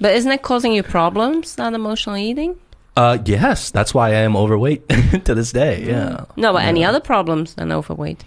[0.00, 2.56] But isn't it causing you problems, that emotional eating?
[2.96, 4.88] Uh, yes, that's why I am overweight
[5.24, 5.84] to this day.
[5.84, 6.26] Yeah.
[6.36, 8.24] No, but any other problems than overweight?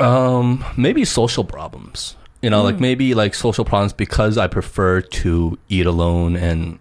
[0.00, 2.16] Um, maybe social problems.
[2.42, 6.78] You know, like maybe like social problems because I prefer to eat alone and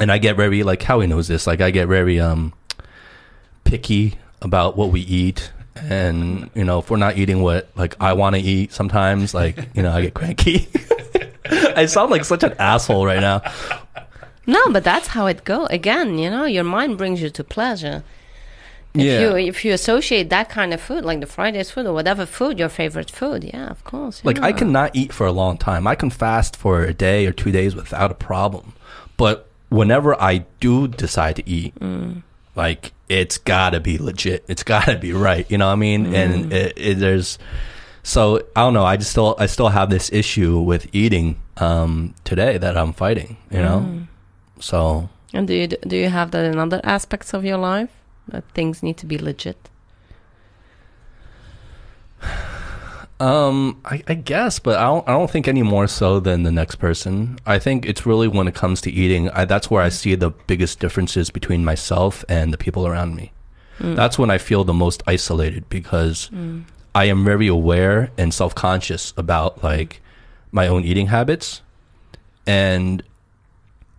[0.00, 1.46] and I get very like Howie knows this.
[1.46, 2.54] Like I get very um
[3.64, 8.12] picky about what we eat and you know if we're not eating what like I
[8.12, 10.68] want to eat sometimes like you know I get cranky.
[11.76, 13.42] I sound like such an asshole right now.
[14.46, 15.66] No, but that's how it go.
[15.66, 18.04] Again, you know, your mind brings you to pleasure.
[18.94, 19.20] If Yeah.
[19.20, 22.58] you if you associate that kind of food, like the Fridays food or whatever food,
[22.58, 24.24] your favorite food, yeah, of course.
[24.24, 25.86] Like I cannot eat for a long time.
[25.86, 28.74] I can fast for a day or two days without a problem.
[29.16, 32.22] But whenever I do decide to eat, mm.
[32.54, 34.44] like it's gotta be legit.
[34.46, 35.50] It's gotta be right.
[35.50, 36.14] You know what I mean?
[36.14, 36.52] And mm.
[36.52, 37.38] it, it, there's
[38.04, 38.84] so I don't know.
[38.84, 43.36] I just still I still have this issue with eating um, today that I'm fighting.
[43.50, 44.06] You know,
[44.60, 47.90] so And do you do you have that in other aspects of your life
[48.28, 49.58] that things need to be legit?
[53.20, 55.08] Um, I, I guess, but I don't.
[55.08, 57.38] I don't think any more so than the next person.
[57.46, 59.30] I think it's really when it comes to eating.
[59.30, 63.32] I, that's where I see the biggest differences between myself and the people around me.
[63.80, 66.30] That's when I feel the most isolated because
[66.94, 70.00] I am very aware and self conscious about like
[70.52, 71.62] my own eating habits,
[72.46, 73.02] and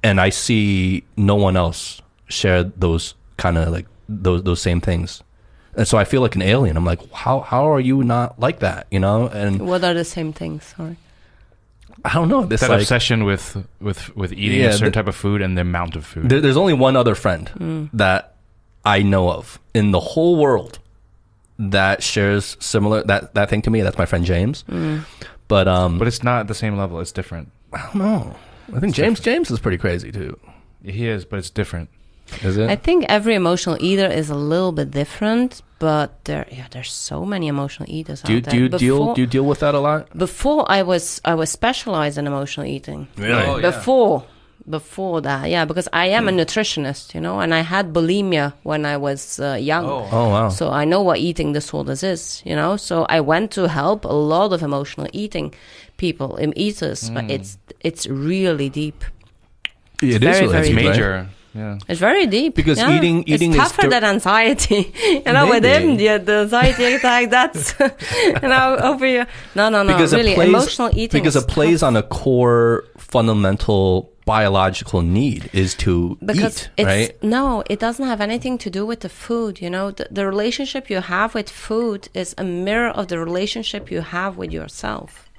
[0.03, 5.21] and I see no one else share those kind of like those those same things.
[5.77, 6.77] And so I feel like an alien.
[6.77, 8.87] I'm like, how how are you not like that?
[8.91, 9.27] You know?
[9.27, 10.73] And What are the same things?
[10.77, 10.95] Sorry.
[12.05, 12.45] I don't know.
[12.45, 15.41] This that like obsession with with with eating Yeah, a certain the- type of food
[15.41, 16.29] and the amount of food.
[16.29, 17.89] there, there's only one other friend mm.
[17.93, 18.35] that
[18.85, 20.79] I know of in the whole world
[21.59, 23.81] that shares similar that that thing to me.
[23.81, 24.63] That's my friend James.
[25.47, 26.99] But um, but it's not at the same level.
[26.99, 27.51] It's different.
[27.73, 28.35] I don't know.
[28.75, 30.39] I think James James is pretty crazy too.
[30.83, 31.89] He is, but it's different.
[32.41, 32.69] Is it?
[32.69, 37.23] I think every emotional eater is a little bit different, but there, yeah, there's so
[37.23, 38.53] many emotional eaters do you out there.
[38.53, 40.15] do you deal do you deal with that a lot?
[40.17, 43.07] Before I was, I was specialized in emotional eating.
[43.17, 43.43] Really?
[43.43, 43.69] Oh, yeah.
[43.69, 44.25] Before,
[44.69, 48.85] before that, yeah, because I am a nutritionist, you know, and I had bulimia when
[48.85, 49.85] I was uh, young.
[49.85, 50.07] Oh.
[50.11, 50.49] Oh wow.
[50.49, 52.75] So I know what eating disorders is, you know.
[52.77, 55.53] So I went to help a lot of emotional eating
[55.97, 59.03] people, eaters, but it's it's really deep.
[60.01, 60.85] it very, really very deep, right?
[60.85, 61.27] Major.
[61.55, 61.77] Yeah.
[61.87, 62.97] It's very deep Because yeah.
[62.97, 64.91] eating- eating it's is tougher dir- than anxiety.
[65.25, 65.91] you know, with Maybe.
[65.93, 67.29] him, yeah, the anxiety attack.
[67.29, 69.25] That's you know over here.
[69.55, 69.93] No, no, no.
[69.93, 71.21] Because really, it plays emotional eating.
[71.21, 71.87] because is it plays tough.
[71.87, 77.23] on a core fundamental biological need is to because eat, it's right?
[77.23, 79.61] no, it doesn't have anything to do with the food.
[79.61, 83.91] You know, the, the relationship you have with food is a mirror of the relationship
[83.91, 85.29] you have with yourself.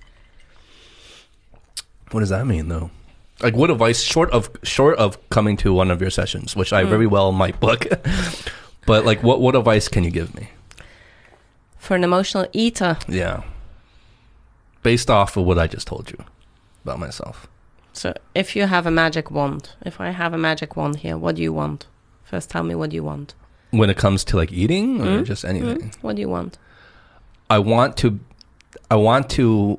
[2.12, 2.90] What does that mean, though?
[3.42, 6.84] Like, what advice, short of short of coming to one of your sessions, which I
[6.84, 6.88] hmm.
[6.90, 7.86] very well might book,
[8.86, 10.50] but like, what what advice can you give me?
[11.76, 13.42] For an emotional eater, Yeah,
[14.82, 16.24] based off of what I just told you
[16.84, 17.48] about myself.
[17.96, 21.36] So if you have a magic wand, if I have a magic wand here, what
[21.36, 21.86] do you want?
[22.24, 23.34] First, tell me what do you want.
[23.70, 25.24] When it comes to like eating or Mm.
[25.24, 26.58] just anything, Mm, What do you want?
[27.48, 28.18] I want to,
[28.90, 29.78] I want to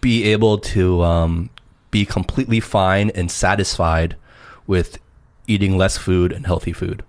[0.00, 1.50] be able to um,
[1.90, 4.16] be completely fine and satisfied
[4.66, 4.98] with
[5.46, 7.02] eating less food and healthy food.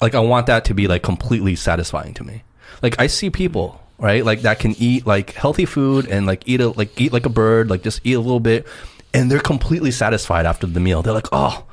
[0.00, 2.42] Like I want that to be like completely satisfying to me.
[2.82, 4.24] Like I see people, right?
[4.24, 7.30] Like that can eat like healthy food and like eat a like eat like a
[7.30, 8.66] bird, like just eat a little bit
[9.14, 11.02] and they're completely satisfied after the meal.
[11.02, 11.64] They're like, "Oh,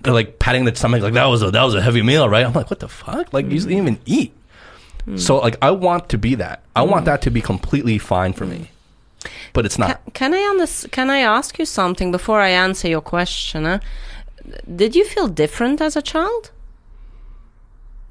[0.00, 2.44] they're like patting the stomach like that was a that was a heavy meal, right?
[2.46, 3.32] I'm like, "What the fuck?
[3.32, 4.32] Like you didn't even eat."
[5.16, 6.62] So like I want to be that.
[6.76, 8.70] I want that to be completely fine for me.
[9.52, 10.14] But it's Can, not.
[10.14, 13.64] can I under- can I ask you something before I answer your question?
[13.64, 13.78] huh?
[14.82, 16.50] Did you feel different as a child?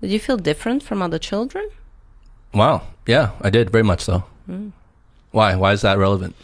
[0.01, 1.69] Did you feel different from other children?
[2.53, 2.81] Wow.
[3.05, 4.23] Yeah, I did very much so.
[4.49, 4.71] Mm.
[5.31, 5.55] Why?
[5.55, 6.35] Why is that relevant?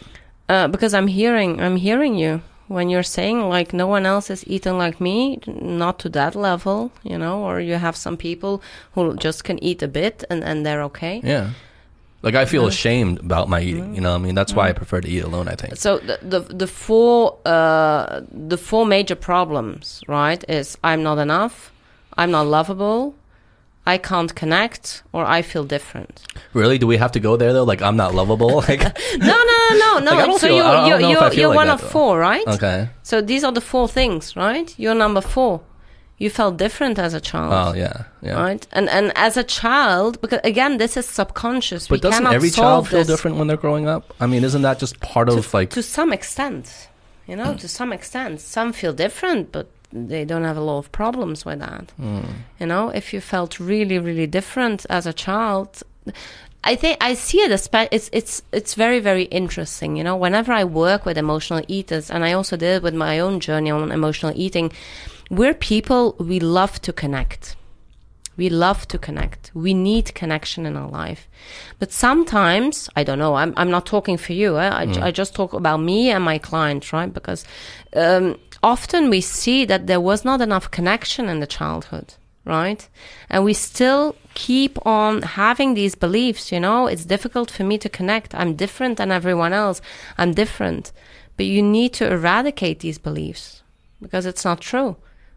[0.47, 4.43] Uh, because I'm hearing I'm hearing you when you're saying like no one else is
[4.47, 8.61] eating like me, not to that level, you know, or you have some people
[8.93, 11.22] who just can eat a bit and and they're okay.
[11.23, 11.51] Yeah.
[12.22, 14.34] Like I feel ashamed about my eating, you know what I mean?
[14.34, 15.76] That's why I prefer to eat alone, I think.
[15.76, 21.72] So the the, the four uh, the four major problems, right, is I'm not enough,
[22.17, 23.13] I'm not lovable,
[23.87, 26.23] I can't connect, or I feel different.
[26.53, 26.77] Really?
[26.79, 27.63] Do we have to go there though?
[27.63, 28.63] Like I'm not lovable?
[28.69, 28.81] Like
[29.17, 30.11] No, no, no, no.
[30.15, 31.87] Like, so feel- you I don't you're I you're, you're like one that, of though.
[31.89, 32.47] four, right?
[32.47, 32.89] Okay.
[33.03, 34.73] So these are the four things, right?
[34.79, 35.61] You're number four.
[36.17, 37.53] You felt different as a child.
[37.53, 38.05] Oh, yeah.
[38.21, 38.41] Yeah.
[38.41, 41.87] Right, and and as a child, because again, this is subconscious.
[41.89, 44.13] But we doesn't every child feel different when they're growing up?
[44.19, 46.87] I mean, isn't that just part to, of like to some extent,
[47.27, 50.91] you know, to some extent, some feel different, but they don't have a lot of
[50.91, 51.91] problems with that.
[51.97, 52.21] Hmm.
[52.59, 55.83] You know, if you felt really, really different as a child,
[56.63, 59.95] I think I see it as it's it's it's very very interesting.
[59.95, 63.39] You know, whenever I work with emotional eaters, and I also did with my own
[63.39, 64.71] journey on emotional eating,
[65.29, 67.55] we're people we love to connect.
[68.37, 69.51] We love to connect.
[69.53, 71.29] We need connection in our life.
[71.79, 74.57] But sometimes, I don't know, I'm, I'm not talking for you.
[74.59, 74.67] Eh?
[74.67, 77.13] I, I just talk about me and my clients, right?
[77.13, 77.45] Because
[77.95, 82.14] um, often we see that there was not enough connection in the childhood,
[82.45, 82.88] right?
[83.30, 87.90] And we still keep on having these beliefs, you know, it's difficult for me to
[87.90, 88.36] connect.
[88.36, 89.82] I'm different than everyone else.
[90.18, 90.91] I'm different.
[91.38, 93.64] But you need to eradicate these beliefs
[94.02, 94.95] because it's not true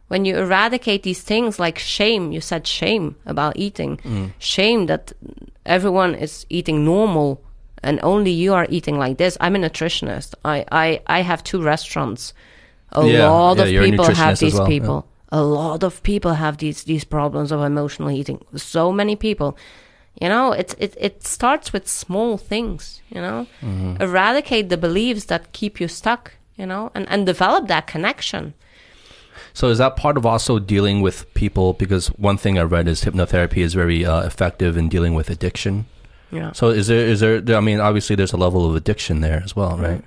[0.08, 4.32] When you eradicate these things like shame, you said shame about eating, Mm.
[4.38, 5.12] shame that
[5.66, 7.40] everyone is eating normal
[7.82, 9.36] and only you are eating like this.
[9.40, 10.34] I'm a nutritionist.
[10.44, 12.32] I, I, I have two restaurants.
[12.92, 14.68] A Yeah, lot yeah, of people have these well, yeah.
[14.68, 15.06] people.
[15.30, 18.44] A lot of people have these these problems of emotional eating.
[18.56, 19.56] So many people.
[20.20, 23.46] You know, it it it starts with small things, you know.
[23.60, 24.02] Mm-hmm.
[24.02, 28.54] Eradicate the beliefs that keep you stuck, you know, and, and develop that connection.
[29.52, 31.72] So is that part of also dealing with people?
[31.72, 35.86] Because one thing I read is hypnotherapy is very uh, effective in dealing with addiction.
[36.32, 36.52] Yeah.
[36.52, 37.42] So is there is there?
[37.56, 40.02] I mean, obviously there's a level of addiction there as well, right?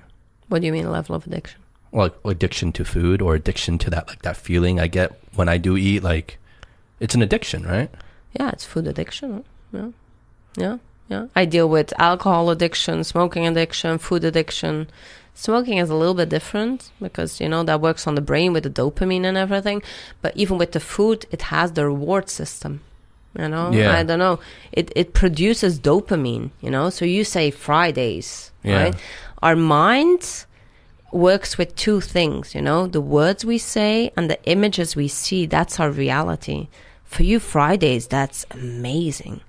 [0.48, 1.61] What do you mean level of addiction?
[1.92, 5.58] Like addiction to food or addiction to that like that feeling I get when I
[5.58, 6.02] do eat.
[6.02, 6.38] Like
[7.00, 7.90] it's an addiction, right?
[8.38, 9.44] Yeah, it's food addiction.
[9.72, 9.90] Yeah.
[10.56, 10.78] Yeah.
[11.08, 11.26] Yeah.
[11.36, 14.88] I deal with alcohol addiction, smoking addiction, food addiction.
[15.34, 18.64] Smoking is a little bit different because, you know, that works on the brain with
[18.64, 19.82] the dopamine and everything.
[20.22, 22.80] But even with the food, it has the reward system.
[23.38, 23.96] You know, Yeah.
[23.98, 24.40] I don't know.
[24.72, 26.90] It it produces dopamine, you know.
[26.90, 28.82] So you say Fridays, Yeah.
[28.82, 28.94] right?
[29.42, 30.44] Our mind
[31.12, 35.46] works with two things, you know, the words we say and the images we see.
[35.46, 36.68] That's our reality.
[37.04, 39.42] For you, Fridays, that's amazing.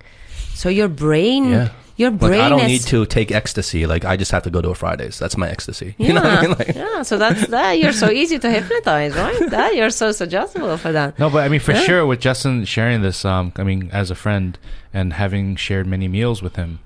[0.52, 1.68] So your brain, Yeah.
[1.96, 3.86] your Like brain I don't is need to take ecstasy.
[3.86, 5.18] Like I just have to go to a Fridays.
[5.18, 5.94] That's my ecstasy.
[5.98, 6.56] You know what I Yeah, mean?
[6.58, 7.02] Like, yeah.
[7.02, 7.78] So that's that.
[7.78, 9.40] You're so easy to hypnotize, right?
[9.50, 11.18] That you're so suggestible for that.
[11.18, 11.80] No, but I mean, for Yeah.
[11.80, 14.58] sure, with Justin sharing this, um, I mean, as a friend
[14.92, 16.80] and having shared many meals with him,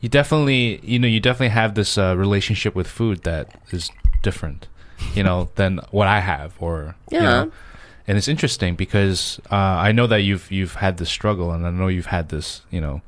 [0.00, 3.90] you definitely, you know, you definitely have this uh, relationship with food that is
[4.22, 4.68] different,
[5.14, 7.24] you know, than what I have, or you Yeah.
[7.44, 7.52] know.
[8.08, 11.70] And it's interesting because uh, I know that you've you've had this struggle, and I
[11.70, 13.00] know you've had this, you know,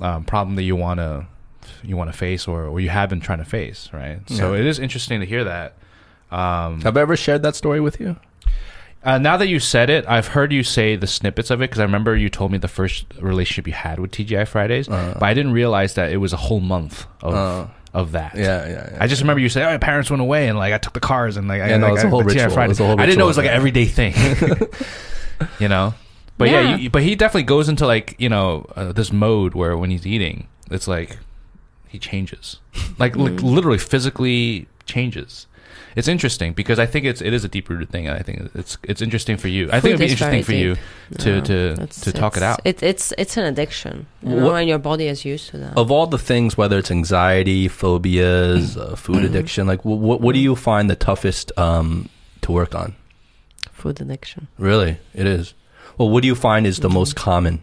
[0.00, 1.26] um, problem that you want to
[1.84, 4.18] you want to face, or or you have been trying to face, right?
[4.30, 5.74] So it is interesting to hear that.
[6.30, 8.16] Um, have I ever shared that story with you?
[9.04, 11.78] uh, now that you said it, I've heard you say the snippets of it because
[11.78, 15.12] I remember you told me the first relationship you had with TGI Fridays, Uh.
[15.20, 17.66] but I didn't realize that it was a whole month of Uh.
[17.96, 18.36] Of that.
[18.36, 18.88] Yeah, yeah.
[18.92, 18.98] yeah.
[19.00, 21.00] I just remember you saying, "Oh, my parents went away, and like I took the
[21.00, 22.50] cars, and like I, Yeah, no, like, it's a I- whole ritual.
[22.50, 24.12] Fridays." It's a whole I didn't know it was like an everyday thing,
[25.58, 25.94] you know.
[26.38, 26.76] But yeah, Yeah.
[26.76, 30.06] you, but he definitely goes into like you know uh, this mode where when he's
[30.06, 31.18] eating, it's like
[31.88, 32.60] he changes,
[32.98, 33.42] like li- Mm.
[33.42, 35.46] literally physically changes.
[35.96, 38.50] It's interesting because I think it's it is a deep rooted thing, and I think
[38.54, 39.68] it's it's interesting for you.
[39.72, 40.76] I think it'd be interesting for you
[41.18, 42.60] to Yeah, to to talk it out.
[42.64, 45.76] It, it's it's an addiction, you know, What- and your body is used to that.
[45.76, 50.40] of all the things, whether it's anxiety, phobias, uh, food addiction, like what what do
[50.40, 52.08] you find the toughest um,
[52.42, 52.94] to work on?
[53.72, 54.48] Food addiction.
[54.58, 55.54] Really, it is.
[55.98, 57.60] Well, what do you find is the most common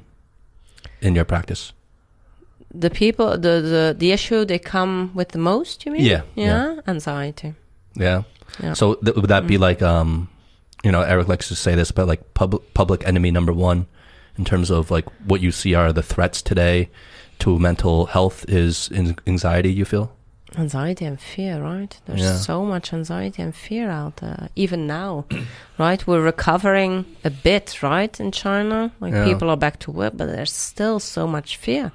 [1.01, 1.73] in your practice?
[2.73, 5.85] The people, the the the issue they come with the most.
[5.85, 6.01] You mean?
[6.05, 6.79] Yeah, Yeah.
[6.87, 7.53] Anxiety.
[7.95, 8.23] Yeah.
[8.61, 8.73] Yeah.
[8.73, 10.29] So th- would that be like, um,
[10.83, 13.87] you know, Eric likes to say this, but like public public enemy number one,
[14.37, 16.89] in terms of like what you see are the threats today
[17.39, 19.71] to mental health is in- anxiety.
[19.71, 20.11] You feel?
[20.55, 21.99] anxiety and fear, right?
[22.05, 22.35] There's Yeah.
[22.37, 25.25] so much anxiety and fear out there, even now,
[25.79, 26.05] right?
[26.05, 28.91] We're recovering a bit, right, in China.
[28.99, 29.25] Like Yeah.
[29.25, 31.91] people are back to work, but there's still so much fear.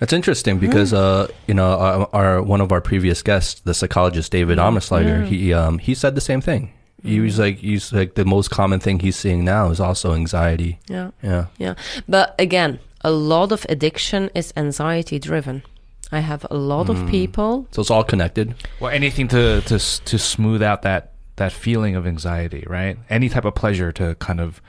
[0.00, 0.96] That's interesting because hmm.
[0.96, 5.18] uh, you know our, our one of our previous guests, the psychologist David Ammerslider, Yeah.
[5.18, 5.24] Hmm.
[5.24, 6.72] he um, he said the same thing.
[7.02, 7.42] He was hmm.
[7.42, 10.78] like he's like the most common thing he's seeing now is also anxiety.
[10.88, 11.46] Yeah, Yeah.
[11.58, 11.74] yeah.
[12.08, 15.62] But again, a lot of addiction is anxiety driven.
[16.10, 17.66] I have a lot of people.
[17.72, 18.54] So it's all connected.
[18.80, 22.96] Well, anything to to to smooth out that that feeling of anxiety, right?
[23.10, 24.62] Any type of pleasure to kind of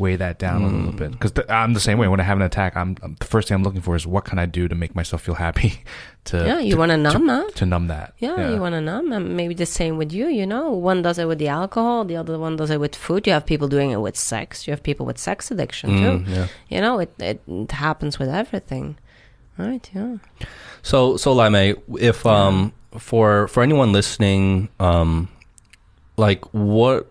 [0.00, 1.12] weigh that down a little bit.
[1.12, 2.08] Because I'm the same way.
[2.08, 4.24] When I have an attack, I'm, I'm the first thing I'm looking for is what
[4.24, 5.84] can I do to make myself feel happy.
[6.24, 7.54] To yeah, you want to numb that.
[7.54, 8.12] to numb that.
[8.18, 9.10] Yeah, you want to numb.
[9.10, 10.26] And maybe the same with you.
[10.28, 13.26] You know, one does it with the alcohol, the other one does it with food.
[13.26, 14.66] You have people doing it with sex.
[14.66, 16.18] You have people with sex addiction too.
[16.18, 16.46] Mm, yeah.
[16.68, 18.98] You know, it, it it happens with everything,
[19.56, 19.90] right?
[19.94, 20.18] Yeah.
[20.82, 25.30] So, so Laimei, if um for for anyone listening, um,
[26.18, 27.09] like what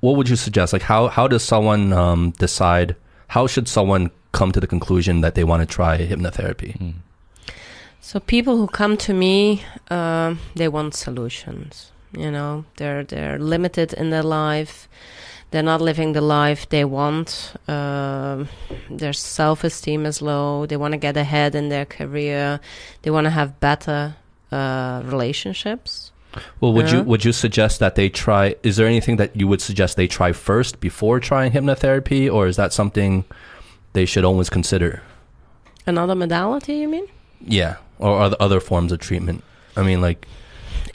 [0.00, 0.72] what would you suggest?
[0.72, 2.96] Like how how does someone um decide?
[3.28, 6.78] How should someone come to the conclusion that they want to try hypnotherapy?
[6.78, 6.94] Mm.
[8.00, 11.90] So people who come to me, um, they want solutions.
[12.12, 14.88] You know, they're they're limited in their life.
[15.50, 17.54] They're not living the life they want.
[17.68, 18.48] Um
[18.90, 20.66] their self esteem is low.
[20.66, 22.60] They want to get ahead in their career.
[23.02, 24.16] They want to have better
[24.52, 26.12] uh, relationships.
[26.60, 28.54] Well, would you would you suggest that they try?
[28.62, 32.56] Is there anything that you would suggest they try first before trying hypnotherapy, or is
[32.56, 33.24] that something
[33.92, 35.02] they should always consider?
[35.86, 37.06] Another modality, you mean?
[37.40, 39.44] Yeah, or other other forms of treatment.
[39.76, 40.26] I mean, like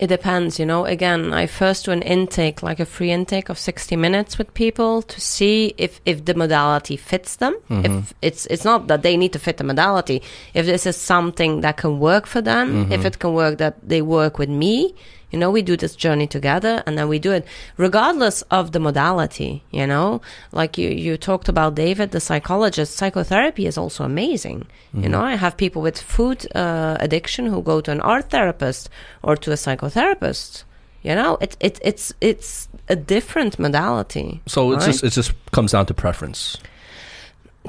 [0.02, 0.86] it depends, you know.
[0.86, 5.04] Again, I first do an intake, like a free intake of 60 minutes with people
[5.04, 7.54] to see if, if the modality fits them.
[7.70, 8.00] If mm-hmm.
[8.24, 10.24] it's it's not that they need to fit the modality.
[10.56, 13.06] If this is something that can work for them, if mm-hmm.
[13.06, 14.96] it can work that they work with me,
[15.32, 17.46] you know, we do this journey together and then we do it
[17.78, 20.22] regardless of the modality, you know.
[20.52, 24.68] Like you, you talked about David, the psychologist, psychotherapy is also amazing.
[24.94, 28.90] You know, I have people with food uh, addiction who go to an art therapist
[29.24, 30.64] or to a psychotherapist.
[31.02, 34.42] You know, it, it, it's, it's a different modality.
[34.48, 34.92] So it's right?
[34.92, 36.58] just it just comes down to preference.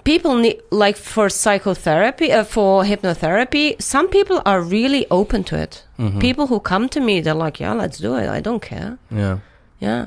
[0.04, 5.84] People need like for psychotherapy uh, for hypnotherapy some people are really open to it
[5.98, 6.18] Mm-hmm.
[6.18, 9.38] people who come to me they're like yeah let's do it i don't care Yeah.
[9.80, 10.06] yeah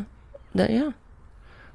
[0.55, 0.91] That- yeah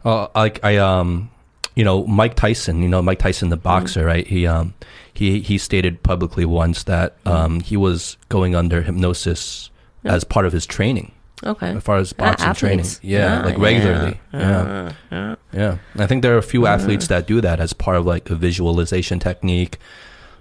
[0.05, 1.29] Uh, like I um,
[1.77, 2.81] you know, Mike Tyson.
[2.83, 4.27] You know, Mike Tyson, the boxer, right?
[4.27, 4.73] He um,
[5.13, 9.71] he he stated publicly once that um, he was going under hypnosis
[10.03, 10.15] Yeah.
[10.17, 11.13] as part of his training,
[11.45, 12.81] okay as far as Ah, boxing training.
[12.81, 13.01] athletes.
[13.03, 14.21] Yeah, Ah, like regularly.
[14.33, 14.65] Yeah.
[14.67, 15.35] Ah, yeah.
[15.53, 18.31] Yeah, I think there are a few athletes that do that as part of like
[18.31, 19.79] a visualization technique,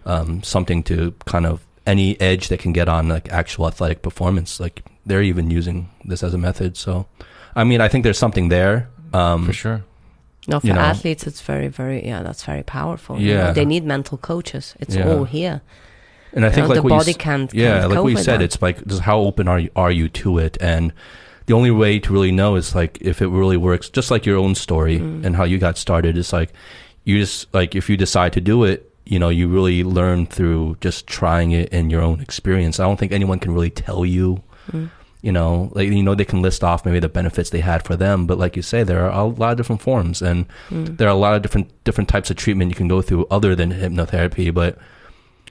[0.05, 4.59] um, something to kind of any edge they can get on like actual athletic performance.
[4.59, 6.77] Like they're even using this as a method.
[6.77, 7.05] So,
[7.55, 8.89] I mean, I think there's something there.
[9.13, 9.81] Um, for sure.
[10.47, 10.81] no for You know.
[10.81, 13.43] athletes it's very very yeah that's very powerful you Yeah.
[13.47, 13.53] know.
[13.53, 15.09] they need mental coaches it's Yeah.
[15.09, 15.61] all here
[16.33, 18.03] and I You think know, like the what you body can't yeah, can't like cope
[18.03, 18.43] what you with said, that.
[18.45, 20.93] it's like just how open are you, are you to it, and
[21.47, 23.89] the only way to really know is like if it really works.
[23.89, 25.25] Just like your own story Mm.
[25.25, 26.53] and how you got started, it's like
[27.05, 30.77] you just like if you decide to do it, you know, you really learn through
[30.81, 32.79] just trying it in your own experience.
[32.79, 34.43] I don't think anyone can really tell you.
[34.71, 34.91] Mm.
[35.21, 37.97] You know, like you know, they can list off maybe the benefits they had for
[37.97, 40.95] them, but like you say, there are a lot of different forms, and Mm.
[40.97, 43.53] there are a lot of different different types of treatment you can go through other
[43.55, 44.53] than hypnotherapy.
[44.53, 44.77] But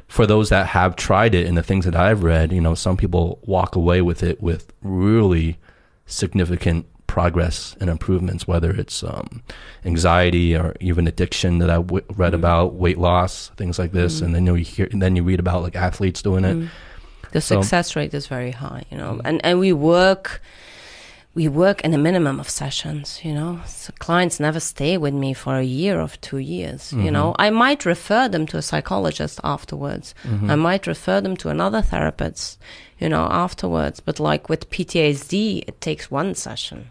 [0.07, 2.97] for those that have tried it and the things that I've read, you know, some
[2.97, 5.59] people walk away with it with really
[6.07, 9.43] significant progress and improvements, whether it's um,
[9.85, 12.37] anxiety or even addiction that I w- read Mm.
[12.37, 14.25] about, weight loss, things like this, Mm.
[14.27, 16.57] and then you hear, and then you read about like athletes doing it.
[16.57, 16.69] Mm.
[17.33, 19.21] the So- success rate is very high you know Mm.
[19.27, 20.41] and and we work
[21.35, 25.33] we work in a minimum of sessions you know so clients never stay with me
[25.33, 27.13] for a year or two years you Mhm.
[27.13, 30.51] know i might refer them to a psychologist afterwards Mhm.
[30.51, 32.59] i might refer them to another therapist
[32.99, 36.89] you know afterwards but like with ptsd it takes one session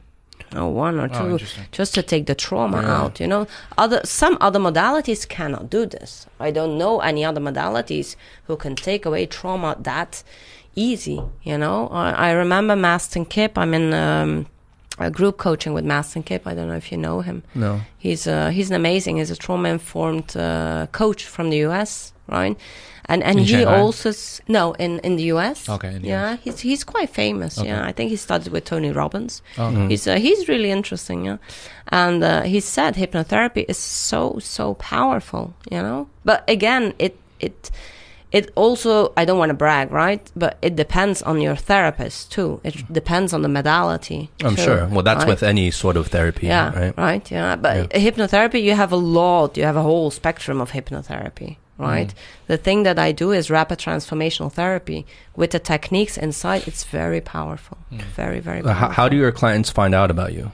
[0.56, 1.66] or one or Oh, two interesting.
[1.74, 2.98] just to take the trauma Yeah.
[3.02, 3.48] out you know
[3.78, 8.16] other some other modalities cannot do this i don't know any other modalities
[8.48, 10.24] who can take away trauma that
[10.78, 14.46] easy you know i, I remember Mastin Kipp i'm in um,
[15.00, 17.82] a group coaching with Mastin Kipp i don't know if you know him No.
[17.98, 19.18] He's uh, he's an amazing.
[19.18, 22.14] He's a trauma informed uh, coach from the U.S.
[22.30, 22.56] Right,
[23.12, 23.80] and and In he Shanghai?
[23.82, 25.68] also s- no in in the U.S.
[25.70, 26.40] Okay, the yeah, US.
[26.44, 27.58] he's he's quite famous.
[27.58, 27.68] Okay.
[27.70, 29.42] Yeah, I think he studied with Tony Robbins.
[29.58, 29.90] Oh, Mm.
[29.92, 31.26] He's uh, he's really interesting.
[31.26, 31.38] Yeah,
[31.92, 35.54] and uh, he said hypnotherapy is so so powerful.
[35.72, 37.72] You know, but again, it it.
[38.32, 40.30] It also, I don't want to brag, right?
[40.36, 42.60] But it depends on your therapist too.
[42.64, 44.30] It depends on the modality.
[44.44, 44.86] I'm too, sure.
[44.88, 45.30] Well, that's right?
[45.30, 47.32] with any sort of therapy, Yeah, right?
[47.32, 49.56] Yeah, but hypnotherapy, you have a lot.
[49.56, 52.14] You have a whole spectrum of hypnotherapy, right?
[52.48, 55.06] The thing that I do is rapid transformational therapy
[55.38, 56.68] with the techniques inside.
[56.68, 58.60] It's very powerful, very very.
[58.60, 58.88] Uh, Powerful.
[58.88, 60.52] How, how do your clients find out about you?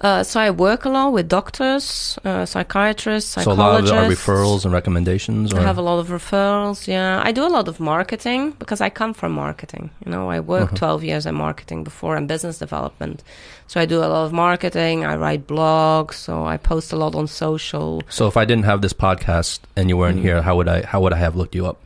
[0.00, 3.92] Uh, so I work a lot with doctors, uh, psychiatrists, So a lot of psychologists.
[3.92, 6.86] are referrals and recommendations, or I have a lot of referrals.
[6.88, 9.90] Yeah, I do a lot of marketing because I come from marketing.
[10.04, 10.76] You know, I worked Uh-huh.
[11.00, 13.22] 12 years in marketing before and business development.
[13.66, 15.04] So I do a lot of marketing.
[15.04, 16.14] I write blogs.
[16.14, 18.00] So I post a lot on social.
[18.08, 20.22] so if I didn't have this podcast and you weren't Mm.
[20.22, 21.76] here, how would I how would I have looked you up?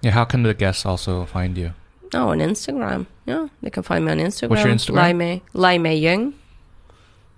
[0.00, 1.72] Yeah, how can the guests also find you?
[2.14, 3.04] Oh, on Instagram.
[3.26, 4.48] Yeah, they can find me on Instagram.
[4.50, 4.96] What's your Instagram?
[4.98, 6.32] Laimei, Laimei Yeung.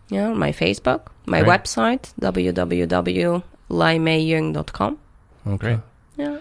[0.08, 1.60] Yeah, my Facebook, my Great.
[1.62, 4.98] website, www.laimeiyeung.com.
[5.46, 5.56] Okay.
[5.58, 5.78] Great.
[6.16, 6.38] Yeah.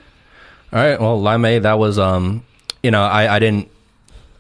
[0.74, 1.00] All right.
[1.00, 2.44] Well, Laimei, that was um,
[2.84, 3.70] you know, I I didn't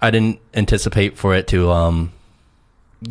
[0.01, 2.11] I didn't anticipate for it to um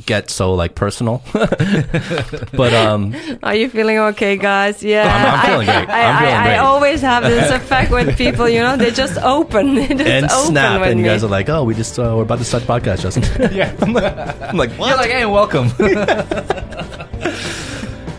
[0.06, 4.82] get so like personal, but um, Are you feeling okay, guys?
[4.82, 5.02] Yeah.
[5.02, 5.88] I'm- I'm feeling I, great.
[5.90, 6.54] I, I'm feeling I, great.
[6.54, 9.74] I always have this effect with people, you know, they just open.
[9.74, 11.08] They just and open snap, with and you me.
[11.10, 13.52] guys are like, oh, we just uh, we're about to start the podcast, Justin.
[13.52, 13.74] Yeah.
[13.80, 15.66] I'm like, I'm like, You're like, hey, welcome.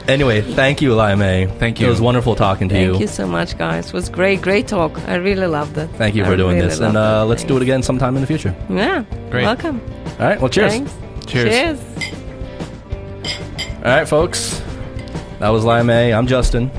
[0.08, 1.58] anyway, thank you, Laimei.
[1.58, 1.88] Thank you.
[1.88, 2.92] It was wonderful talking to you.
[2.92, 3.88] Thank you so much, guys.
[3.88, 4.98] It was great, great talk.
[5.08, 5.88] I really loved it.
[5.92, 7.30] Thank you I for doing really this, and uh, it.
[7.30, 8.54] let's do it again sometime in the future.
[8.70, 9.04] Yeah.
[9.30, 9.44] Great.
[9.44, 9.82] Welcome.
[10.20, 10.40] All right.
[10.40, 10.74] Well, cheers.
[10.74, 10.94] Thanks.
[11.28, 11.50] Cheers.
[11.50, 11.80] Cheers.
[13.78, 14.62] All right, folks.
[15.40, 16.16] That was Laimei.
[16.16, 16.70] I'm Justin.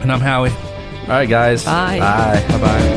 [0.00, 0.50] And I'm Howie.
[0.50, 1.64] All right, guys.
[1.64, 1.98] Bye.
[2.00, 2.44] Bye.
[2.48, 2.96] Bye bye.